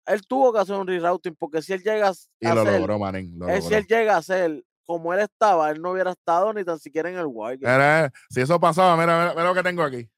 [0.07, 2.99] Él tuvo que hacer un rerouting porque si él llega a Y a lo logró,
[2.99, 3.39] manín.
[3.39, 6.65] Lo él, si él llega a ser como él estaba, él no hubiera estado ni
[6.65, 7.73] tan siquiera en el Wargame.
[7.73, 10.11] Mira, si eso pasaba, mira, mira, mira lo que tengo aquí.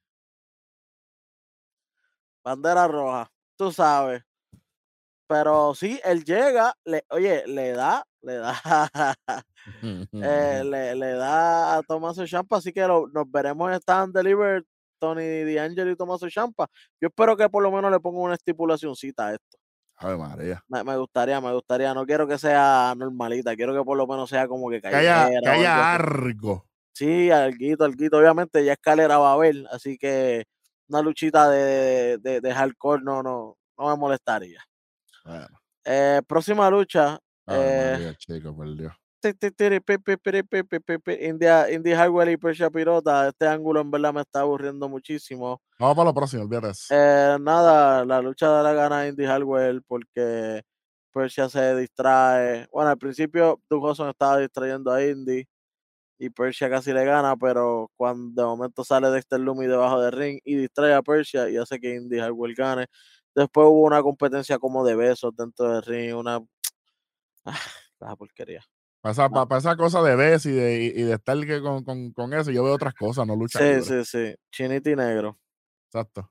[2.44, 4.22] Bandera roja, tú sabes.
[5.28, 8.54] Pero sí, él llega, le, oye, le da, le da,
[10.12, 14.64] eh, le, le da a Tomaso Champa, así que lo- nos veremos en Stand Deliver,
[14.98, 16.66] Tony D'Angelo y Tomaso Champa.
[17.00, 19.58] Yo espero que por lo menos le ponga una estipulacióncita a esto.
[19.96, 20.62] Ave María.
[20.68, 21.94] Me, me gustaría, me gustaría.
[21.94, 25.48] No quiero que sea normalita, quiero que por lo menos sea como que callejera que
[25.48, 26.02] haya algo.
[26.94, 28.18] Sí, alguito, alguito.
[28.18, 30.44] Obviamente ya escalera va a haber, así que
[30.92, 34.60] una luchita de, de, de hardcore no, no, no me molestaría.
[35.24, 35.46] Bueno,
[35.84, 37.18] Eh, próxima lucha.
[37.46, 38.54] Ave eh, María, chico,
[40.98, 43.28] pi, India, Indy Hardware y Persia Pirota.
[43.28, 45.62] Este ángulo en verdad me está aburriendo muchísimo.
[45.78, 46.86] Vamos para lo próximo, eso.
[46.90, 50.62] Eh, nada, la lucha de la gana Indy Hardware porque
[51.12, 52.66] Persia se distrae.
[52.72, 55.46] Bueno, al principio Duke Hudson estaba distrayendo a Indy
[56.24, 60.38] y Persia casi le gana, pero cuando de momento sale Dexter Lumi debajo del ring
[60.44, 62.86] y distrae a Persia y hace que Indy Hardware gane.
[63.34, 66.36] Después hubo una competencia como de besos dentro del ring, una
[67.46, 67.58] ah,
[68.00, 68.62] la porquería.
[69.00, 72.12] Para esa, pa- pa' esa cosa de vez y de, y de estar con, con,
[72.12, 73.82] con eso, yo veo otras cosas, no lucha Sí, libre.
[73.82, 74.34] sí, sí.
[74.52, 75.38] Chinito y negro.
[75.88, 76.30] Exacto.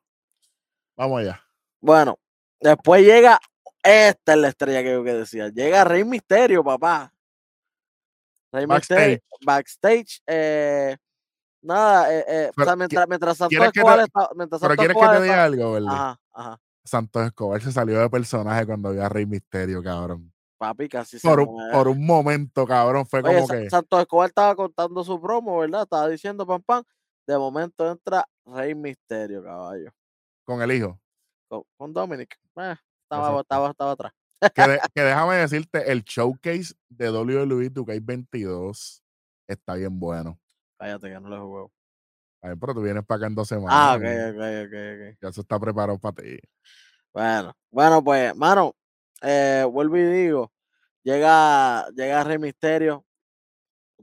[0.96, 1.44] Vamos allá.
[1.82, 2.18] Bueno,
[2.62, 3.40] después llega.
[3.84, 5.50] Esta es la estrella que yo que decía.
[5.50, 7.12] Llega Rey Misterio, papá.
[8.52, 9.20] Rey Misterio.
[9.46, 10.22] Backstage.
[10.28, 10.98] eh,
[11.64, 14.76] nada, eh, eh, o sea, mientras, mientras Santos ¿quieres que te- Escobar está- mientras Pero
[14.76, 15.94] quieres que Escobar te diga está- algo, ¿verdad?
[15.94, 16.60] Ajá, ajá.
[16.84, 20.34] Santos Escobar se salió de personaje cuando vio a Rey Misterio, cabrón.
[20.58, 21.74] Papi, casi se Por un, muere.
[21.74, 25.84] por un momento, cabrón, fue Oye, como que Santos Escobar estaba contando su promo, ¿verdad?
[25.84, 26.84] Estaba diciendo pam pam.
[27.28, 29.92] De momento entra Rey Misterio, caballo.
[30.44, 31.00] con el hijo.
[31.48, 32.34] Con, con Dominic.
[32.34, 33.42] Eh, estaba, Exacto.
[33.42, 34.14] estaba, estaba atrás.
[34.56, 39.02] Que, de- que déjame decirte, el showcase de WWE 2K22
[39.48, 40.40] está bien bueno.
[40.80, 41.72] Cállate que no le juego.
[42.42, 43.72] A ver, pero tú vienes para acá en dos semanas.
[43.72, 45.18] Ah, ok, ok, ok, ok.
[45.22, 46.40] Ya eso está preparado para ti.
[47.14, 48.74] Bueno, bueno, pues, mano,
[49.22, 50.52] eh, vuelvo y digo,
[51.04, 53.06] llega, llega Rey Misterio,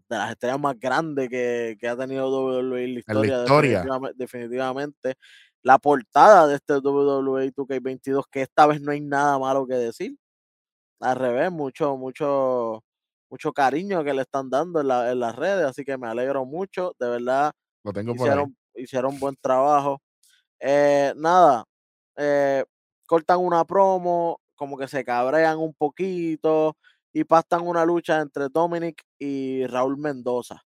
[0.08, 3.82] de las estrellas más grandes que, que ha tenido WWE en la historia, historia.
[3.82, 5.14] definitivame- definitivamente.
[5.64, 10.16] La portada de este WWE 2K22, que esta vez no hay nada malo que decir.
[11.00, 12.82] Al revés, mucho, mucho,
[13.30, 16.44] mucho cariño que le están dando en, la- en las redes, así que me alegro
[16.44, 18.44] mucho, de verdad, Lo tengo por ahí.
[18.44, 20.00] hicieron, hicieron buen trabajo.
[20.60, 21.64] Eh, nada,
[22.16, 22.64] eh,
[23.06, 26.76] cortan una promo, como que se cabrean un poquito
[27.12, 30.62] y pastan una lucha entre Dominic y Raúl Mendoza,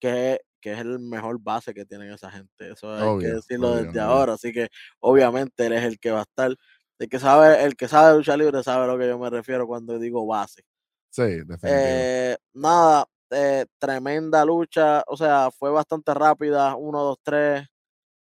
[0.00, 2.72] que, que es el mejor base que tienen esa gente.
[2.72, 4.00] Eso hay que decirlo obvio, desde obvio.
[4.00, 4.68] ahora, así que
[5.00, 6.54] obviamente él es el que va a estar.
[6.98, 9.66] El que sabe, el que sabe lucha libre sabe a lo que yo me refiero
[9.66, 10.62] cuando digo base.
[11.10, 11.70] Sí, definitivo.
[11.70, 17.68] Eh, nada, eh, tremenda lucha, o sea, fue bastante rápida, 1, 2, 3,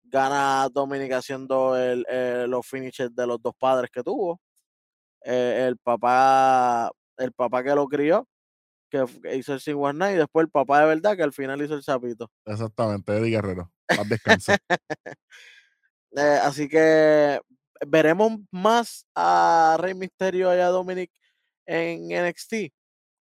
[0.04, 4.40] gana Dominic haciendo el, eh, los finishes de los dos padres que tuvo.
[5.24, 8.26] Eh, el papá, el papá que lo crió,
[8.90, 9.04] que,
[9.34, 12.30] hizo el 519, y después el papá de verdad que al final hizo el sapito.
[12.44, 13.70] Exactamente, Eddie Guerrero.
[13.96, 14.56] Más descansa.
[16.16, 17.40] Eh, así que
[17.86, 21.10] veremos más a Rey Misterio y a Dominic
[21.66, 22.72] en NXT.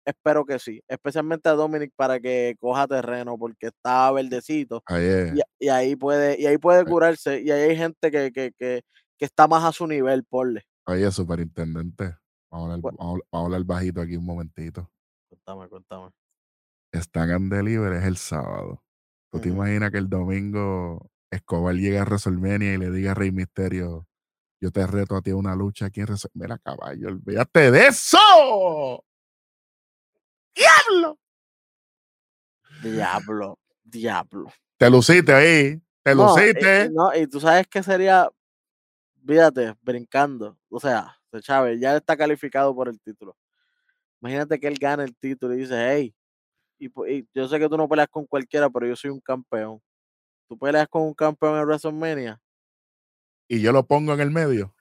[0.05, 5.69] Espero que sí, especialmente a Dominic para que coja terreno porque está verdecito y, y
[5.69, 8.81] ahí puede y ahí puede curarse y ahí hay gente que, que, que,
[9.17, 10.63] que está más a su nivel, porle.
[10.87, 12.15] Oye, superintendente.
[12.49, 12.97] Vamos a, hablar, Bueno.
[12.99, 14.89] vamos, a- hablar bajito aquí un momentito.
[15.29, 16.09] Cuéntame, cuéntame.
[16.91, 18.83] Están en delivery es el sábado.
[19.31, 23.31] ¿Tú te imaginas que el domingo Escobar llega a WrestleMania y le diga a Rey
[23.31, 24.07] Misterio,
[24.61, 26.55] yo te reto a ti a una lucha aquí en WrestleMania?
[26.55, 29.03] Mira, caballo, olvídate de eso.
[30.55, 31.17] ¡Diablo!
[32.81, 34.51] Diablo, diablo.
[34.77, 36.85] Te luciste ahí, te No, y- luciste.
[36.85, 38.29] y, no, y tú sabes que sería,
[39.25, 40.57] fíjate, brincando.
[40.69, 43.35] O sea, Chávez ya está calificado por el título.
[44.21, 46.15] Imagínate que él gane el título y dice, hey,
[46.79, 46.89] y
[47.33, 49.81] yo sé que tú no peleas con cualquiera, pero yo soy un campeón.
[50.47, 52.39] Tú peleas con un campeón en WrestleMania.
[53.49, 54.73] Y yo lo pongo en el medio.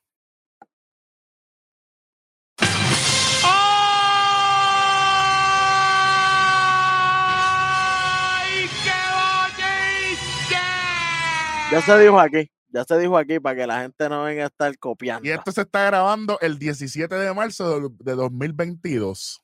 [11.71, 14.47] Ya se dijo aquí, ya se dijo aquí para que la gente no venga a
[14.47, 15.29] estar copiando.
[15.29, 19.43] Y esto se está grabando el 17 de marzo de, de 2022.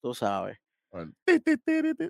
[0.00, 0.58] Tú sabes.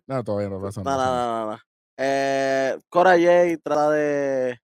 [0.06, 1.26] No, todavía no pasa No, no, nada.
[1.26, 1.58] no, no, no.
[1.96, 4.60] Eh, Cora Jay trata de,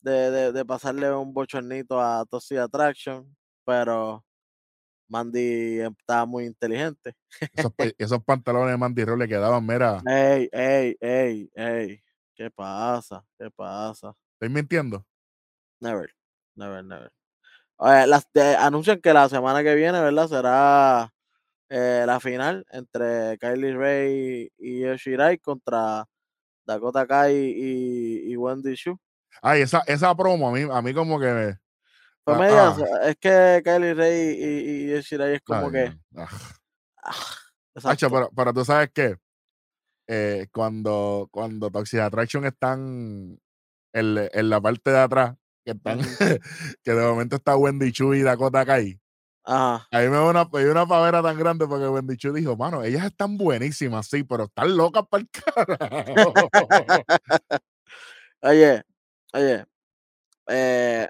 [0.00, 4.24] de, de, de pasarle un bochornito a Toxic Attraction, pero
[5.08, 7.14] Mandy está muy inteligente.
[7.52, 12.02] Esos, pa- esos pantalones de Mandy Rose le quedaban, mira, Ey, ey, ey, ey.
[12.34, 13.24] ¿Qué pasa?
[13.38, 14.14] ¿Qué pasa?
[14.34, 15.04] estoy mintiendo.
[15.80, 16.10] Never,
[16.54, 17.10] never, never.
[17.78, 20.28] Las, de- anuncian que la semana que viene, ¿verdad?
[20.28, 21.12] Será
[21.70, 26.04] eh, la final entre Kylie Ray y Io Shirai contra
[26.66, 28.98] Dakota Kai y, y Wendy Shu.
[29.42, 31.58] Ay, esa, esa promo a mí, a mí como que me.
[32.24, 33.08] Fue Ah, media- ah.
[33.08, 35.96] es que Kylie Ray y, y Shirai es como ay, que.
[36.10, 36.26] no.
[37.02, 37.24] Ah.
[37.84, 39.16] Hacho, pero, pero tú sabes que
[40.52, 43.38] cuando, cuando Toxic Attraction están
[43.92, 46.00] en, en la parte de atrás, que están,
[46.84, 49.00] que de momento está Wendy Chu y Dakota Kai.
[49.44, 49.86] Ajá.
[49.90, 53.04] A mí me dio una, una pavera tan grande porque Wendy Chu dijo, mano, ellas
[53.06, 55.30] están buenísimas, sí, pero están locas para el
[55.78, 56.34] carajo.
[58.42, 58.82] Oye,
[59.34, 59.64] oye.
[60.48, 61.08] eh,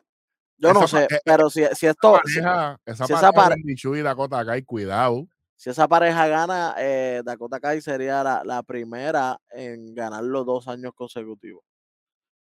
[0.59, 2.21] yo no Esa sé, eh, pero si, si esto.
[2.27, 5.27] si- pareja, esa si esa pareja pare- Wendy Chu y Dakota Kai, cuidado.
[5.57, 10.69] si esa pareja gana, eh, Dakota Kai sería la, la primera en ganar los dos
[10.69, 11.63] años consecutivos.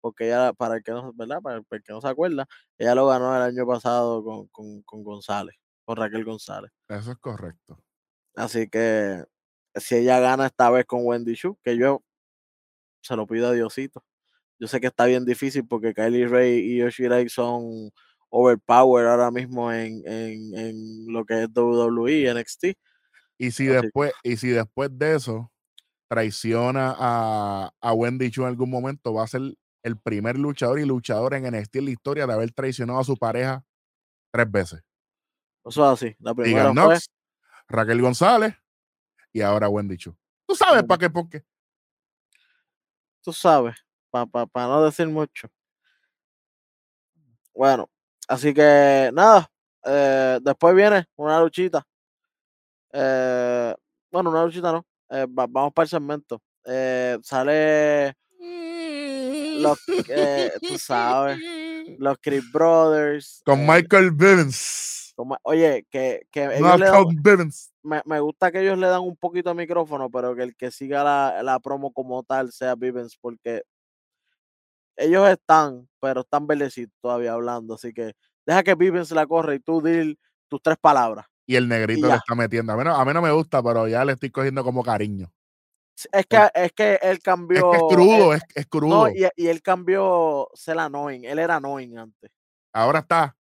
[0.01, 1.41] Porque ella, para el que no, ¿verdad?
[1.43, 2.47] Para el, para el que no se acuerda,
[2.79, 6.71] ella lo ganó el año pasado con, con, con González, con Raquel González.
[6.89, 7.81] Eso es correcto.
[8.37, 9.25] Así que
[9.75, 12.03] si ella gana esta vez con Wendy Shu, que yo
[13.01, 14.05] se lo pido a Diosito.
[14.65, 17.91] Yo sé que está bien difícil porque Kylie Ray y Yoshirai son
[18.31, 22.65] overpower ahora mismo en, en, en lo que es WWE, NXT.
[23.37, 25.53] Y si Así- después, y si después de eso
[26.09, 29.43] traiciona a, a Wendy Chu en algún momento, va a ser
[29.83, 33.19] el primer luchador y luchador en NXT en la historia de haber traicionado a su
[33.19, 33.63] pareja
[34.33, 34.81] tres veces.
[35.63, 36.17] Eso es así.
[36.21, 36.73] La primera fue.
[36.73, 37.11] Knox,
[37.69, 38.55] Raquel González
[39.31, 40.17] y ahora Wendy Chu.
[40.49, 41.11] ¿Tú sabes para qué?
[41.11, 41.45] ¿Por qué?
[43.21, 43.77] tú sabes,
[44.27, 45.49] para no decir mucho.
[47.55, 47.89] Bueno,
[48.29, 49.49] así que nada,
[49.85, 51.87] eh, después viene una luchita.
[52.93, 53.75] Eh,
[54.11, 56.41] bueno, una luchita no, eh, va- vamos para el segmento.
[57.23, 58.17] Sale
[59.61, 59.79] Los
[60.61, 61.39] tú sabes.
[61.99, 63.43] los Chris Brothers.
[63.45, 65.15] Con Michael Bivens.
[65.43, 67.73] oye, que, que ellos, le dan, Bivens.
[67.83, 70.71] me, me gusta que ellos le dan un poquito de micrófono, pero que el que
[70.73, 73.63] siga la, la promo como tal sea Vivens, porque
[74.97, 78.13] ellos están, pero están verdecitos todavía hablando, así que
[78.47, 80.19] deja que Vivens la corre y tú di
[80.49, 81.27] tus tres palabras.
[81.47, 82.73] Y el negrito le está metiendo.
[82.73, 85.31] A mí, no, a mí no me gusta, pero ya le estoy cogiendo como cariño.
[86.13, 87.71] Es que, es que él Es cambió.
[87.71, 89.09] que es él- crudo, es, es no, crudo.
[89.11, 91.25] y, y él cambió ser annoying.
[91.25, 92.31] Él era annoying antes.
[92.73, 93.37] Ahora está,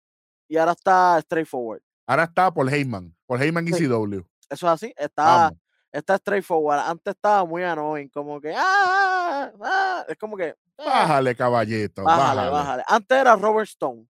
[0.47, 1.81] Y ahora está straightforward.
[2.07, 3.87] ahora está por Heyman, por Heyman y Sí.
[3.87, 4.21] CW.
[4.49, 4.93] Eso es así.
[4.97, 5.59] Está, Vamos.
[5.91, 6.79] Está straightforward.
[6.79, 8.09] Antes estaba muy annoying.
[8.09, 8.53] Como que.
[8.55, 10.47] Ah, ah", es como que.
[10.49, 12.03] eh, Bájale, caballito.
[12.03, 12.51] bájale, Bájale.
[12.51, 12.83] bájale.
[12.87, 14.07] Antes era Robert Stone.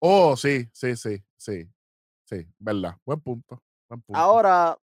[0.00, 1.68] Oh, sí, sí, sí, sí.
[2.26, 2.96] Sí, verdad.
[3.04, 3.62] Buen punto.
[3.88, 4.18] Buen punto.
[4.20, 4.76] Ahora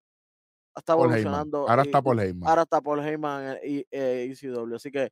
[0.75, 1.17] está Paul Heyman.
[1.19, 1.69] evolucionando.
[1.69, 2.49] Ahora y- está y Paul Heyman.
[2.49, 4.75] Ahora está Paul Heyman y eh, ECW.
[4.75, 5.11] Así que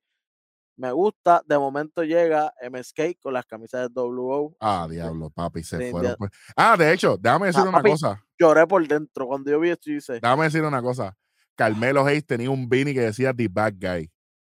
[0.79, 1.41] me gusta.
[1.45, 4.55] De momento llega MSK con las camisas de WO.
[4.59, 6.15] Ah, diablo, papi, se Sí, fueron.
[6.17, 6.31] pues.
[6.55, 8.23] Ah, de hecho, déjame decir una papi, cosa.
[8.39, 9.27] Lloré por dentro.
[9.27, 10.13] Cuando yo vi esto, yo hice.
[10.13, 11.15] Déjame decir una cosa.
[11.55, 14.09] Carmelo Hayes tenía un beanie que decía The Bad Guy.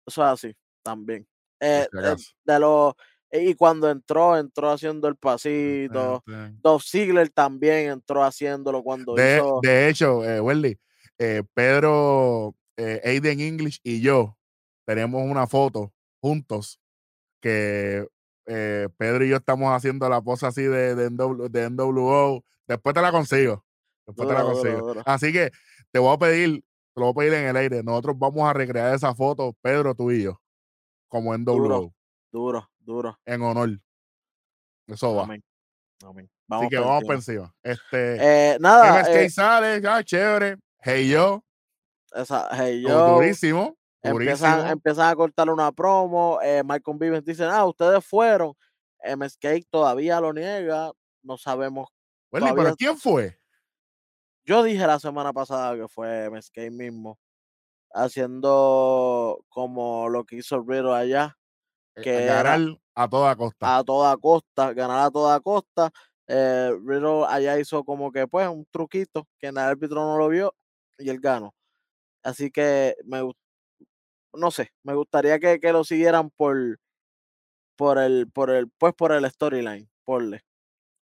[0.07, 1.27] Eso es así, también.
[1.59, 2.15] Eh, si eh,
[2.45, 2.93] de los
[3.35, 6.23] y cuando entró, entró haciendo el pasito.
[6.61, 9.59] Dolph Ziggler también entró haciéndolo cuando De, hizo.
[9.63, 10.77] de hecho, eh, Welly,
[11.17, 14.37] eh, Pedro, eh, Aiden English y yo
[14.85, 15.91] tenemos una foto
[16.23, 16.79] juntos
[17.41, 18.07] que
[18.45, 22.45] eh, Pedro y yo estamos haciendo la pose así de, de, NW de NWO.
[22.65, 23.65] Después te la consigo.
[24.07, 24.93] Después te la consigo.
[25.05, 25.51] Así que
[25.91, 26.63] te voy a pedir,
[26.93, 27.83] te lo voy a pedir en el aire.
[27.83, 30.41] Nosotros vamos a recrear esa foto, Pedro, tú y yo,
[31.09, 31.93] como NWO, Duro.
[32.31, 33.19] Duro, duro.
[33.25, 33.69] en honor.
[34.87, 35.23] Eso va.
[35.23, 35.43] Amén.
[36.05, 36.29] Amén.
[36.49, 37.53] Así que vamos por encima.
[37.63, 40.57] Este, Eh, nada, MSK eh, sale, ya, chévere.
[40.79, 41.43] Hey yo,
[42.13, 46.39] esa, hey, yo, durísimo, empiezan, empiezan a cortar una promo.
[46.41, 48.53] Eh, Michael Vivens dice, ah, ustedes fueron.
[49.03, 50.91] MSK todavía lo niega.
[51.23, 51.87] No sabemos.
[52.31, 53.37] Welly, pero ¿quién fue?
[54.45, 57.17] Yo dije la semana pasada que fue MSK mismo.
[57.93, 61.37] Haciendo como lo que hizo Riddle allá.
[61.95, 63.77] Eh, que ganar era- a toda costa.
[63.77, 65.91] a toda costa, ganar a toda costa.
[66.27, 70.55] Eh, Riddle allá hizo como que pues un truquito que el árbitro no lo vio
[70.97, 71.53] y él ganó.
[72.23, 73.35] Así que me gus-
[74.35, 76.79] no sé, me gustaría que, que lo siguieran por
[77.75, 80.43] por el por el pues por el storyline, porle.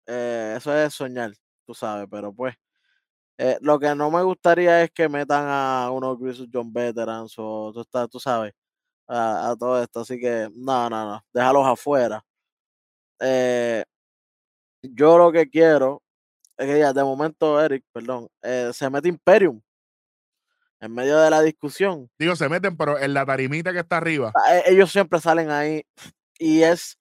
[0.08, 1.34] Eh, eso es soñar,
[1.68, 2.56] tú sabes, pero pues
[3.40, 7.72] eh, lo que no me gustaría es que metan a unos Grizzly John Veterans o
[7.74, 8.54] tú, estás- tú sabes,
[9.08, 10.02] a, a todo esto.
[10.02, 12.24] Así que no, no, no, déjalos afuera.
[13.20, 13.84] Eh,
[14.82, 16.02] yo lo que quiero
[16.58, 19.62] es que ya de momento, Eric, perdón, eh, se mete Imperium
[20.82, 22.10] en medio de la discusión.
[22.20, 24.34] Digo, se meten, pero en la tarimita que está arriba.
[24.52, 25.84] E- Ellos siempre salen ahí
[26.40, 26.98] y es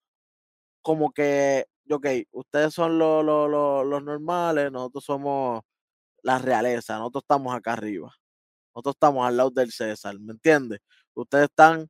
[0.83, 5.63] como que, ok, ustedes son lo- lo- lo- los normales, nosotros somos
[6.23, 8.13] la realeza, nosotros estamos acá arriba,
[8.75, 10.81] nosotros estamos al lado del César, ¿me entiendes?
[11.15, 11.89] Ustedes están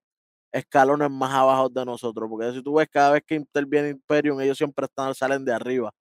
[0.52, 4.58] escalones más abajo de nosotros, porque si tú ves cada vez que interviene Imperium, ellos
[4.58, 5.92] siempre están, salen de arriba.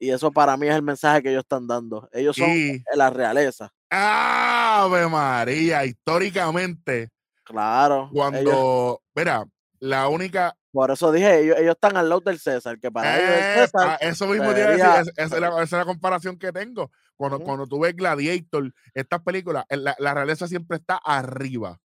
[0.00, 2.08] Y eso para mí es el mensaje que ellos están dando.
[2.12, 2.48] Ellos son
[2.94, 3.72] Y la realeza.
[3.90, 7.08] Ave María, históricamente,
[7.44, 8.10] Claro.
[8.12, 9.44] cuando, mira,
[9.80, 13.30] la única por eso dije, ellos, ellos están al lado del César, que para ellos
[13.30, 16.38] el Eh, César eso mismo iba a decir, esa, es la, esa es la comparación
[16.38, 16.90] que tengo.
[17.16, 17.46] Cuando, Ujú.
[17.46, 21.80] cuando tú ves Gladiator, estas películas, en la, la realeza siempre está arriba.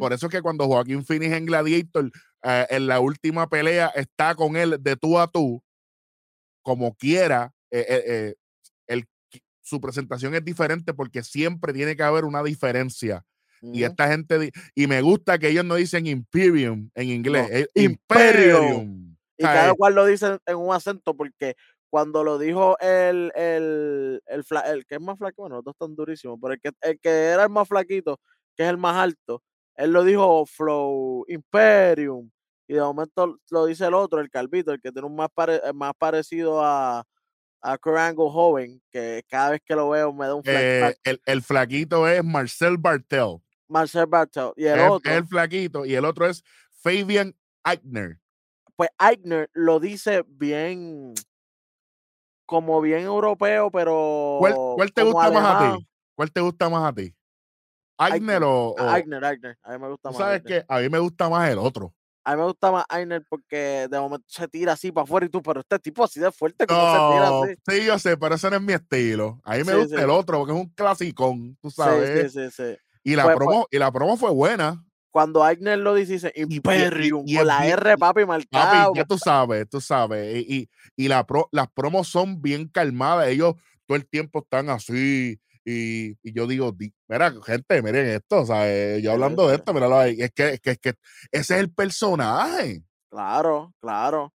[0.00, 2.10] Por eso es que cuando Joaquín Phoenix en Gladiator,
[2.42, 5.62] eh, en la última pelea, está con él de tú a tú,
[6.62, 8.34] como quiera, eh, eh, eh,
[8.88, 9.06] el-
[9.70, 13.24] su presentación es diferente porque siempre tiene que haber una diferencia.
[13.62, 17.68] Y esta gente, y me gusta que ellos no dicen Imperium en inglés, No, es
[17.74, 18.64] Imperium.
[18.64, 19.16] Imperium.
[19.36, 21.54] Y cada eh, cual lo dice en un acento, porque
[21.90, 25.94] cuando lo dijo el, el, el, el que es más flaquito, bueno, los dos están
[25.94, 28.18] durísimos, pero el que, el que era el más flaquito,
[28.56, 29.42] que es el más alto,
[29.76, 32.30] él lo dijo Flow Imperium.
[32.66, 35.60] Y de momento lo dice el otro, el calvito, el que tiene un más, pare-
[35.74, 37.04] más parecido a,
[37.62, 40.96] a Angle joven, que cada vez que lo veo me da un flashback.
[40.96, 43.38] eh, el, el flaquito es Marcel Bartel.
[43.68, 44.52] Marcel Bartel.
[44.56, 45.84] Y el es, otro, es el flaquito.
[45.86, 46.42] Y el otro es
[46.82, 47.34] Fabian
[47.64, 48.18] Eichner.
[48.76, 51.14] pues Eichner lo dice bien,
[52.46, 54.36] como bien europeo, pero.
[54.38, 55.88] ¿Cuál, cuál te gusta más a ti?
[56.14, 57.14] ¿Cuál te gusta más a ti?
[57.98, 58.42] Eichner.
[58.42, 59.58] o, o- Eichner, Eichner.
[59.62, 60.18] A mí me gusta tú más.
[60.18, 61.94] sabes que a mí me gusta más el otro.
[62.24, 65.30] A mí me gusta más Eichner porque de momento se tira así para afuera y
[65.30, 67.54] tú, pero este tipo así de fuerte, como se tira No, así?
[67.68, 69.40] sí, yo sé, pero ese no es mi estilo.
[69.44, 70.02] A mí me Sí, gusta sí.
[70.02, 72.32] el otro porque es un clasicón, tú Sí, sabes.
[72.32, 72.76] sí, sí, sí.
[73.04, 74.84] Y, la Pues- pues- promo, y la promo fue buena.
[75.10, 78.84] Cuando Eichner lo dice, dice y- Imperium, y con la R, papi, marcada.
[78.84, 80.36] Papi, ya tú sabes, tú sabes.
[80.46, 80.68] Y, y-
[81.04, 83.26] y la pro- las promos son bien calmadas.
[83.28, 83.54] Ellos,
[83.86, 85.40] todo el tiempo están así.
[85.70, 89.72] Y, y yo digo, di- mira, gente, miren esto, o sea, yo hablando de esto,
[89.72, 90.94] míralo ahí, es que, es que, es que
[91.30, 92.82] ese es el personaje.
[93.10, 94.32] Claro, claro.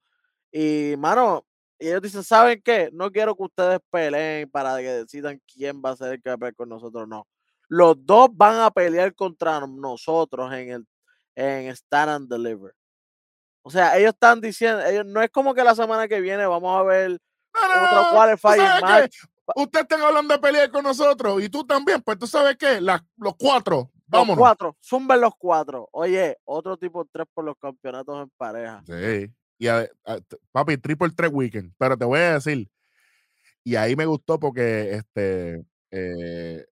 [0.52, 1.46] Y, mano,
[1.78, 2.90] y ellos dicen, ¿saben qué?
[2.94, 6.36] No quiero que ustedes peleen para que decidan quién va a ser el que va
[6.36, 7.28] a pelear con nosotros, no.
[7.68, 10.88] Los dos van a pelear contra nosotros en el
[11.36, 12.74] en Stand and Deliver.
[13.64, 16.80] O sea, ellos están diciendo, ellos, no es como que la semana que viene vamos
[16.80, 17.20] a ver
[17.54, 19.16] No, no, otro no, ¿tú qualifying sabes match.
[19.56, 23.04] Ustedes están hablando de pelear con nosotros y tú también, pues tú sabes qué, Las-
[23.18, 24.38] los cuatro, Los vámonos.
[24.38, 25.88] cuatro, zumben los cuatro.
[25.91, 28.84] Oye, otro tipo tres por los campeonatos en pareja.
[28.88, 29.32] Sí.
[29.60, 29.88] Y a-
[30.52, 31.74] papi, triple tres weekend.
[31.78, 32.70] Pero te voy a decir,
[33.64, 36.66] y ahí me gustó porque este eh,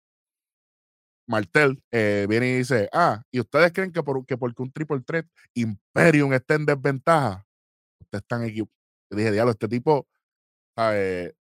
[1.27, 5.01] Martel eh, viene y dice, ah, y ustedes creen que, por, que porque un triple
[5.01, 7.45] threat Imperium esté en desventaja,
[7.99, 8.77] ustedes están equivocados.
[9.11, 10.07] Dije, diablo, este tipo
[10.75, 11.35] sabe,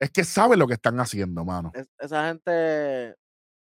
[0.00, 1.70] es que sabe lo que están haciendo, mano.
[1.74, 3.16] Es- esa gente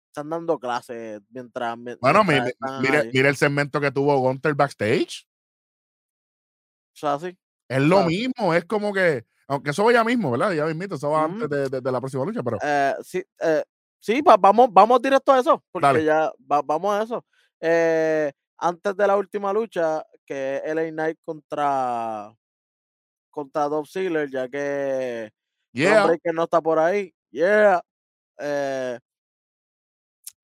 [0.09, 3.11] están dando clases mientras, mi- Bueno, mientras mire, ahí.
[3.13, 5.27] mire el segmento que tuvo Gunter backstage.
[6.95, 7.37] O sea, sí.
[7.69, 10.53] Es lo mismo, es como que, aunque eso va ya mismo, ¿verdad?
[10.53, 13.63] Ya mismito, eso va antes de, de- de la próxima lucha, pero Eh, sí, eh,
[13.99, 16.05] sí va- vamos, vamos directo a eso, porque Dale.
[16.05, 17.25] ya va- vamos a eso.
[17.61, 22.33] Eh, antes de la última lucha, que es LA Knight contra
[23.31, 25.31] contra Dolph Ziggler, ya que
[25.73, 27.13] Bron yeah, no está por ahí.
[27.31, 27.81] Yeah.
[28.39, 28.99] Eh,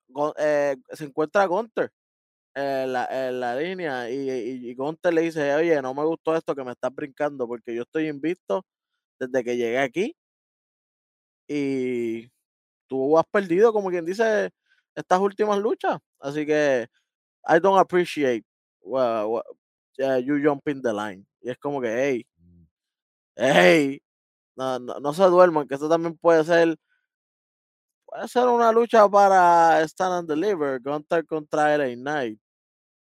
[0.08, 1.90] Gun- eh, se encuentra Gunter
[2.54, 6.36] en la, en la línea y, y, y Gunter le dice, oye, no me gustó
[6.36, 8.64] esto que me estás brincando porque yo estoy invicto
[9.18, 10.16] desde que llegué aquí
[11.48, 12.28] y
[12.88, 14.50] tú has perdido, como quien dice,
[14.94, 15.98] estas últimas luchas.
[16.20, 16.88] Así que
[17.48, 18.44] I don't appreciate
[18.82, 19.42] wha- uh,
[20.24, 21.26] you jumping the line.
[21.42, 22.26] Y es como que, hey,
[23.36, 24.00] hey,
[24.56, 26.76] no, no, no se duerman, que esto también puede ser,
[28.04, 32.40] puede ser una lucha para Stand and Deliver, Gunter contra LA Knight.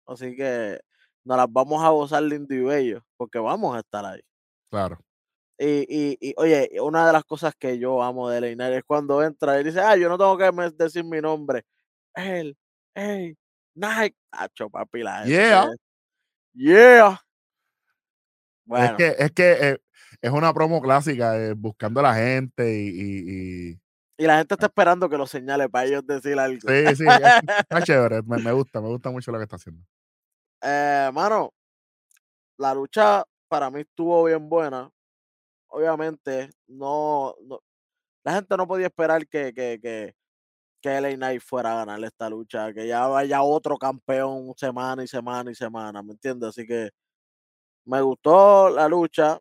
[0.07, 0.79] Así que
[1.23, 4.21] nos las vamos a gozar lindo y bello, porque vamos a estar ahí.
[4.69, 4.99] claro.
[5.57, 8.83] Y, y, y, oye, una de las cosas que yo amo de LA Knight es
[8.83, 11.63] cuando entra y dice, ah, yo no tengo que decir mi nombre.
[12.13, 12.57] Él,
[12.93, 13.35] hey,
[13.73, 14.15] Knight.
[14.29, 15.31] Tacho, papi, la gente.
[15.31, 15.67] Yeah.
[16.53, 17.11] Yeah.
[17.13, 17.19] Es
[18.65, 19.77] Bueno, que, es que eh,
[20.21, 23.79] es una promo clásica, eh, buscando a la gente y, y- y-
[24.17, 26.69] y la gente está esperando que lo señale para ellos decir algo.
[26.69, 29.83] sí, sí, es- está chévere, me, me gusta, me gusta mucho lo que está haciendo.
[30.61, 31.51] Eh, mano,
[32.57, 34.89] la lucha para mí estuvo bien buena.
[35.67, 37.59] Obviamente, no, no-
[38.23, 40.15] la gente no podía esperar que, que, que,
[40.81, 45.07] que LA Knight fuera a ganar esta lucha, que ya vaya otro campeón semana y
[45.07, 46.49] semana y semana, ¿me entiendes?
[46.49, 46.91] Así que
[47.85, 49.39] me gustó la lucha.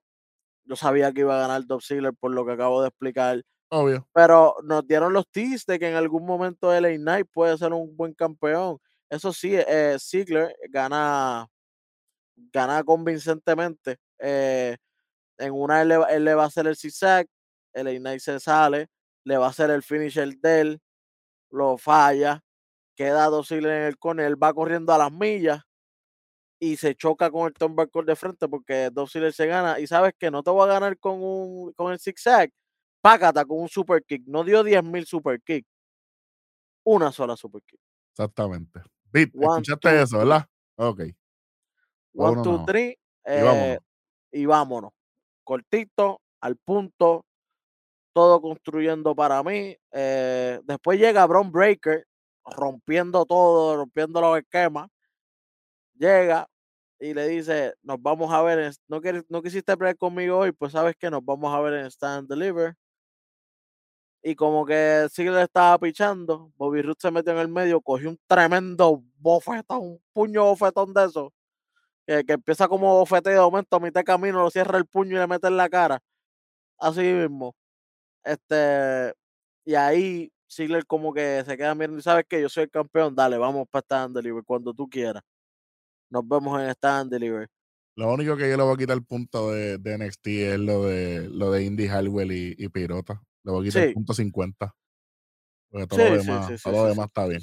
[0.65, 4.09] Yo sabía que iba a ganar Dolph Ziggler por lo que acabo de explicar, Obvio.
[4.15, 7.97] pero nos dieron los teas de que en algún momento LA Knight puede ser un
[7.97, 8.79] buen campeón.
[9.11, 11.49] Eso sí, eh, Ziggler gana,
[12.53, 13.99] gana convincentemente.
[14.19, 14.77] eh,
[15.39, 17.27] en una él le, va- él le va a hacer el zigzag,
[17.75, 18.89] LA Knight se sale,
[19.25, 20.81] le va a hacer el finisher de él,
[21.51, 22.43] lo falla,
[22.97, 25.63] queda dócil en el corner, él va corriendo a las millas
[26.73, 30.15] y se choca con el turnbuckle de frente porque Dolph Ziggler se gana y sabes
[30.19, 32.51] que no te voy a ganar con un con el zigzag,
[33.01, 35.67] págata con un super kick, no dio 10.000 super kick,
[36.85, 37.81] una sola super kick.
[38.13, 38.81] Exactamente.
[39.11, 40.19] Pete, One, escuchaste two, eso.
[40.19, 40.47] ¿verdad?
[40.77, 41.01] Ok.
[42.15, 42.97] One, two, three,
[43.33, 43.77] Y vámonos.
[43.77, 43.79] eh,
[44.33, 44.93] y vámonos.
[45.45, 47.25] Cortito, al punto,
[48.15, 49.77] todo construyendo para mí.
[49.93, 52.07] eh, después llega Bron Breaker,
[52.45, 54.89] rompiendo todo, rompiendo los esquemas.
[55.99, 56.49] Llega
[57.05, 60.53] y le dice, nos vamos a ver, en, no, quieres, no quisiste pelear conmigo hoy,
[60.53, 62.77] pues sabes que nos vamos a ver en Stand and Deliver.
[64.23, 68.19] Y como que Ziggler estaba pichando, Bobby Roode se metió en el medio, cogió un
[68.27, 71.33] tremendo bofetón, un puño bofetón de eso,
[72.07, 75.17] que, que empieza como bofete de momento a mitad de camino lo cierra el puño
[75.17, 76.01] y le mete en la cara.
[76.79, 77.55] Así mismo.
[78.25, 79.15] Este,
[79.67, 83.15] y ahí Ziggler como que se queda mirando y sabes que yo soy el campeón,
[83.15, 85.23] dale, vamos para Stand and Deliver cuando tú quieras.
[86.11, 87.49] Nos vemos en Stand and Deliver.
[87.97, 90.85] Lo único que yo le voy a quitar el punto de, de NXT es lo
[90.85, 93.23] de lo de Indy Harwell y, y Pirota.
[93.45, 94.75] Le voy a quitar el punto 50.
[95.71, 97.43] Porque todo Sí, lo demás, sí, sí, todo lo demás está bien.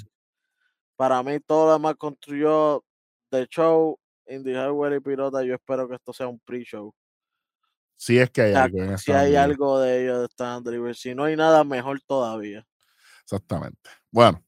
[0.95, 2.83] Para mí todo lo demás construyó
[3.31, 3.97] de show,
[4.27, 5.43] Indy Hardware y Pirota.
[5.43, 6.93] Yo espero que esto sea un pre-show.
[7.95, 10.57] Si es que hay O sea, algo en si hay algo de ellos de Stand
[10.57, 10.95] and Deliver.
[10.95, 12.65] Si no hay nada, mejor todavía.
[13.23, 13.89] Exactamente.
[14.09, 14.43] Bueno.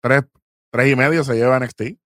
[0.00, 0.22] Tres,
[0.70, 2.01] tres y medio se lleva NXT.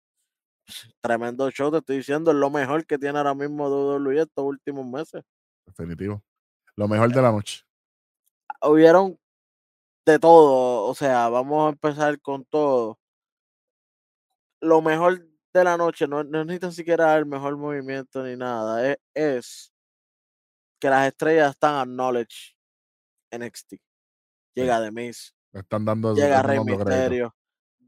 [1.00, 4.86] Tremendo show, te estoy diciendo, es lo mejor que tiene ahora mismo WWE estos últimos
[4.86, 5.22] meses.
[5.66, 6.22] Definitivo.
[6.76, 7.62] Lo mejor de la noche.
[8.62, 9.18] hubieron
[10.04, 12.98] de todo, o sea, vamos a empezar con todo.
[14.60, 18.36] Lo mejor de la noche, no, no es ni tan siquiera el mejor movimiento ni
[18.36, 19.72] nada, es, es
[20.80, 22.56] que las estrellas están a knowledge
[23.30, 23.74] NXT.
[24.54, 27.34] Llega The Miz, están dando llega Rey dando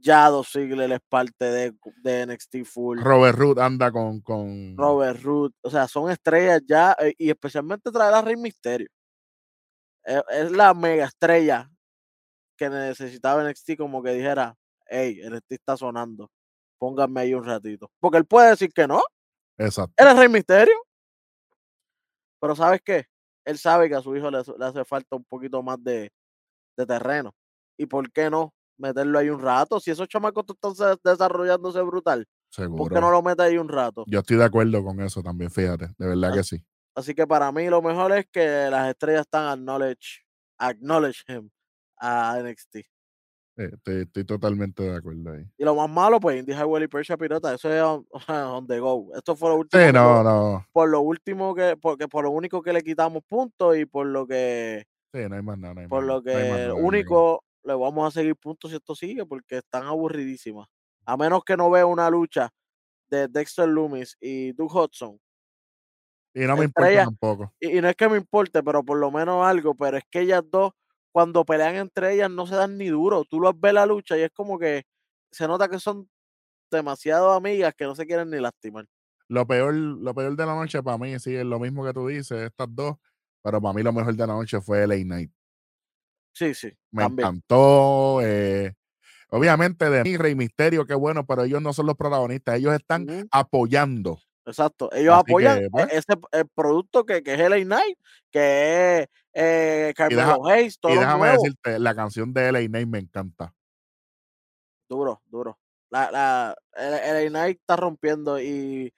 [0.05, 3.01] Misterio, Jado Ziggler es parte de, de NXT Full.
[3.01, 7.91] Robert Root anda con, con Robert Root, o sea, son estrellas ya, eh, y especialmente
[7.91, 8.89] traer a Rey Misterio.
[10.05, 11.71] Es, es la mega estrella
[12.57, 14.55] que necesitaba NXT, como que dijera,
[14.87, 16.31] hey, NXT está sonando,
[16.79, 17.91] pónganme ahí un ratito.
[18.01, 19.03] Porque él puede decir que no,
[19.59, 19.95] Exacto.
[19.97, 20.75] él es Rey Misterio.
[22.41, 23.07] Pero ¿sabes qué?
[23.47, 26.13] Él sabe que a su hijo le, hace- le hace falta un poquito más de,
[26.77, 27.35] de terreno.
[27.79, 29.81] ¿Y por qué no meterlo ahí un rato?
[29.81, 32.95] Si esos chamacos están se- desarrollándose brutal, ¿por Seguro.
[32.95, 34.05] qué no lo mete ahí un rato?
[34.07, 35.89] Yo estoy de acuerdo con eso también, fíjate.
[35.99, 36.37] De verdad Ah.
[36.37, 36.65] que sí.
[36.97, 40.23] Así que para mí lo mejor es que las estrellas están acknowledge,
[40.59, 41.51] acknowledge him
[41.99, 42.77] a NXT.
[43.57, 45.45] Eh, Estoy, estoy totalmente de acuerdo ahí.
[45.57, 48.05] Y lo más malo, pues Indy Highway y Persia Pirata, eso es on,
[48.63, 49.11] on the go.
[49.15, 49.81] Esto fue lo último.
[49.85, 50.67] Sí, no, lo- no.
[50.73, 54.27] Por lo último que, porque por lo único que le quitamos puntos y por lo
[54.27, 55.75] que, Sí, no hay más nada.
[55.75, 58.71] no hay por más lo no que nada, de único le vamos a seguir puntos
[58.71, 60.69] si esto sigue, porque están aburridísimas.
[61.07, 62.51] A menos que no vea una lucha
[63.09, 65.19] de Dexter Loomis y Duke Hudson.
[66.35, 67.53] Y no me importa tampoco.
[67.61, 70.21] Y, y no es que me importe, pero por lo menos algo, pero es que
[70.21, 70.73] ellas dos,
[71.13, 73.25] cuando pelean entre ellas, no se dan ni duro.
[73.25, 74.85] Tú las ves la lucha y es como que
[75.31, 76.09] se nota que son
[76.71, 78.87] demasiado amigas que no se quieren ni lastimar.
[79.29, 82.09] Lo peor, lo peor de la noche para mí, sí, es lo mismo que tú
[82.09, 82.97] dices, estas dos.
[83.43, 85.31] Pero para mí lo mejor de la noche fue LA Night.
[86.35, 87.29] Sí, sí, Me también.
[87.29, 88.21] encantó.
[88.23, 88.75] eh,
[89.31, 92.57] obviamente de mí, Rey Misterio, qué bueno, pero ellos no son los protagonistas.
[92.57, 94.19] Ellos están apoyando.
[94.47, 94.91] Exacto.
[94.93, 95.87] Ellos Así apoyan que, e- pues.
[95.93, 97.99] ese el producto que, que es LA Knight,
[98.31, 101.43] que es eh, Carmelo Hayes, Y todo déjame nuevo.
[101.43, 103.55] decirte, la canción de LA Night me encanta.
[104.89, 105.59] Duro, duro.
[105.91, 108.93] La, la, el, LA Knight está rompiendo y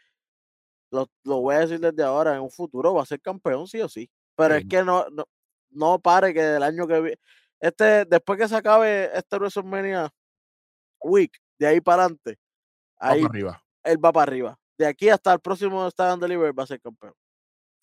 [0.90, 3.80] lo, lo voy a decir desde ahora, en un futuro va a ser campeón sí
[3.80, 4.10] o sí.
[4.36, 4.62] Pero Sí.
[4.62, 5.26] es que no, no,
[5.76, 7.18] no pare que el año que viene,
[7.60, 10.10] este, después que se acabe este WrestleMania
[11.02, 12.38] Week, de ahí para adelante,
[13.02, 14.58] Va ahí para arriba, él va para arriba.
[14.78, 17.14] De aquí hasta el próximo Stand and Deliver va a ser campeón.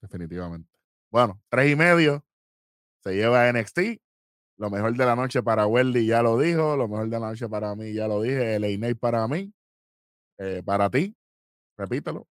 [0.01, 0.69] definitivamente.
[1.09, 2.23] Bueno, tres y medio.
[3.03, 4.01] Se lleva NXT.
[4.57, 6.75] Lo mejor de la noche para Weldy ya lo dijo.
[6.75, 8.59] Lo mejor de la noche para mí ya lo dije.
[8.59, 9.53] LA Night para mí.
[10.39, 11.15] Eh, para ti,
[11.77, 12.27] repítelo.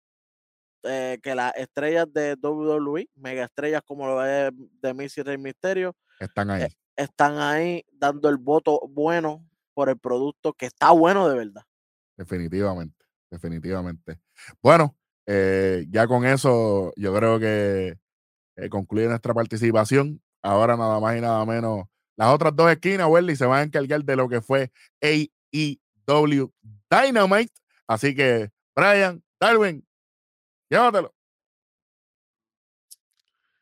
[0.88, 5.36] Eh, que las estrellas de WWE, mega estrellas como lo es de Miz y Rey
[5.36, 6.62] Misterio, Están ahí.
[6.62, 11.62] Eh, están ahí dando el voto bueno por el producto que está bueno de verdad.
[12.16, 14.20] Definitivamente, definitivamente.
[14.62, 17.98] Bueno, eh, ya con eso yo creo que
[18.70, 20.22] concluye nuestra participación.
[20.42, 21.86] Ahora nada más y nada menos.
[22.16, 24.70] Las otras dos esquinas, Welly, se van a encargar de lo que fue
[25.02, 26.52] AEW
[26.90, 27.52] Dynamite.
[27.86, 29.85] Así que, Brian, Darwin,
[30.70, 31.14] llévatelo.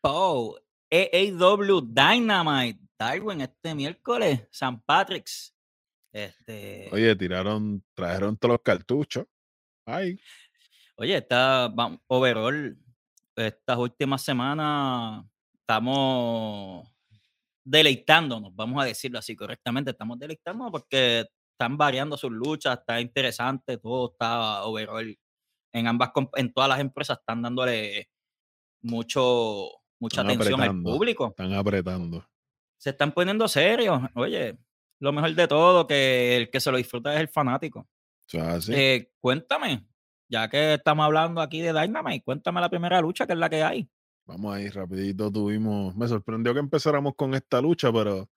[0.02, 0.56] Oh,
[0.90, 5.54] AAW Dynamite, Darwin, este miércoles, San Patrick's.
[6.12, 9.26] Este, oye, Oye, tiraron, trajeron todos los cartuchos.
[9.86, 10.18] Ay,
[10.98, 12.76] está va- overall,
[13.34, 15.24] estas últimas semanas
[15.60, 16.88] estamos
[17.64, 23.78] deleitándonos, vamos a decirlo así correctamente, estamos deleitándonos porque están variando sus luchas, está interesante,
[23.78, 25.18] todo está overall.
[25.74, 28.08] En ambas, en todas las empresas están dándole
[28.80, 29.68] mucho,
[29.98, 31.28] mucha Están atención al público.
[31.28, 32.24] están apretando.
[32.78, 34.00] se están poniendo serios.
[34.14, 34.56] Oye,
[35.00, 37.80] lo mejor de todo, que el que se lo disfruta es el fanático.
[37.80, 37.88] O
[38.26, 38.72] sea, así.
[38.72, 39.84] Eh, cuéntame,
[40.28, 43.62] ya que estamos hablando aquí de Dynamite, cuéntame la primera lucha que es la que
[43.64, 43.88] hay.
[44.26, 45.94] Vamos ahí, rapidito tuvimos.
[45.96, 48.30] Me sorprendió que empezáramos con esta lucha, pero,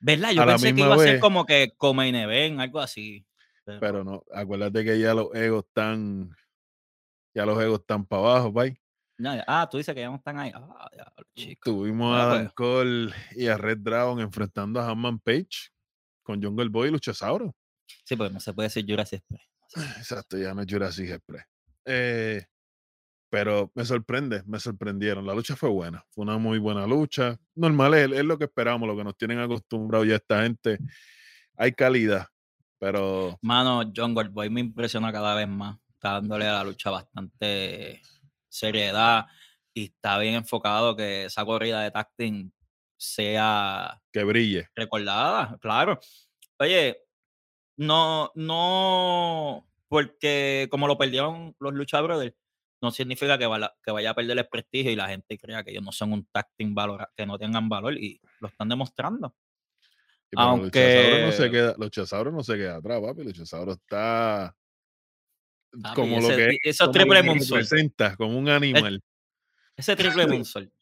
[0.00, 0.30] ¿Verdad?
[0.32, 3.26] Yo pensé que iba a ser como que como en event, algo así.
[3.64, 4.24] Pero, pero no.
[4.32, 6.34] Acuérdate que ya los egos están.
[7.34, 8.80] Ya los egos están para abajo, bye.
[9.18, 9.44] ya.
[9.46, 10.52] Ah, tú dices que ya no están ahí.
[10.54, 11.70] Ah, ya, chico.
[11.70, 12.26] Tuvimos a.
[12.26, 15.70] Dan Cole y a Red Dragon enfrentando a Hanman Page
[16.22, 17.54] con Jungle Boy y Luchasauro.
[18.04, 19.98] Sí, porque no se puede decir Jurassic Express.
[19.98, 21.44] Exacto, ya no es Jurassic Express.
[21.84, 22.44] Eh,
[23.30, 25.26] pero me sorprende, me sorprendieron.
[25.26, 27.38] La lucha fue buena, fue una muy buena lucha.
[27.54, 30.78] Normal, es, es lo que esperamos, lo que nos tienen acostumbrados ya esta gente.
[31.56, 32.26] Hay calidad,
[32.78, 35.76] pero Mano, John Goldboy me impresiona cada vez más.
[35.98, 38.00] Está dándole a la lucha bastante
[38.48, 39.26] seriedad
[39.74, 42.52] y está bien enfocado que esa corrida de tacting
[42.96, 44.68] sea que brille.
[44.76, 45.98] recordada, claro.
[46.60, 46.98] Oye,
[47.78, 52.36] no, no, porque como lo perdieron los Lucha Brothers,
[52.80, 55.90] no significa que, vaya a perder el prestigio y la gente crea que ellos no
[55.90, 59.34] son un tag team valora- que no tengan valor y lo están demostrando.
[60.30, 61.74] Y pero Luchasauro no se Aunque- queda,
[62.30, 63.24] no se queda atrás, papi.
[63.24, 64.54] Luchasauro está
[65.82, 69.02] Papi, como lo que, y- esos triple representa, como un animal.
[69.76, 70.72] Ese triple moonsault.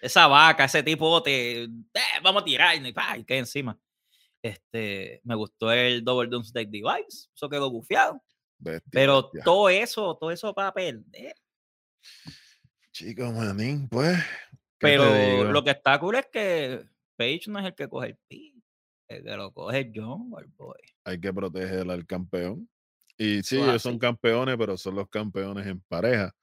[0.00, 1.64] Esa vaca, ese tipo te.
[1.64, 1.68] eh,
[2.22, 3.78] vamos a tirar y, pa, y cae encima.
[4.42, 7.28] Este, me gustó el Double Doomsday Device.
[7.34, 8.22] Eso quedó bufiado.
[8.58, 11.34] Bestia, Pero todo eso, todo eso para perder.
[12.92, 14.16] Chico, manín, pues.
[14.78, 16.84] ¿qué te Pero lo que está cool es que
[17.16, 18.54] Page no es el que coge el pi.
[19.08, 20.78] El que lo coge es John Boy.
[21.04, 22.68] hay que proteger al campeón.
[23.20, 26.34] Y sí, ellos son campeones, pero son los campeones en pareja.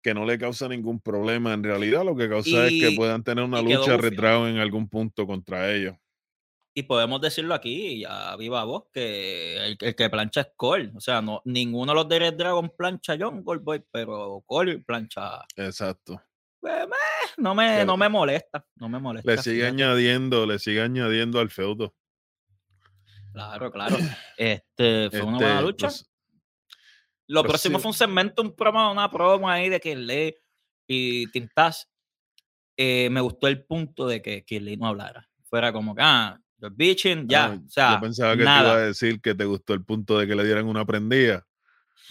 [0.00, 1.52] Que no le causa ningún problema.
[1.52, 5.26] En realidad, lo que causa es que puedan tener una lucha Dragon en algún punto
[5.26, 5.96] contra ellos.
[6.72, 10.92] Y podemos decirlo aquí, a viva voz, que el, el que plancha es Cole.
[10.94, 15.40] O sea, no, ninguno de los de Red Dragon plancha John Boy, pero Cole plancha.
[15.56, 16.22] Exacto.
[16.60, 16.94] Pues, meh,
[17.38, 18.64] no, me, no me molesta.
[18.76, 19.28] No me molesta.
[19.28, 19.82] Le sigue fíjate.
[19.82, 21.92] añadiendo, le sigue añadiendo al feudo.
[23.38, 23.96] Claro, claro.
[24.36, 25.86] Este, fue una buena Este, lucha.
[25.86, 26.10] pues,
[27.28, 27.82] Lo pues próximo sí.
[27.82, 30.34] fue un segmento, un promo, una promo ahí de Kirley
[30.88, 31.88] y Tintas.
[32.76, 35.28] Eh, me gustó el punto de que Kirley no hablara.
[35.48, 37.44] Fuera como que, ah, you're bitching, ya.
[37.46, 38.74] ah, o sea, yo pensaba que te iba nada.
[38.74, 41.46] a decir que te gustó el punto de que le dieran una prendida.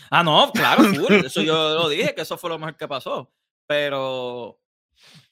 [0.09, 3.31] Ah, no, claro, full, Eso yo lo dije, que eso fue lo mejor que pasó.
[3.67, 4.59] Pero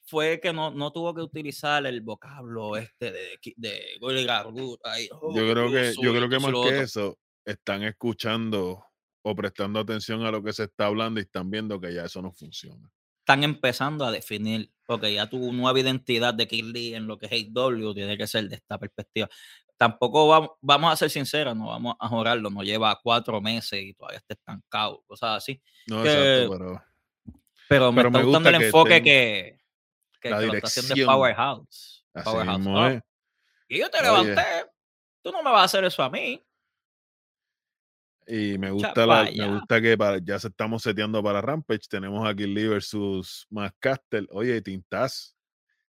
[0.06, 5.34] fue que no, no tuvo que utilizar el vocablo este de, de Gargoyle, ahí, oh,
[5.34, 8.84] Yo creo que, yo creo que más que eso, están escuchando
[9.22, 12.22] o prestando atención a lo que se está hablando y están viendo que ya eso
[12.22, 12.88] no funciona.
[13.20, 17.32] Están empezando a definir, porque ya tu nueva identidad de Kirby en lo que es
[17.32, 19.28] AEW tiene que ser de esta perspectiva.
[19.76, 23.94] Tampoco vamos, vamos a ser sinceros, no vamos a jorarlo, no lleva cuatro meses y
[23.94, 25.60] todavía está estancado, cosas así.
[25.88, 26.82] No, Que- exacto, pero
[27.68, 29.55] Pero me Pero está me gustando gusta el que enfoque estén- que,
[30.20, 31.06] que, la dirección.
[31.06, 32.04] Powerhouse.
[32.14, 32.58] así Powerhouse.
[32.58, 33.02] mismo.
[33.68, 34.06] Y yo te Oye.
[34.06, 34.70] levanté.
[35.22, 36.42] Tú no me vas a hacer eso a mí.
[38.28, 41.86] Y me gusta, la, me gusta que para, ya se estamos seteando para Rampage.
[41.88, 44.26] Tenemos aquí Lee versus Max Castle.
[44.30, 45.36] Oye, Tintas,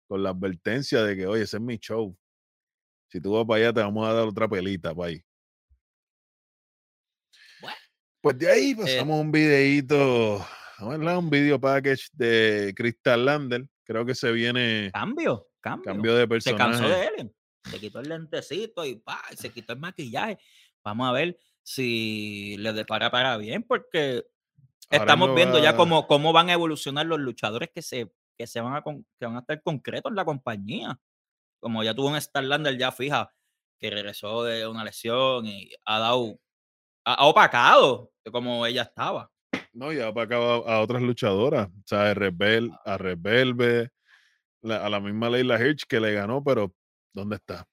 [0.07, 2.17] con la advertencia de que, oye, ese es mi show.
[3.09, 5.23] Si tú vas para allá, te vamos a dar otra pelita para ahí.
[7.61, 7.77] Bueno.
[8.21, 10.39] Pues de ahí Eh, pasamos a un videíto,
[10.79, 13.67] vamos a hablar, un video package de Crystal Lander.
[13.83, 15.91] Creo que se viene Cambio, cambio.
[15.91, 17.11] cambio de se cansó personaje.
[17.15, 17.35] de él.
[17.69, 20.37] Se quitó el lentecito y pa, y se quitó el maquillaje.
[20.83, 24.25] Vamos a ver si le depara para bien, porque
[24.89, 28.47] Ahora estamos no viendo ya cómo, cómo van a evolucionar los luchadores que se, que
[28.47, 30.99] se van a con- que van a estar concretos en la compañía.
[31.59, 33.33] Como ya tuvo un Starlander ya fija,
[33.79, 36.37] que regresó de una lesión y ha dado,
[37.05, 39.31] ha, ha opacado como ella estaba.
[39.73, 43.89] No, ya para acá a, a otras luchadoras, o sea, a Rebel, a Rebelve,
[44.61, 46.73] la- a la misma Leila Hirsch que le ganó, pero
[47.13, 47.67] ¿dónde está?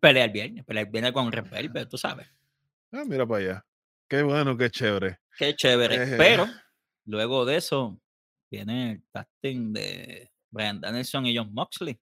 [0.00, 2.26] Pelea el viernes, pelea el viernes con Red Velvet, tú sabes.
[2.92, 3.64] Ah, mira para allá.
[4.08, 5.18] Qué bueno, qué chévere.
[5.38, 5.94] Qué chévere.
[6.14, 6.14] Eh.
[6.18, 6.46] Pero
[7.06, 8.00] luego de eso
[8.50, 11.98] viene el casting de Brian Danielson y John Moxley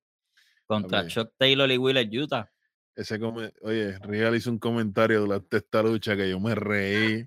[0.66, 1.12] contra Papi.
[1.12, 2.51] Chuck Taylor y Wheeler Utah.
[2.97, 7.24] Ese come- Oye, Real hizo un comentario durante esta lucha que yo me reí.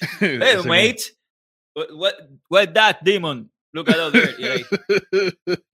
[0.20, 1.16] Hey, mate,
[1.74, 2.14] what, what,
[2.48, 3.50] what's that demon?
[3.72, 4.34] Look at there.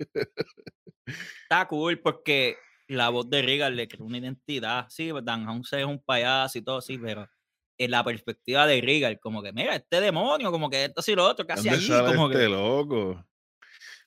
[1.43, 2.57] Está cool porque
[2.89, 4.87] la voz de Regal le creó una identidad.
[4.89, 7.29] Sí, Dan House es un payaso y todo, sí, pero
[7.77, 11.25] en la perspectiva de Regal, como que, mira, este demonio, como que esto y lo
[11.27, 12.49] otro, casi ¿Dónde allí, como este que.
[12.49, 13.25] loco?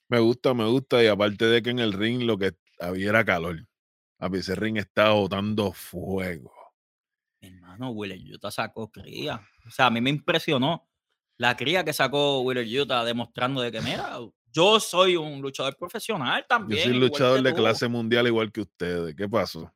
[0.09, 1.03] Me gusta, me gusta.
[1.03, 3.65] Y aparte de que en el ring lo que había era calor.
[4.19, 6.62] A ese ring estaba botando fuego.
[7.73, 9.41] Mi hermano, Wheeler Utah sacó cría.
[9.67, 10.87] O sea, a mí me impresionó
[11.37, 14.19] la cría que sacó Wheeler Utah demostrando de que, mira,
[14.51, 16.83] yo soy un luchador profesional Yo también.
[16.83, 17.57] soy igual luchador de tú".
[17.57, 19.15] clase mundial igual que ustedes.
[19.15, 19.73] ¿Qué pasó?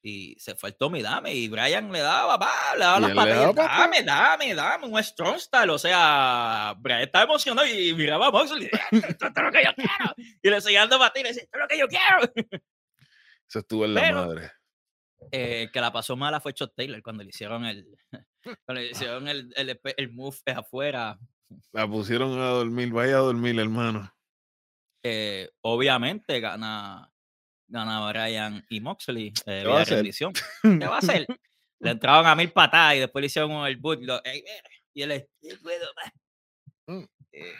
[0.00, 3.54] Y se fue el Tommy Dame y Brian le daba, pa, le daba las patillas.
[3.54, 5.70] Dame, dame, dame, un strong style.
[5.70, 8.70] O sea, Brian estaba emocionado y miraba a Moxley.
[8.92, 10.14] Esto es lo que yo quiero.
[10.40, 12.62] Y le seguía dando patillas y decía, esto es lo que yo quiero.
[13.48, 14.50] Eso estuvo en la Pero- madre.
[15.32, 17.86] Eh, que la pasó mala fue Chuck Taylor cuando le hicieron el,
[18.64, 21.18] cuando le hicieron el, el, el move afuera.
[21.72, 22.90] La pusieron a dormir.
[22.92, 24.12] Vaya a dormir, hermano.
[25.02, 27.10] Eh, obviamente gana,
[27.68, 31.26] gana Brian y Moxley eh, ¿Qué va va a hacer?
[31.80, 34.00] Le entraban a mil patadas y después le hicieron el boot.
[34.92, 36.12] y él es, "No puedo más".
[36.88, 37.04] Mm.
[37.30, 37.52] Eh,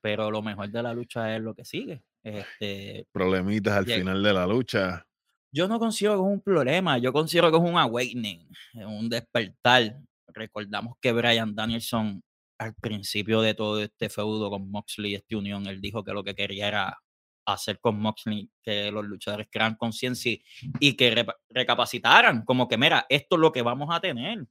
[0.00, 2.04] pero lo mejor de la lucha es lo que sigue.
[2.22, 3.98] Este, Problemitas al Llega.
[3.98, 5.06] final de la lucha.
[5.54, 10.00] Yo no considero que es un problema, yo considero que es un awakening, un despertar.
[10.28, 12.22] Recordamos que Brian Danielson
[12.58, 16.24] al principio de todo este feudo con Moxley y esta unión, él dijo que lo
[16.24, 16.98] que quería era
[17.46, 20.42] hacer con Moxley que los luchadores crean conciencia y,
[20.80, 24.46] y que recapacitaran, como que mira, esto es lo que vamos a tener.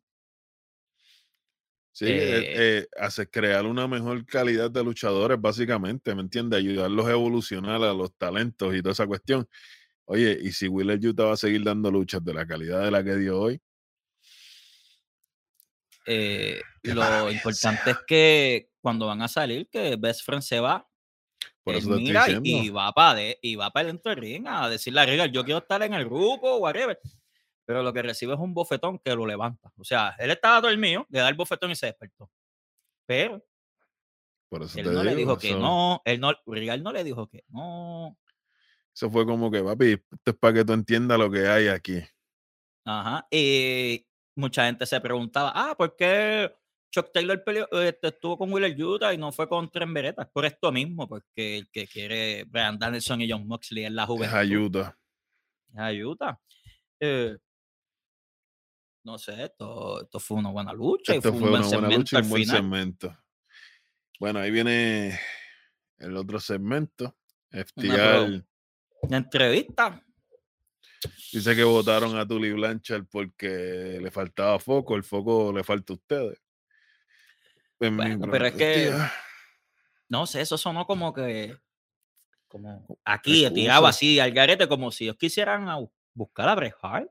[1.91, 6.59] Sí, eh, Eh, eh, hace crear una mejor calidad de luchadores, básicamente, ¿me entiendes?
[6.59, 9.47] Ayudarlos a evolucionar a los talentos y toda esa cuestión.
[10.05, 13.03] Oye, y si Willer Utah va a seguir dando luchas de la calidad de la
[13.03, 13.61] que dio hoy,
[16.05, 17.93] eh, lo importante sea.
[17.93, 20.85] es que cuando van a salir, que Best Friend se va,
[21.63, 24.19] por él eso te estoy mira y- y va para y va para dentro del
[24.19, 26.99] ring a decirle a Regal, yo quiero estar en el grupo, whatever.
[27.65, 29.71] Pero lo que recibe es un bofetón que lo levanta.
[29.77, 32.29] O sea, él estaba dormido, le da el bofetón y se despertó.
[33.05, 33.41] Pero
[34.49, 37.27] Por eso él te no le dijo que no, él no, Regal no le dijo
[37.29, 38.17] que no.
[38.95, 41.99] Eso fue como que, papi, esto es para que tú entiendas lo que hay aquí.
[42.85, 43.27] Ajá.
[43.31, 44.05] Y
[44.35, 46.53] mucha gente se preguntaba, ah, ¿por qué
[46.91, 50.29] Chuck Taylor peleó- este, estuvo con Willer Utah y no fue con Tren Beretta?
[50.29, 54.07] Por esto mismo, porque el que quiere Brian Danielson y John Moxley es la Es
[54.09, 54.35] juventud.
[54.37, 54.97] ayuda.
[55.73, 56.39] es ayuda.
[56.99, 57.35] Eh,
[59.05, 61.67] no sé, esto, esto fue una buena lucha Esto y fue fue un buen una
[61.67, 62.57] buena segmento lucha y un buen final.
[62.57, 63.17] segmento.
[64.19, 65.19] Bueno, ahí viene
[65.97, 67.17] el otro segmento.
[67.51, 68.43] FTR
[69.09, 70.01] La entrevista.
[71.31, 74.95] dice que votaron a Tully Blanchard porque le faltaba foco.
[74.95, 76.41] El foco le falta a ustedes.
[77.77, 79.13] Pues Bueno, pero es que tía,
[80.07, 81.57] No sé, eso sonó como que.
[82.47, 83.89] Como aquí, tirado excusa.
[83.89, 85.79] así al garete, como si ellos quisieran a
[86.13, 87.09] buscar a Bret Hart.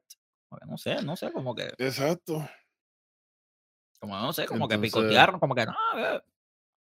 [0.66, 1.72] No sé, no sé, como que.
[1.78, 2.46] Exacto.
[3.98, 5.74] Como no sé, como que picotearon, como que no.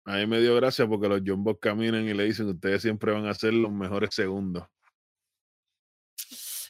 [0.06, 3.12] A mí me dio gracia porque los Box caminan y le dicen que ustedes siempre
[3.12, 4.64] van a ser los mejores segundos.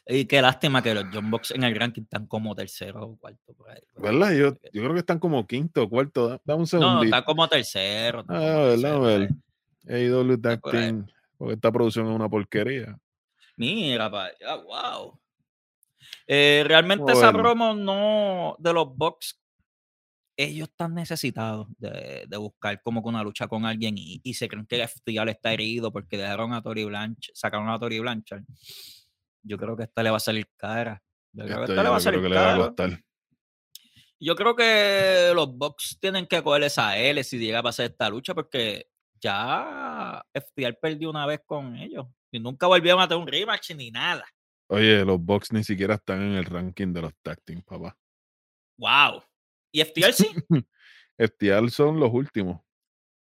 [0.07, 3.55] Y qué lástima que los John Box en el ranking están como tercero o cuarto
[3.55, 3.81] por ahí.
[3.97, 4.33] ¿Verdad?
[4.33, 6.29] Yo, yo creo que están como quinto o cuarto.
[6.29, 7.05] da- Dame un No, segundito.
[7.05, 8.21] están como tercero.
[8.21, 8.71] Ah, como ¿verdad?
[8.71, 9.31] tercero, A ver.
[9.89, 10.83] AEW Tag por ahí.
[10.83, 11.07] Team,
[11.39, 12.99] Porque esta producción es una porquería.
[13.57, 14.31] Mira, pa,
[14.65, 15.19] wow.
[16.27, 19.41] Eh, realmente esa promo no de los Bucks,
[20.37, 24.49] ellos están necesitados de, de buscar como que una lucha con alguien y, y se
[24.49, 28.43] creen que el FTR está herido porque dejaron a Tori Blanchard, sacaron a Tori Blanchard.
[29.45, 31.03] Yo creo que esta le va a salir cara.
[31.33, 33.01] Yo creo que esta le va a salir cara.
[34.19, 38.09] Yo creo que los Bucks tienen que coger esa L si llega a pasar esta
[38.09, 38.89] lucha porque
[39.21, 43.91] ya FTR perdió una vez con ellos y nunca volvieron a tener un rematch ni
[43.91, 44.25] nada.
[44.69, 47.97] Oye, los Bucks ni siquiera están en el ranking de los tag team, papá.
[48.79, 49.23] Wow.
[49.71, 50.29] ¿Y FTR sí?
[51.19, 52.61] FTR son los últimos.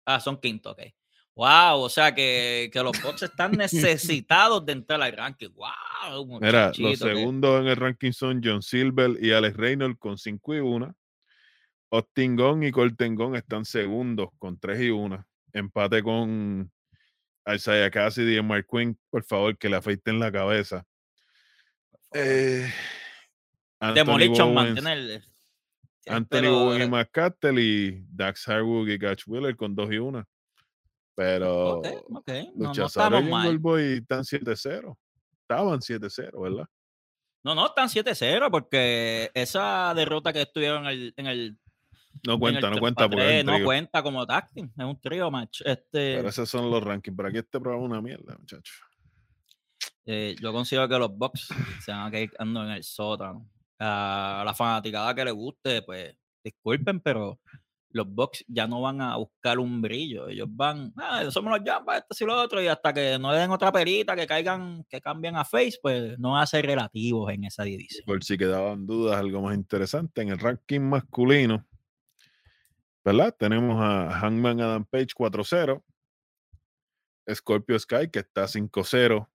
[0.05, 0.83] Ah, son quinto, ok.
[1.35, 5.49] Wow, o sea que, que los Bucks están necesitados de entrar al ranking.
[5.55, 10.19] Wow, Mira, los que- segundos en el ranking son John Silver y Alex Reynolds con
[10.19, 10.95] 5 y 1.
[11.91, 15.27] Austin Gunn y Colton Gunn están segundos con 3 y 1.
[15.55, 16.71] Empate con
[17.47, 18.99] Isaiah Cassidy y Mark Quinn.
[19.11, 20.85] Por favor, que le afeiten la cabeza.
[22.15, 22.71] Eh,
[23.81, 25.07] Anthony Demolition Man Bowens- tiene el.
[25.07, 25.23] tiene
[26.07, 30.25] el Anthony Bowen y McCastle y Dax Harwood y Catch Wheeler con 2 y 1.
[31.15, 32.29] Pero Ok, ok.
[32.57, 33.57] los No, no y.
[33.59, 34.97] Boy están 7-0.
[35.43, 36.67] Estaban 7-0, ¿verdad?
[37.45, 41.15] No, no, están 7-0 porque esa derrota que estuvieron en el.
[41.17, 41.59] En el
[42.27, 44.73] No en cuenta, el no 3 cuenta porque es 3, un no cuenta como team,
[44.79, 45.61] es un trío match.
[45.65, 47.17] Este, Pero esos son los rankings.
[47.17, 48.81] Pero aquí este programa es una mierda, muchachos.
[50.07, 51.49] eh, yo considero que los Bucks
[51.85, 53.49] se van a quedar en el sótano.
[53.79, 57.41] A la fanaticada que le guste, pues disculpen, pero
[57.93, 60.29] los Bucks ya no van a buscar un brillo.
[60.29, 63.39] Ellos van, ah, somos los Jambas, esto y lo otro, y hasta que no le
[63.39, 67.33] den otra perita, que caigan, que cambien a Face, pues no van a ser relativos
[67.33, 68.05] en esa división.
[68.07, 70.23] Por si quedaban dudas, algo más interesante.
[70.23, 71.67] En el ranking masculino,
[73.05, 73.35] ¿verdad?
[73.39, 75.83] Tenemos a Hangman Adam Page 4-0.
[77.33, 79.29] Scorpio Sky, que está 5-0,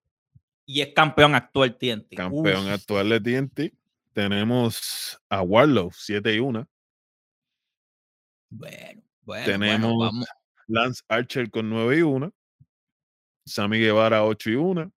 [0.65, 2.15] Y es campeón actual TNT.
[2.15, 3.73] campeón Uf, actual de TNT.
[4.11, 6.67] Tenemos a Warlow 7 y 1.
[8.49, 10.25] Bueno, bueno, Tenemos bueno, vamos.
[10.67, 12.33] Lance Archer con 9 y 1.
[13.45, 14.91] Sammy Guevara 8 y 1.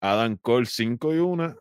[0.00, 1.56] Adam Cole 5 y 1.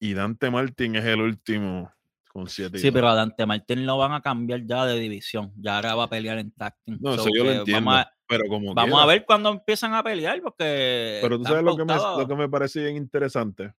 [0.00, 1.92] Y Dante Martin es el último
[2.32, 2.94] con 7 y Sí, 1.
[2.94, 5.52] pero a Dante Martín lo van a cambiar ya de división.
[5.56, 6.98] Ya ahora va a pelear en tag team.
[7.00, 7.84] No, eso So yo lo entiendo.
[7.86, 9.02] Vamos a, pero como vamos quiera.
[9.02, 11.18] a ver cuándo empiezan a pelear, porque.
[11.22, 13.72] Pero tú sabes lo que, me, lo que me parece bien interesante.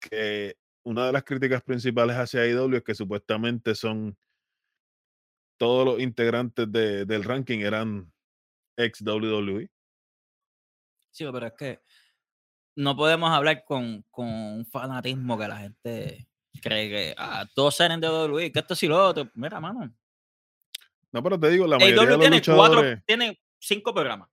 [0.00, 4.16] Que una de las críticas principales hacia IW es que supuestamente son
[5.58, 8.10] todos los integrantes de- del ranking eran
[8.76, 9.70] ex WWE.
[11.10, 11.80] Sí, pero es que
[12.76, 16.28] no podemos hablar con, con un fanatismo que la gente
[16.62, 19.28] cree que ah, todos salen de WWE, que esto sí lo otro.
[19.34, 19.94] Mira, mano.
[21.12, 24.30] No, pero te digo, la mayoría de AEW los tiene cuatro, tiene cinco programas.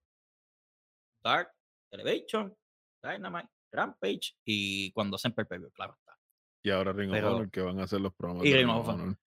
[1.24, 1.52] Dark,
[1.92, 2.56] Elevation,
[3.04, 5.98] Dynamite, Rampage y cuando hacen per claro.
[6.68, 8.46] Y ahora Ring of Honor, que van a hacer los promos.
[8.46, 9.18] Y de Ring of Honor.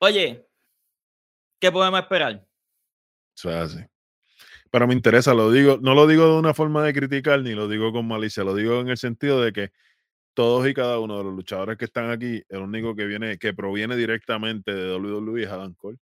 [0.00, 0.46] Oye,
[1.58, 2.46] ¿qué podemos esperar?
[3.34, 3.80] Eso es así.
[4.70, 7.68] Pero me interesa, lo digo, no lo digo de una forma de criticar, ni lo
[7.68, 9.72] digo con malicia, lo digo en el sentido de que
[10.34, 13.54] todos y cada uno de los luchadores que están aquí, el único que viene, que
[13.54, 15.96] proviene directamente de WWE es Adam Cole.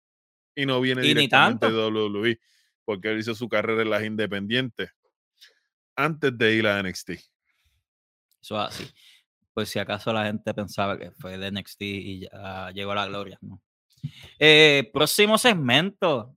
[0.56, 2.40] Y no viene Y directamente de WWE,
[2.86, 4.90] porque él hizo su carrera en las independientes
[5.96, 7.10] antes de ir a NXT.
[7.12, 7.22] Eso
[8.42, 8.94] es así.
[9.54, 13.06] Pues si acaso la gente pensaba que fue de NXT y ya llegó a la
[13.06, 13.62] gloria, ¿no?
[14.40, 16.36] Eh, próximo segmento.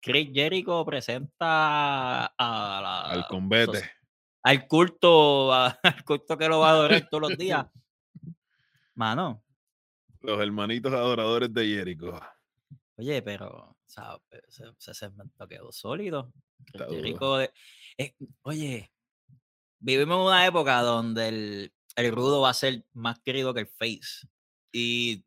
[0.00, 3.90] Chris Jericho presenta a la, al combate.
[4.42, 7.66] al culto, a- al culto que lo va a adorar todos los días.
[8.94, 9.42] Mano,
[10.20, 12.18] Los hermanitos adoradores de Jericho.
[12.96, 14.20] oye, pero ¿sabes?
[14.48, 16.32] ese, ese segmento quedó sólido.
[16.90, 17.52] Jericho de-
[17.96, 18.92] eh, oye,
[19.78, 23.66] vivimos en una época donde el, el rudo va a ser más querido que el
[23.66, 24.28] face.
[24.72, 25.24] Y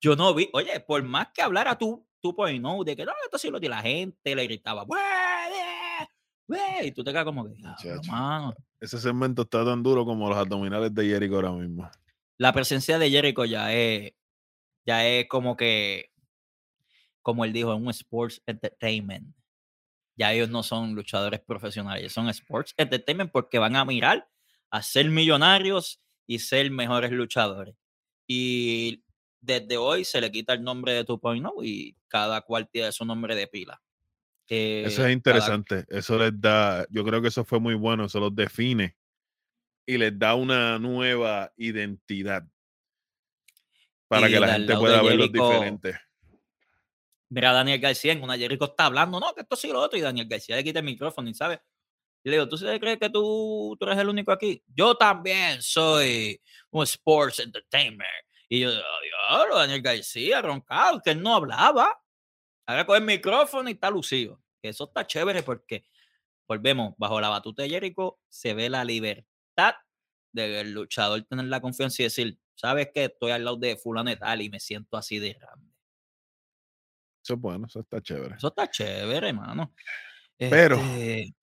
[0.00, 3.12] yo no vi, oye, por más que hablara tú, tú por no, de que no,
[3.24, 4.84] esto sí lo tiene la gente, le gritaba,
[6.82, 8.10] y tú te quedas como que, "Diablo, Muchacho.
[8.10, 8.54] mano".
[8.80, 11.88] Ese segmento está tan duro como los abdominales de Jericho ahora mismo.
[12.38, 14.12] La presencia de Jericho ya es,
[14.86, 16.10] ya es como que,
[17.22, 19.36] como él dijo, en un sports entertainment.
[20.16, 24.28] Ya ellos no son luchadores profesionales, son sports entertainment porque van a mirar
[24.70, 27.74] a ser millonarios y ser mejores luchadores.
[28.28, 29.02] Y
[29.40, 33.34] desde hoy se le quita el nombre de 2.0 y cada cual tiene su nombre
[33.34, 33.80] de pila.
[34.48, 35.84] Eh, Eso es cada- interesante.
[35.88, 38.96] Eso les da, yo creo que eso fue muy bueno, eso los define
[39.86, 42.44] y les da una nueva identidad
[44.06, 45.96] para Y que la gente pueda verlos diferentes.
[47.30, 49.98] Mira a Daniel García en una Jericho está hablando, no, que esto sí lo otro,
[49.98, 51.60] y Daniel García le quita el micrófono y sabe.
[52.22, 54.62] Y le digo, ¿tú se crees que tú, tú eres el único aquí?
[54.66, 56.40] Yo también soy
[56.70, 58.06] un sports entertainer.
[58.48, 62.00] Y yo, diablo, Daniel García, roncado, que él no hablaba.
[62.66, 64.42] Ahora con el micrófono y está lucido.
[64.62, 65.84] Eso está chévere porque,
[66.46, 69.74] volvemos, bajo la batuta de Jericho se ve la libertad
[70.32, 73.04] del luchador tener la confianza y decir, ¿sabes qué?
[73.04, 75.72] Estoy al lado de fulano tal y me siento así de grande.
[77.22, 78.36] Eso es bueno, eso está chévere.
[78.36, 79.74] Eso está chévere, hermano.
[80.36, 81.34] Pero, Este,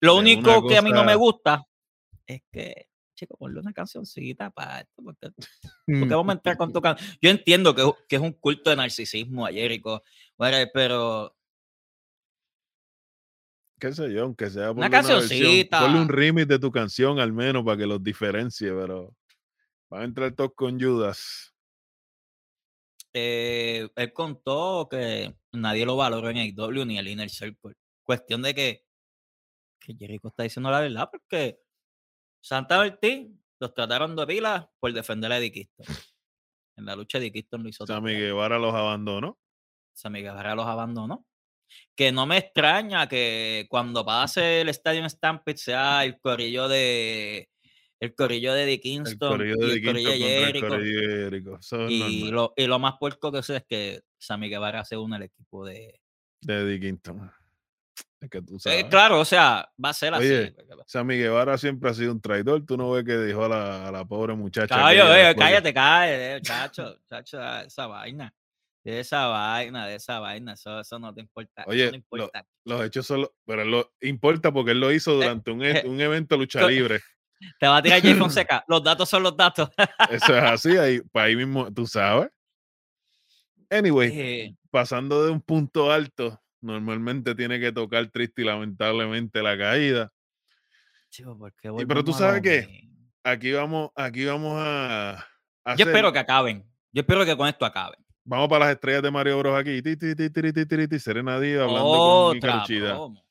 [0.00, 1.64] lo de único una que a mí no me gusta
[2.26, 5.28] es que, chico, ponle una cancioncita para esto, porque,
[5.86, 6.00] Mm.
[6.00, 8.70] porque vamos a entrar con tu can- Yo entiendo que, es- que es un culto
[8.70, 10.02] de narcisismo a Jericho,
[10.38, 11.36] whatever, pero
[13.78, 15.80] qué sé yo, aunque sea Una versión, cancioncita.
[15.80, 19.14] ponle un remix de tu canción al menos para que los diferencie, pero
[19.90, 21.46] van a entrar todos con Judas.
[23.12, 27.74] eh, él contó que nadie lo valoró en AEW ni el Inner Circle.
[28.04, 28.84] Cuestión de que,
[29.80, 31.60] que Jericho está diciendo la verdad, porque
[32.40, 35.86] Santa Martín los trataron de pila por defender a Eddie Kingston.
[36.76, 38.14] En la lucha Eddie Kingston lo hizo Sammy.
[38.14, 39.38] Guevara los abandonó.
[39.92, 41.26] Sammy Guevara los abandonó.
[41.94, 47.48] Que no me extraña que cuando pase el Stadium Stampede sea el corillo de
[48.00, 50.68] el corillo de Eddie Kingston y de el corillo Quinto de contra el Jericho.
[50.68, 51.58] corillo de Jericho.
[51.60, 55.16] Es Y lo, y lo más puerco que sé es que Sammy Guevara se une
[55.16, 56.00] al equipo de.
[56.40, 57.30] De Eddie Kingston.
[58.20, 60.26] Es que tú Eh, claro, o sea, va a ser así.
[60.26, 62.64] Oye, porque- Sammy Guevara siempre ha sido un traidor.
[62.66, 64.84] Tú no ves que dijo a la, a la pobre muchacha.
[64.84, 64.98] Oye,
[65.34, 68.34] que- cállate, cállate, chacho, chacho, ah, esa vaina.
[68.84, 71.64] De esa vaina, de esa vaina, eso, eso no te importa.
[71.66, 72.46] Oye, no lo- importa.
[72.64, 73.22] Los hechos son.
[73.22, 76.66] lo- Pero lo importa porque él lo hizo durante un, e- eh, un evento lucha
[76.68, 77.00] libre.
[77.60, 78.14] Te va a tirar Jay
[78.44, 78.64] Fonseca.
[78.68, 79.70] Los datos son los datos.
[80.10, 80.76] Eso es así.
[80.76, 82.28] Ahí, para ahí mismo, tú sabes.
[83.70, 89.56] Anyway, Eh, pasando de un punto alto, normalmente tiene que tocar triste y lamentablemente la
[89.56, 90.12] caída.
[91.10, 92.90] chico, ¿por qué pero tú sabes qué, mismo?
[93.24, 95.12] Aquí vamos, aquí vamos a.
[95.12, 95.16] a
[95.66, 96.64] Yo hacer- espero que acaben.
[96.92, 97.98] Yo espero que con esto acaben.
[98.24, 99.58] Vamos para las estrellas de Mario Bros.
[99.58, 99.82] aquí.
[99.82, 102.90] Ti, ti, Serena Díaz hablando con Luchida.
[102.94, 103.24] promo.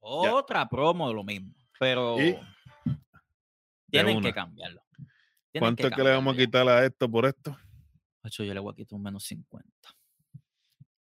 [0.00, 1.54] Otra promo de lo mismo.
[1.78, 2.38] Pero Y-
[3.90, 4.82] tienen que cambiarlo.
[5.50, 7.56] Tienen ¿Cuánto es que le vamos a quitar a esto por esto?
[8.24, 9.70] Yo le voy a quitar un menos 50.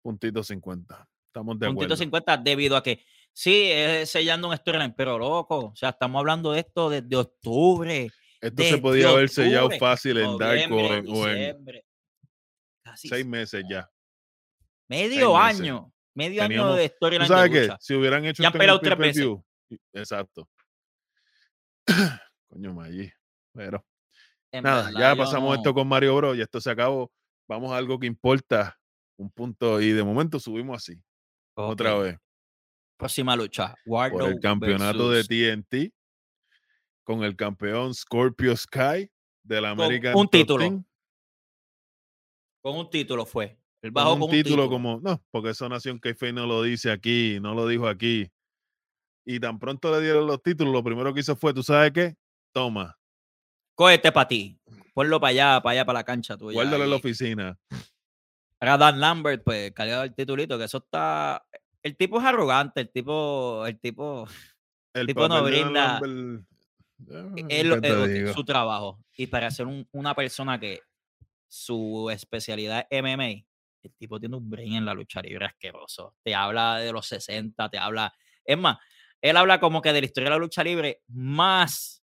[0.03, 1.09] Puntito 50.
[1.33, 1.97] Estamos de acuerdo.
[1.97, 3.03] 50 debido a que
[3.33, 8.11] sí, es sellando un storyline, pero loco, o sea, estamos hablando de esto desde octubre.
[8.39, 11.87] Esto se podía haber sellado fácil en Dark o en, o en diciembre,
[12.85, 13.91] casi seis meses ya.
[14.89, 17.77] medio año, medio año de ¿Tú storyline sabes qué?
[17.81, 19.27] Si hubieran hecho Ya han peleado tres veces.
[19.95, 20.47] Exacto.
[22.49, 23.11] Coño, Maggi.
[23.55, 23.83] Pero
[24.53, 26.37] En Nada, ya pasamos no- esto con Mario Bros.
[26.37, 27.11] y esto se acabó.
[27.49, 28.79] Vamos a algo que importa.
[29.17, 29.81] Un punto.
[29.81, 31.01] Y de momento subimos así.
[31.55, 32.19] Otra vez.
[32.97, 33.75] Próxima lucha.
[33.85, 35.93] Por el campeonato versus- de TNT.
[37.05, 39.11] Con el campeón Scorpio Sky
[39.43, 40.65] del American un Top título.
[40.65, 40.85] Team,
[42.63, 43.59] Con un título fue.
[43.83, 45.01] El con bajo un con título, como.
[45.01, 47.39] No, porque eso Nación Keife no lo dice aquí.
[47.41, 48.31] No lo dijo aquí.
[49.27, 52.15] Y tan pronto le dieron los títulos, lo primero que hizo fue, ¿tú sabes qué?
[52.53, 52.97] Toma,
[53.75, 54.61] Cógete para ti.
[54.95, 56.55] Ponlo para allá, para allá, para la cancha tuya.
[56.55, 57.59] guárdalo en la oficina.
[58.63, 61.45] Ahora Dan Lambert, pues, cargado el titulito, que eso está.
[61.83, 64.25] El tipo es arrogante, el tipo, el tipo,
[64.95, 66.01] El tipo no brinda- Lambert,
[68.33, 69.05] su trabajo.
[69.17, 70.81] Y para ser un- una persona que
[71.49, 73.45] su especialidad es MMA,
[73.83, 76.15] el tipo tiene un brain en la lucha libre asqueroso.
[76.23, 78.15] Te habla de los 60, te habla.
[78.45, 78.79] Es más,
[79.21, 82.01] él habla como que de la historia de la lucha libre más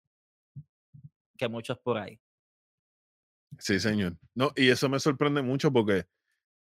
[1.37, 2.17] que muchos por ahí.
[3.59, 4.15] Sí, señor.
[4.33, 6.05] No, y eso me sorprende mucho porque,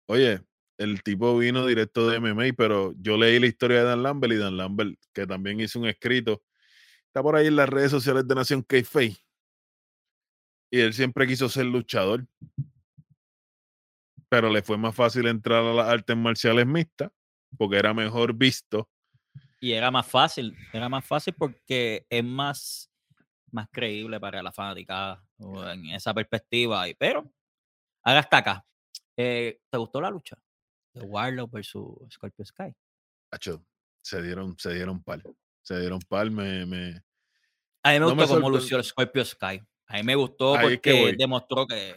[0.08, 0.40] oye,
[0.78, 4.36] el tipo vino directo de MMA, pero yo leí la historia de Dan Lambert y
[4.36, 6.42] Dan Lambert, que también hizo un escrito,
[7.06, 8.78] está por ahí en las redes sociales de Nación k
[10.70, 12.26] Y él siempre quiso ser luchador.
[14.30, 17.10] Pero le fue más fácil entrar a las artes marciales mixtas
[17.56, 18.88] porque era mejor visto.
[19.60, 22.90] Y era más fácil, era más fácil porque es más,
[23.50, 26.84] más creíble para la fanática o en esa perspectiva.
[26.98, 27.30] Pero,
[28.04, 28.64] ahora está acá.
[29.20, 30.38] Eh, ¿Te gustó la lucha?
[30.94, 32.72] De Warlock versus Scorpio Sky.
[33.32, 33.64] Acho,
[34.00, 35.22] se dieron, se dieron pal.
[35.62, 37.02] Se dieron pal, me, me,
[37.82, 39.60] A mí me No me gustó cómo lució el Scorpio Sky.
[39.88, 41.16] A mí me gustó Ahí que porque voy.
[41.16, 41.96] demostró que,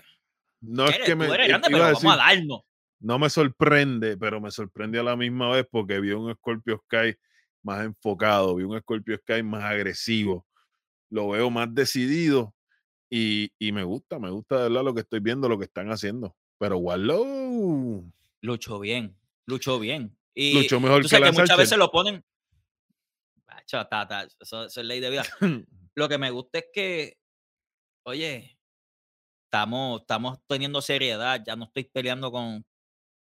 [0.62, 1.28] No que es que me.
[1.28, 2.62] grande, pero a vamos a decir, darnos.
[3.00, 7.16] no me sorprende, pero me sorprende a la misma vez porque vi un Scorpio Sky
[7.64, 10.48] más enfocado, vi un Scorpio Sky más agresivo,
[11.10, 12.56] lo veo más decidido
[13.10, 15.92] y, y me gusta, me gusta de verdad lo que estoy viendo, lo que están
[15.92, 16.36] haciendo.
[16.62, 19.18] Pero Warlow Luchó bien,
[19.48, 20.16] luchó bien.
[20.36, 22.24] Y luchó mejor tú que sabes que Lance muchas veces lo ponen.
[23.66, 25.24] Eso, eso es ley de vida.
[25.96, 27.18] Lo que me gusta es que,
[28.06, 28.60] oye,
[29.46, 32.64] estamos, estamos teniendo seriedad, ya no estoy peleando con,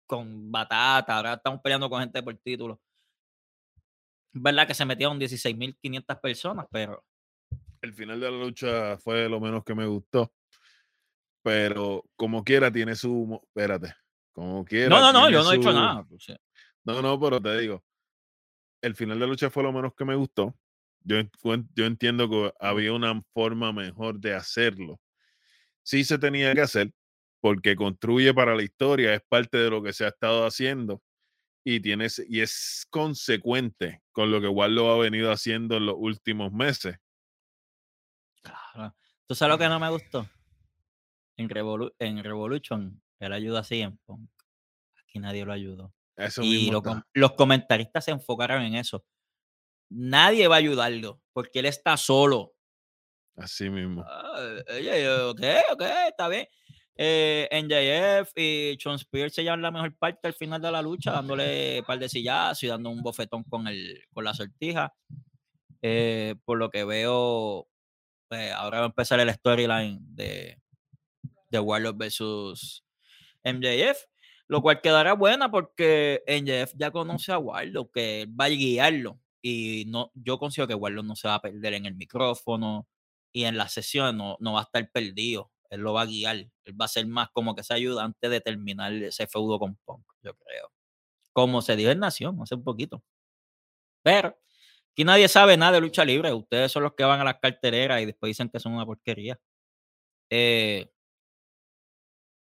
[0.06, 2.80] con batata, ahora estamos peleando con gente por título.
[4.32, 7.04] Verdad que se metieron 16.500 personas, pero
[7.82, 10.32] El final de la lucha fue lo menos que me gustó.
[11.44, 13.40] Pero como quiera tiene su...
[13.44, 13.94] Espérate.
[14.32, 14.90] Como quiera.
[14.90, 16.06] no, no, no, yo no he hecho nada.
[16.18, 16.38] sea,
[16.84, 17.84] No, no, pero te digo,
[18.82, 20.56] el final de la lucha fue lo menos que me gustó.
[21.02, 21.18] Yo,
[21.76, 25.00] yo entiendo que había una forma mejor de hacerlo.
[25.84, 26.92] Sí se tenía que hacer,
[27.42, 31.02] porque construye para la historia, es parte de lo que se ha estado haciendo
[31.64, 36.52] y, tienes, y es consecuente con lo que Warlock ha venido haciendo en los últimos
[36.52, 36.98] meses.
[38.42, 38.96] claro.
[39.26, 40.28] ¿Tú sabes lo que no me gustó?
[41.38, 44.30] En, Revolu- en Revolution, él ayuda así en Punk.
[45.02, 45.94] Aquí nadie lo ayudó.
[46.16, 46.82] Eso y lo
[47.14, 49.04] los comentaristas se enfocaron en eso.
[49.90, 52.54] Nadie va a ayudarlo porque él está solo.
[53.36, 54.04] Así mismo.
[54.08, 55.42] Ah, yo, ok,
[55.72, 56.48] ok, está bien.
[56.96, 61.12] Eh, NJF y Sean Spears se llevan la mejor parte al final de la lucha,
[61.12, 64.94] dándole un par de sillazos y dando un bofetón con, el, con la sortija.
[65.82, 67.68] Eh, por lo que veo,
[68.30, 70.62] pues, ahora va a empezar el storyline de,
[71.54, 72.84] de Warlock versus
[73.44, 74.06] MJF,
[74.48, 79.20] lo cual quedará buena porque MJF ya conoce a Warlock, que va a guiarlo.
[79.42, 82.88] Y no, yo considero que Warlock no se va a perder en el micrófono
[83.32, 85.52] y en las sesiones no, no va a estar perdido.
[85.70, 86.36] Él lo va a guiar.
[86.38, 90.06] Él va a ser más como que ese ayudante de terminar ese feudo con Punk,
[90.22, 90.72] yo creo.
[91.34, 93.04] Como se dijo en Nación hace un poquito.
[94.04, 94.38] Pero
[94.92, 96.34] aquí nadie sabe nada de lucha libre.
[96.34, 99.40] Ustedes son los que van a las cartereras y después dicen que son una porquería.
[100.30, 100.93] Eh,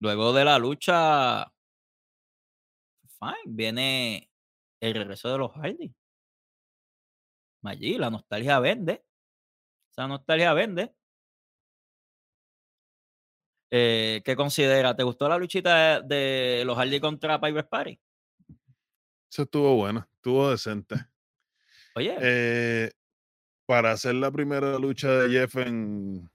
[0.01, 1.51] luego de la lucha,
[3.19, 4.29] fine, viene
[4.81, 5.93] el regreso de los Hardy.
[7.63, 9.05] Allí, la nostalgia vende.
[9.91, 10.93] Esa nostalgia vende.
[13.69, 14.95] Eh, ¿Qué considera?
[14.95, 18.01] ¿Te gustó la luchita de, de los Hardy contra Piper Party?
[19.31, 20.95] Eso estuvo bueno, estuvo decente.
[21.95, 22.91] Oye, Eh,
[23.65, 26.29] para hacer la primera lucha de Jeff en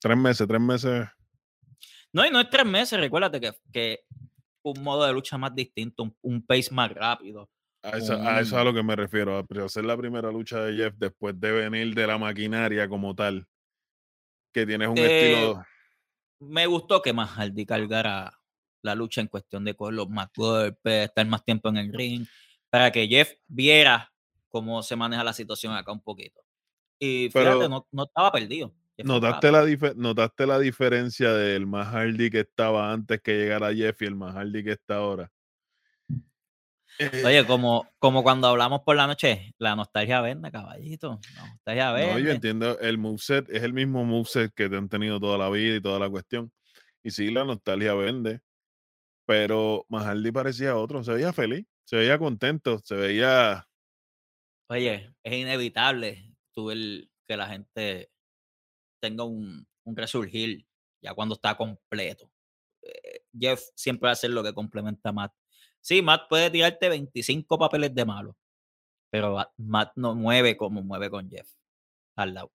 [0.00, 1.08] tres meses, tres meses.
[2.12, 4.00] No, y no es tres meses, recuérdate que, que
[4.62, 7.48] un modo de lucha más distinto, un, un pace más rápido.
[7.82, 10.60] A eso, a eso es a lo que me refiero, a hacer la primera lucha
[10.62, 13.46] de Jeff después de venir de la maquinaria como tal,
[14.52, 15.64] que tienes un Eh, estilo.
[16.40, 18.38] me gustó que más Hardy cargara
[18.82, 22.26] la lucha en cuestión de coger los más golpes, estar más tiempo en el ring,
[22.68, 24.12] para que Jeff viera
[24.48, 26.42] cómo se maneja la situación acá un poquito.
[26.98, 28.74] Y fíjate, Pero- no, no estaba perdido.
[29.04, 29.64] ¿Notaste la,
[29.96, 34.34] ¿Notaste la diferencia del más Hardy que estaba antes que llegara Jeff y el más
[34.34, 35.30] Hardy que está ahora?
[36.98, 41.18] Eh, Oye, como, como cuando hablamos por la noche, la nostalgia vende, caballito.
[41.34, 42.22] La nostalgia no, vende.
[42.22, 45.76] yo entiendo, el moveset es el mismo moveset que te han tenido toda la vida
[45.76, 46.52] y toda la cuestión.
[47.02, 48.40] Y sí, la nostalgia vende.
[49.24, 53.66] Pero más Hardy parecía otro, se veía feliz, se veía contento, se veía...
[54.68, 58.10] Oye, es inevitable tú el, que la gente
[59.00, 60.66] tenga un, un resurgir
[61.02, 62.30] ya cuando está completo.
[62.82, 65.32] Eh, Jeff siempre va a ser lo que complementa a Matt.
[65.80, 68.36] Sí, Matt puede tirarte 25 papeles de malo,
[69.10, 71.48] pero Matt- no mueve como mueve con Jeff
[72.16, 72.52] al lado.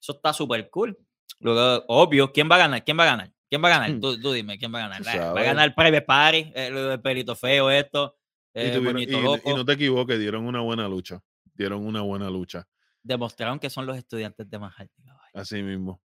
[0.00, 0.96] Eso está súper cool.
[1.40, 2.84] Luego, obvio, ¿quién va a ganar?
[2.84, 3.32] ¿Quién va a ganar?
[3.48, 3.90] ¿Quién va a ganar?
[3.92, 4.00] Hmm.
[4.00, 5.00] Tú, tú dime, ¿quién va a ganar?
[5.16, 8.16] Eh, Va a ganar Private Party, eh, lo del pelito feo, esto,
[8.54, 9.50] y, tuvieron- Moñito y- Loco.
[9.50, 11.22] y no te equivoques, dieron una buena lucha.
[11.54, 12.66] Dieron una buena lucha.
[13.02, 14.88] Demostraron que son los estudiantes de Manhattan.
[15.36, 16.00] Así mismo.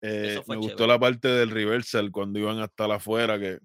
[0.00, 0.92] Eh, me gustó chévere.
[0.92, 3.58] la parte del reversal cuando iban hasta la afuera que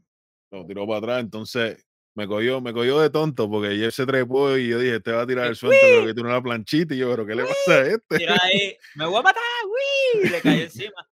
[0.52, 1.20] lo tiró para atrás.
[1.22, 5.11] Entonces me cogió, me cogió de tonto porque Jeff se trepó y yo dije, te
[5.11, 6.94] va a tirar Eh, el suelto, creo que tiene una planchita.
[6.94, 8.18] Y yo, pero ¿qué le pasa a este?
[8.18, 10.30] Tira ahí, me voy a matar, ¡uy!
[10.30, 11.10] Le cayó encima.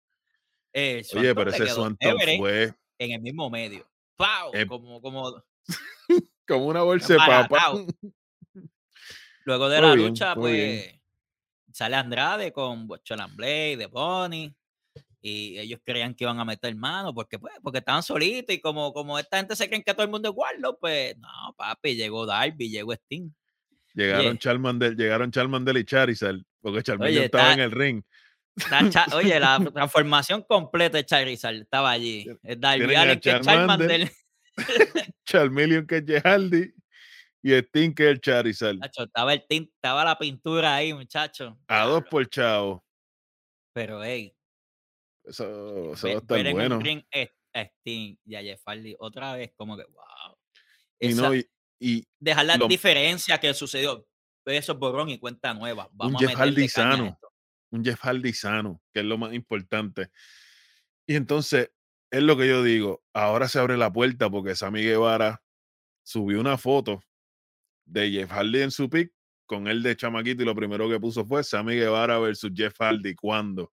[0.74, 3.90] Eh, Oye, pero ese Swanton fue en el mismo medio.
[4.16, 4.52] ¡Pau!
[4.54, 5.44] Eh, como, como
[6.48, 7.74] como una bolsa de papa.
[9.44, 11.01] Luego de la lucha, pues
[11.74, 14.54] sale Andrade con Cholan Blade, de Bonnie.
[15.24, 18.56] Y ellos creían que iban a meter mano porque, pues, porque estaban solitos.
[18.56, 21.54] Y como, como esta gente se creen que todo el mundo es Warlock, pues no,
[21.56, 23.30] papi, llegó Darby, llegó Sting.
[23.94, 24.40] Llegaron Oye.
[24.40, 28.02] Charmander, llegaron Charmander y Charizard, porque Charmander estaba en el ring.
[29.14, 32.26] Oye, la transformación completa de Charizard estaba allí.
[32.42, 34.12] Darby tienen a Allin, que es Charmander.
[35.26, 36.74] Charmeleon que es Jehaldi
[37.44, 38.80] y Sting que es el Charizard.
[38.80, 41.58] Chacho, estaba, el tint, estaba la pintura ahí, muchacho.
[41.68, 42.84] A dos por chavo.
[43.74, 44.36] Pero, hey,
[45.24, 46.78] Eso, eso va a estar bueno.
[46.78, 50.38] un a a Sting y a Jeff Hardy otra vez, como que, wow.
[51.00, 51.50] Y no, y,
[51.80, 54.08] y dejar la lo- diferencia que sucedió.
[54.46, 55.90] Eso es borrón y cuenta nueva.
[55.94, 57.20] Vamos Jeff Hardy sano.
[57.72, 60.10] un Jeff Hardy sano, que es lo más importante.
[61.08, 61.72] Y entonces,
[62.12, 65.42] es lo que yo digo, ahora se abre la puerta porque Sammy Guevara
[66.04, 67.04] subió una foto
[67.92, 69.12] de Jeff Hardy en su pick
[69.46, 73.16] con él de chamaquito y lo primero que puso fue Sammy Guevara versus Jeff Hardy.
[73.16, 73.74] ¿Cuándo?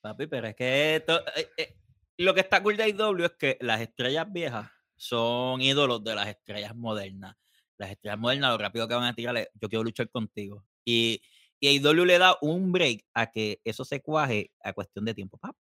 [0.00, 1.76] Papi, pero es que esto- eh, eh,
[2.18, 6.28] lo que está cool de AEW es que las estrellas viejas son ídolos de las
[6.28, 7.36] estrellas modernas.
[7.78, 10.66] Las estrellas modernas, lo rápido que van a tirar es, yo quiero luchar contigo.
[10.84, 11.22] Y,
[11.60, 15.38] y AEW le da un break a que eso se cuaje a cuestión de tiempo.
[15.38, 15.56] Pap,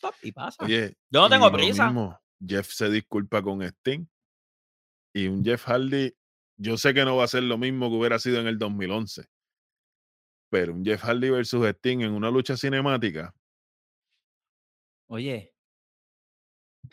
[0.00, 0.64] pap, y pasa.
[0.64, 1.86] Oye, Yo no tengo prisa.
[1.86, 4.06] mismo, Jeff se disculpa con Sting
[5.12, 6.12] y un Jeff Hardy,
[6.56, 9.24] yo sé que no va a ser lo mismo que hubiera sido en el 2011,
[10.50, 13.34] pero un Jeff Hardy versus Sting en una lucha cinemática,
[15.06, 15.54] Oye,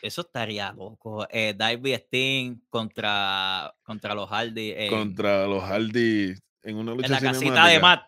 [0.02, 1.26] eso estaría loco.
[1.30, 4.72] Eh, Darby Sting contra, contra los Hardy.
[4.76, 7.80] en- contra los Hardy en una lucha en la casita de.
[7.80, 8.06] Matt.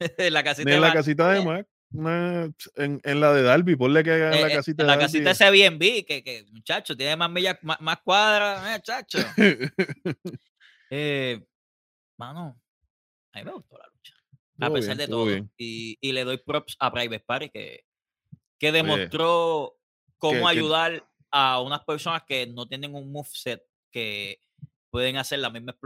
[0.18, 0.96] en la casita de en la Matt.
[0.96, 4.56] casita de Eh, una- en, en la de Darby, ponle que hagan eh, la eh,
[4.56, 7.98] casita en de la casita ese Airbnb, que, que muchacho, tiene más millas, más, más
[8.04, 9.18] cuadras, eh, chacho.
[9.18, 9.70] Darby.
[10.90, 11.44] Eh,
[12.18, 12.60] mano,
[13.32, 14.14] a mí me gustó la lucha.
[14.60, 15.48] A pesar bien, de todo.
[15.56, 17.84] Y, y le doy props a Private Party que,
[18.58, 19.78] que demostró
[20.18, 23.62] cómo que- ayudar a unas personas que no tienen un moveset
[23.92, 24.40] que
[24.90, 25.76] pueden hacer la misma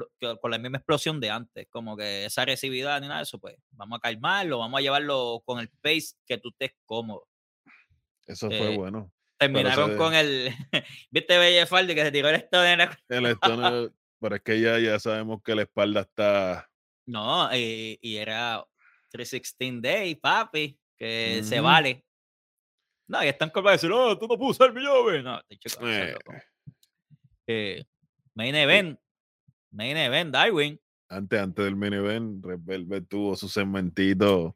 [0.41, 1.66] con la misma explosión de antes.
[1.69, 5.43] Como que esa agresividad ni nada de eso, pues vamos a calmarlo, vamos a llevarlo
[5.45, 7.29] con el pace que tú estés cómodo.
[8.27, 9.12] Eso fue Eh, bueno.
[9.39, 10.51] Terminaron se- con el.
[11.11, 13.93] ¿Viste Belle Faldi que se tiró el la- El stoner,
[14.23, 16.70] pero es que ya, ya sabemos que la espalda está.
[17.07, 18.65] No, y, y era
[19.11, 22.07] 316 Day, papi, que se vale.
[23.09, 25.23] No, y están como para decir, oh, tú no puedes usar mi llave.
[25.23, 26.16] No, estoy chico, eh.
[27.49, 27.85] Eh,
[28.35, 28.99] main event,
[29.73, 30.81] main event, Darwin.
[31.09, 34.55] antes, antes del main event, Red Velvet tuvo su segmentito.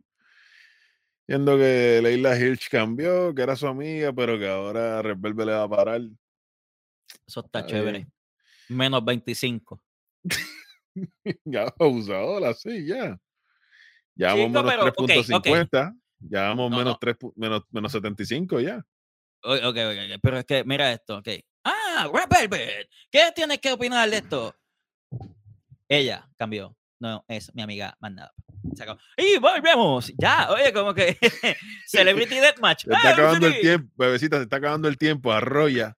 [1.26, 5.52] Viendo que Leila Hirsch cambió, que era su amiga, pero que ahora Red Velvet le
[5.52, 6.00] va a parar.
[7.26, 8.06] Eso está Está chévere.
[8.68, 9.82] Menos 25.
[11.44, 13.18] ya, abusadora, sí, ya.
[14.14, 14.98] Ya vamos Chico, menos pero, ok,
[15.34, 15.46] ok.
[15.46, 15.94] 3.50.
[16.20, 16.98] Ya vamos No, menos, no.
[16.98, 18.84] 3 pu- menos, menos 75 ya.
[19.42, 21.28] O- Ok, ok, ok, pero es que mira esto, ok.
[21.64, 24.54] Ah, Red Velvet, ¿qué tienes que opinar de esto?
[25.88, 26.76] Ella cambió.
[26.98, 28.32] No, es mi amiga, más nada.
[28.74, 28.98] Se acabó.
[29.18, 30.12] Y volvemos.
[30.16, 31.18] Ya, oye, como que
[31.86, 32.84] Celebrity Deathmatch.
[32.84, 35.94] Se está ¡Ah, acabando el tiempo, bebecita, se está acabando el tiempo, arroya.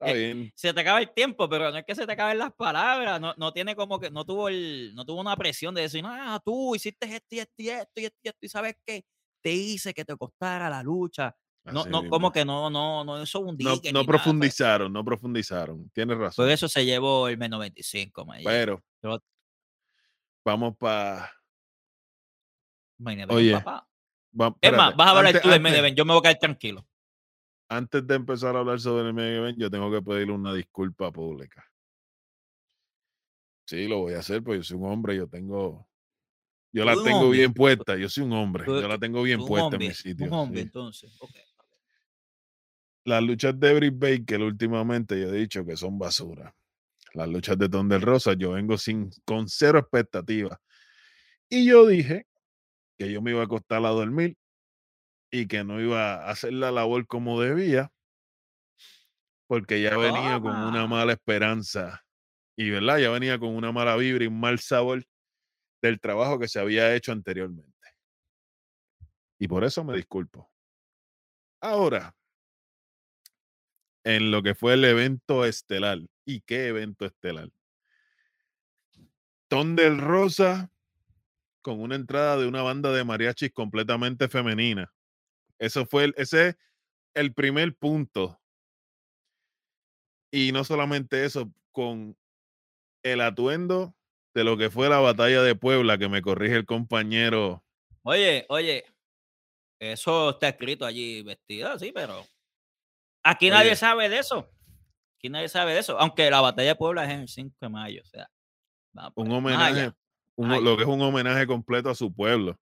[0.00, 0.52] Está Eh, bien.
[0.54, 3.20] Se te acaba el tiempo, pero no es que se te acaben las palabras.
[3.20, 6.40] No, no tiene como que, no tuvo el, no tuvo una presión de decir, ah,
[6.44, 9.04] tú hiciste esto y esto y esto y esto y esto, y sabes qué,
[9.42, 11.34] te hice que te costara la lucha.
[11.64, 14.04] No, Así no, como que no, no, no, eso es un no, no nada, fue-
[14.06, 15.90] profundizaron, no profundizaron.
[15.90, 16.44] Tienes razón.
[16.44, 18.48] Por eso se llevó el M95, man, ya.
[18.48, 19.22] pero Pero-
[20.44, 21.30] vamos para.
[23.28, 23.86] Oye, papá.
[24.40, 26.38] Va, Es más, vas a hablar antes- tú del event, yo me voy a quedar
[26.38, 26.86] tranquilo.
[27.68, 31.12] Antes de empezar a hablar sobre el main event, yo tengo que pedirle una disculpa
[31.12, 31.64] pública.
[33.66, 35.86] Sí, lo voy a hacer, porque yo soy un hombre, yo tengo.
[36.72, 39.58] Yo la tengo hombre, bien puesta, yo soy un hombre, yo la tengo bien puesta
[39.58, 40.26] en hombre, mi sitio.
[40.26, 40.66] Un hombre, sí.
[40.66, 41.16] entonces.
[41.20, 41.30] ok.
[43.04, 46.54] Las luchas de Britt Baker últimamente yo he dicho que son basura.
[47.14, 50.58] Las luchas de Thunder Rosa, yo vengo sin, con cero expectativas.
[51.48, 52.26] Y yo dije
[52.98, 54.36] que yo me iba a acostar a dormir
[55.30, 57.92] y que no iba a hacer la labor como debía,
[59.46, 60.86] porque ya venía con una Toma.
[60.86, 62.04] mala esperanza.
[62.56, 65.04] Y verdad, ya venía con una mala vibra y un mal sabor
[65.80, 67.72] del trabajo que se había hecho anteriormente.
[69.38, 70.50] Y por eso me disculpo.
[71.60, 72.14] Ahora,
[74.08, 75.98] en lo que fue el evento estelar.
[76.24, 77.50] ¿Y qué evento estelar?
[79.48, 80.70] Thunder Rosa
[81.62, 84.92] con una entrada de una banda de mariachis completamente femenina.
[85.58, 86.56] Eso fue el, ese es
[87.14, 88.40] el primer punto.
[90.32, 92.16] Y no solamente eso, con
[93.02, 93.94] el atuendo
[94.34, 97.64] de lo que fue la batalla de Puebla, que me corrige el compañero.
[98.02, 98.84] Oye, oye,
[99.80, 102.24] eso está escrito allí vestida, sí, pero
[103.24, 104.48] aquí nadie sabe de eso.
[105.16, 107.68] Aquí nadie sabe de eso, aunque la batalla de Puebla es en el 5 de
[107.68, 108.28] mayo, o sea,
[108.94, 109.92] un pues, homenaje,
[110.36, 112.58] un- lo que es un homenaje completo a su pueblo.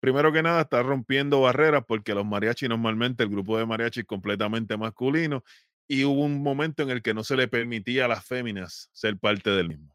[0.00, 4.76] Primero que nada, está rompiendo barreras porque los mariachis normalmente, el grupo de mariachis completamente
[4.76, 5.42] masculino,
[5.88, 9.18] y hubo un momento en el que no se le permitía a las féminas ser
[9.18, 9.92] parte del mismo.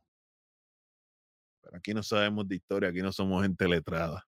[1.61, 4.25] Pero aquí no sabemos de historia, aquí no somos gente letrada.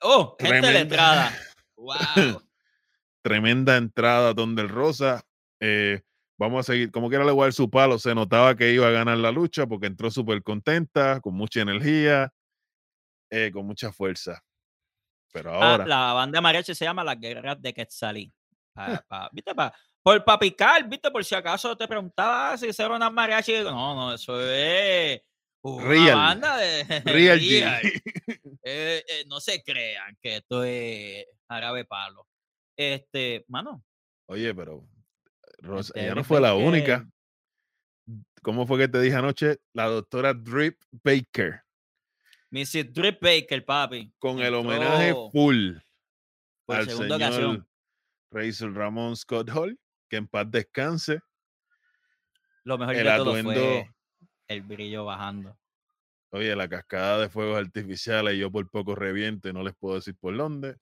[0.00, 0.70] Oh, gente Tremenda.
[0.72, 1.32] letrada.
[1.76, 2.40] Wow.
[3.20, 5.26] Tremenda entrada donde el Rosa.
[5.58, 6.02] eh,
[6.38, 8.86] vamos a seguir, como quiera le voy a dar su palo, se notaba que iba
[8.86, 12.32] a ganar la lucha porque entró súper contenta, con mucha energía,
[13.30, 14.44] eh, con mucha fuerza.
[15.34, 18.32] Pero Ah, ahora, la banda mariachi se llama Las Guerreras de Quetzalí.
[18.72, 19.52] Pa- pa- ¿Viste?
[19.52, 21.10] Pa, por pa picar, ¿viste?
[21.10, 23.64] Por si acaso te preguntaba si eso era una mariachi.
[23.64, 25.20] No, no, eso es
[25.62, 26.16] una Real.
[26.16, 27.40] banda de Real.
[28.66, 32.26] Eh, eh, no se crean que esto es árabe palo.
[32.78, 33.84] Este, mano,
[34.26, 34.88] Oye, pero
[35.58, 37.06] Rosa, Este, ella no fue la única.
[38.42, 39.58] ¿Cómo fue que te dije anoche?
[39.74, 41.62] La doctora Drip Baker,
[42.54, 42.92] Mrs.
[42.92, 44.12] Drip Baker, papi.
[44.16, 45.72] con el entró homenaje full
[46.64, 47.68] por al segunda señor ocasión.
[48.30, 49.76] Razor Ramón Scott Hall,
[50.08, 51.18] que en paz descanse.
[52.62, 53.90] Lo mejor El de todo atuendo, fue
[54.46, 55.58] el brillo bajando.
[56.30, 60.14] oye, la cascada de fuegos artificiales, yo por poco reviento y no les puedo decir
[60.14, 60.76] por dónde.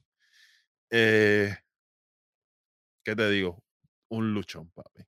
[0.90, 1.56] Eh,
[3.02, 3.64] ¿Qué te digo?
[4.10, 5.04] Un luchón, papi.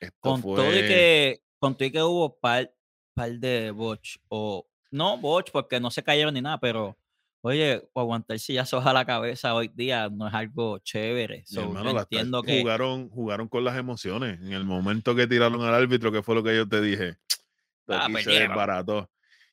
[0.00, 0.56] Esto Con fue...
[0.56, 2.74] todo y que, con todo y que hubo par,
[3.12, 6.96] par de botch, o no botch porque no se cayeron ni nada, pero
[7.42, 11.42] oye, aguantar sillazos a la cabeza hoy día no es algo chévere.
[11.46, 14.40] So, hermano, entiendo que jugaron, jugaron con las emociones.
[14.40, 17.16] En el momento que tiraron al árbitro, que fue lo que yo te dije,
[17.88, 19.10] Ah, aquí se desbarató.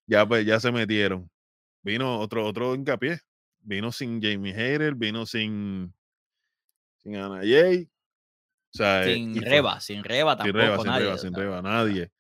[0.07, 1.30] Ya, pues, ya se metieron.
[1.84, 3.20] Vino otro, otro hincapié.
[3.61, 5.94] Vino sin Jamie Hayter, vino sin,
[6.98, 7.90] sin Ana Jay.
[8.74, 11.06] O sea, eh, sin fue- reba, sin reba sin tampoco reba, sin nadie.
[11.06, 12.11] reba, o sin sea, reba, nadie.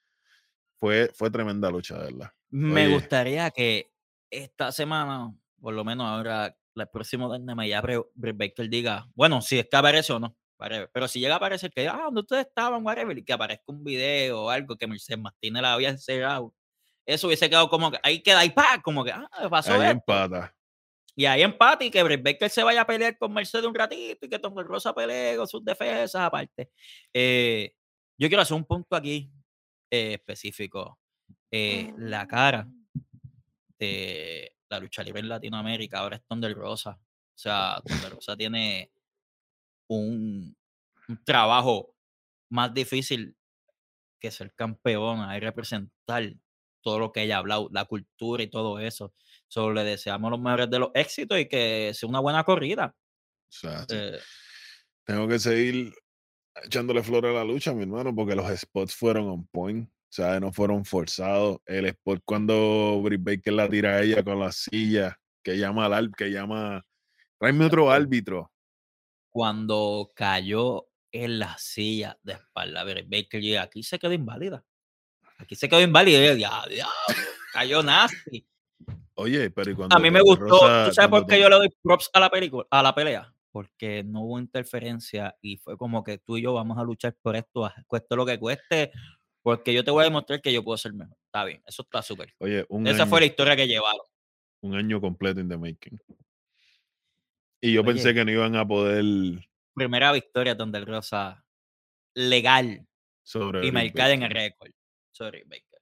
[0.79, 2.31] Fue, fue tremenda lucha, ¿verdad?
[2.51, 2.93] Me Oye.
[2.95, 3.91] gustaría que
[4.31, 9.41] esta semana, por lo menos ahora, el próximo Dynamite, ya Bre- Britt Baker diga, bueno,
[9.41, 10.35] si es que aparece o no,
[10.93, 13.83] pero si llega a aparecer que, ah, ¿dónde ustedes estaban, whatever, y que aparezca un
[13.83, 16.53] video o algo que Mercedes Martínez la había encerrado,
[17.05, 19.91] eso hubiese quedado como que, ahí queda, ahí pa, como que, ah, pasó Ahí esto.
[19.91, 20.55] empata.
[21.15, 24.25] Y ahí empate y que Britt Baker se vaya a pelear con Mercedes un ratito
[24.25, 26.69] y que Tom Rosa pelee con sus defensas aparte.
[27.13, 27.73] Eh,
[28.17, 29.29] yo quiero hacer un punto aquí
[29.91, 30.98] eh, específico.
[31.51, 32.67] Eh, la cara
[33.77, 36.91] de la lucha libre en Latinoamérica ahora es Thunder Rosa.
[36.91, 38.91] O sea, Thunder Rosa tiene
[39.87, 40.55] un,
[41.07, 41.95] un trabajo
[42.49, 43.35] más difícil
[44.19, 46.33] que ser campeona y representar
[46.81, 49.13] todo lo que ella ha hablado, la cultura y todo eso.
[49.47, 52.95] Solo le deseamos los mejores de los éxitos y que sea una buena corrida.
[53.89, 54.19] Eh,
[55.03, 55.93] tengo que seguir
[56.63, 59.89] echándole flores a la lucha, mi hermano, porque los spots fueron on point.
[60.11, 61.59] Sea, no fueron forzados.
[61.65, 66.11] El spot cuando Britt Baker la tira a ella con la silla, que llama al
[66.15, 66.83] que llama.
[67.37, 68.51] Tráeme otro árbitro.
[69.31, 74.65] cuando cayó en la silla de espalda, Britt Baker, y aquí se quedó inválida.
[75.37, 76.17] Aquí se quedó inválida.
[76.19, 76.93] y yo, "Ya, diablo,
[77.53, 78.45] cayó nasty.
[79.13, 80.45] Oye, pero ¿y cuando A mí me gustó.
[80.45, 83.31] Rosa- ¿Tú sabes por qué yo le doy props a la película, a la pelea?
[83.51, 87.35] Porque no hubo interferencia y fue como que tú y yo vamos a luchar por
[87.35, 88.91] esto, cueste lo que cueste,
[89.41, 91.17] porque yo te voy a demostrar que yo puedo ser mejor.
[91.25, 92.33] Está bien, eso está súper.
[92.39, 94.01] Oye, un Esa año, fue la historia que llevaron.
[94.61, 95.99] un año completo in the making.
[97.61, 99.03] Y yo pensé que no iban a poder
[99.73, 101.43] Primera victoria donde el Rosa
[102.13, 102.85] legal
[103.23, 104.71] sobre y marcada en el récord.
[105.11, 105.81] Sorry, Baker.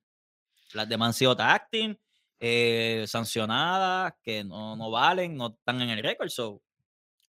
[0.74, 1.98] Las demás han sido tacting,
[2.40, 6.30] eh, sancionadas, que no, no valen, no están en el récord.
[6.30, 6.62] So,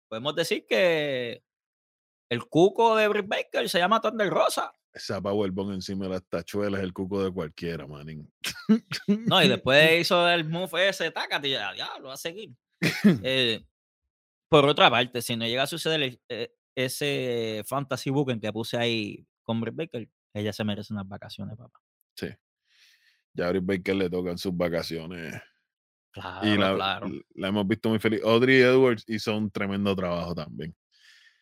[0.07, 1.43] podemos decir que
[2.29, 4.73] el cuco de Britt Baker se llama Thunder Rosa.
[4.99, 8.29] Esa Powerbomb encima de las tachuelas, el cuco de cualquiera, manín.
[9.07, 12.51] No, y después hizo el move ese, tácate, ya, ya, lo va a seguir.
[13.23, 13.63] Eh,
[14.49, 18.51] por otra parte, si no llega a suceder el- eh, ese fantasy book en que
[18.51, 21.79] puse ahí con Britt Baker, ella se merece unas vacaciones, papá.
[23.33, 25.39] Ya a Britt Baker le tocan sus vacaciones.
[26.11, 27.07] Claro, y la, claro.
[27.35, 28.21] la hemos visto muy feliz.
[28.23, 30.75] Audrey Edwards hizo un tremendo trabajo también.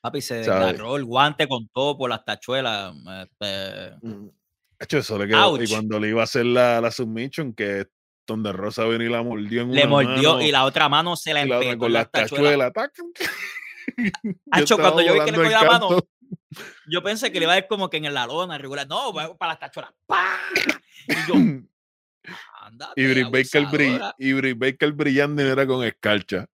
[0.01, 2.93] Papi se desgarró el guante con todo por las tachuelas.
[3.23, 4.29] este, Mm,
[4.79, 5.61] hecho, eso le quedó.
[5.61, 7.87] Y cuando le iba a hacer la, la submission, que
[8.27, 11.15] donde Rosa vino y la mordió en le una mordió mano, y la otra mano
[11.15, 12.73] se la empezó con las tachuelas.
[12.73, 12.91] tac.
[14.51, 15.89] Hacho, cuando yo vi que le cogió la mano.
[16.89, 18.87] Yo pensé que le iba a ir como que en la lona regular.
[18.87, 19.93] No, para las tachuelas.
[20.05, 20.37] ¡Pah!
[21.07, 21.33] Y yo,
[22.61, 26.45] ándate, y Britt Baker, brill- Baker brillando era con escarcha.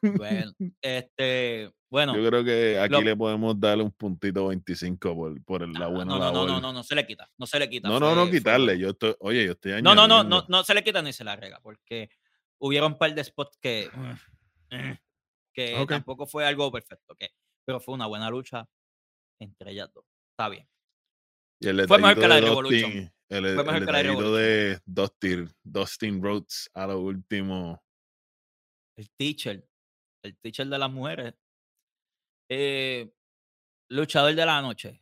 [0.00, 2.16] Bueno, este, bueno.
[2.16, 5.88] Yo creo que aquí lo- le podemos darle un puntito 25 por, por la ah,
[5.88, 6.48] buena no, no, no, labor.
[6.50, 7.88] no, no, no se le quita, no se le quita.
[7.88, 8.76] No, no, no quitarle.
[8.76, 11.22] Yo estoy, oye, yo estoy No, no, no, no, no se le quita ni se
[11.22, 12.10] la rega, porque
[12.58, 13.88] hubieron un par de spots que,
[14.70, 14.98] eh,
[15.52, 17.30] que tampoco fue algo perfecto, que,
[17.64, 18.68] pero fue una buena lucha
[19.38, 20.04] entre ellas dos.
[20.32, 20.68] Está bien.
[21.60, 23.12] Y el Fue mejor que la de Revolution.
[23.28, 27.80] El, Fue mejor el que la de detallito de Dustin, Dustin Rhodes a lo último.
[28.96, 29.64] El teacher,
[30.24, 31.34] el teacher de las mujeres.
[32.48, 33.12] Eh,
[33.88, 35.00] luchador de la noche.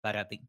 [0.00, 0.46] Para ti.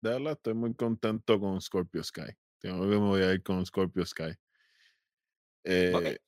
[0.00, 2.32] De verdad, estoy muy contento con Scorpio Sky.
[2.58, 4.34] Tengo que me voy a ir con Scorpio Sky.
[5.64, 6.18] Eh,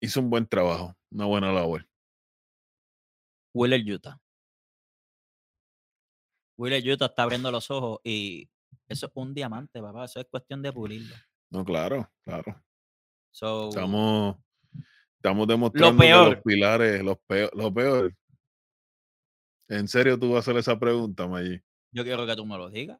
[0.00, 1.88] Hizo un buen trabajo, una buena labor.
[3.54, 4.20] Willer Utah.
[6.56, 8.50] Willer Utah está abriendo los ojos y
[8.88, 10.06] eso es un diamante, papá.
[10.06, 11.14] Eso es cuestión de pulirlo.
[11.50, 12.64] No, claro, claro.
[13.32, 14.36] So, Estamos,
[15.16, 16.34] estamos demostrando peor.
[16.34, 18.14] los pilares, los peor, lo peor.
[19.68, 21.60] ¿En serio tú vas a hacer esa pregunta, Maggi?
[21.92, 22.98] yo quiero que tú me lo digas.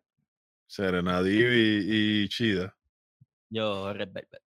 [0.66, 2.74] Serena Divi y Chida.
[3.50, 4.42] Yo, Red Velvet.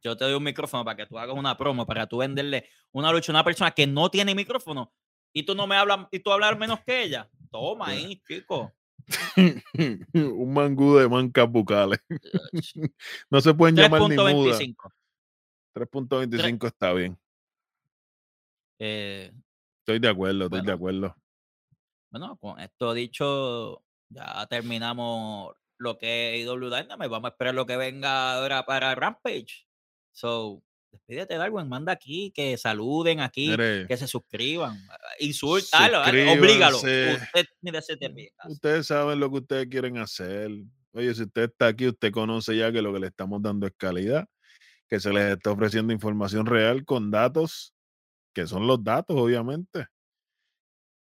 [0.00, 3.12] Yo te doy un micrófono para que tú hagas una promo, para tú venderle una
[3.12, 4.92] lucha a una persona que no tiene micrófono
[5.32, 7.28] y tú no me hablas y tú hablas menos que ella.
[7.50, 8.72] Toma ahí, chico.
[10.14, 12.00] un mangú de mancas bucales.
[13.30, 14.58] no se pueden llamar ni muda.
[14.58, 14.92] 3.25.
[15.74, 17.18] 3.25 está bien.
[18.78, 19.32] Eh,
[19.80, 20.74] Estoy de acuerdo, estoy de Bueno.
[20.74, 21.16] acuerdo.
[22.10, 27.08] bueno, con esto dicho, ya terminamos lo que es IW Dynamite.
[27.08, 29.66] Vamos a esperar lo que venga ahora para Rampage.
[30.12, 30.62] So,
[30.92, 31.68] despídete, Darwin.
[31.68, 34.78] Manda aquí, que saluden aquí, Mire, que se suscriban.
[35.18, 36.78] Insultalo, oblígalo.
[36.78, 37.24] Suscríbanse.
[37.24, 38.30] Usted ni de se termina.
[38.48, 40.50] ustedes saben lo que ustedes quieren hacer.
[40.92, 43.72] Oye, si usted está aquí, usted conoce ya que lo que le estamos dando es
[43.76, 44.26] calidad,
[44.88, 47.74] que se les está ofreciendo información real con datos,
[48.34, 49.86] que son los datos, obviamente.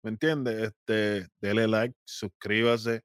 [0.03, 0.65] ¿Me entiende?
[0.65, 3.03] Este, dele like, suscríbase,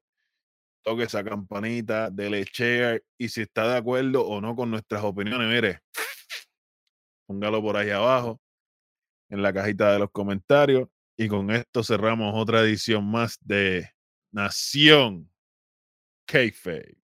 [0.82, 5.48] toque esa campanita, dele share y si está de acuerdo o no con nuestras opiniones,
[5.48, 5.80] mire,
[7.32, 8.38] póngalo por ahí abajo
[9.30, 13.88] en la cajita de los comentarios y con esto cerramos otra edición más de
[14.30, 15.30] Nación
[16.26, 16.98] Keife.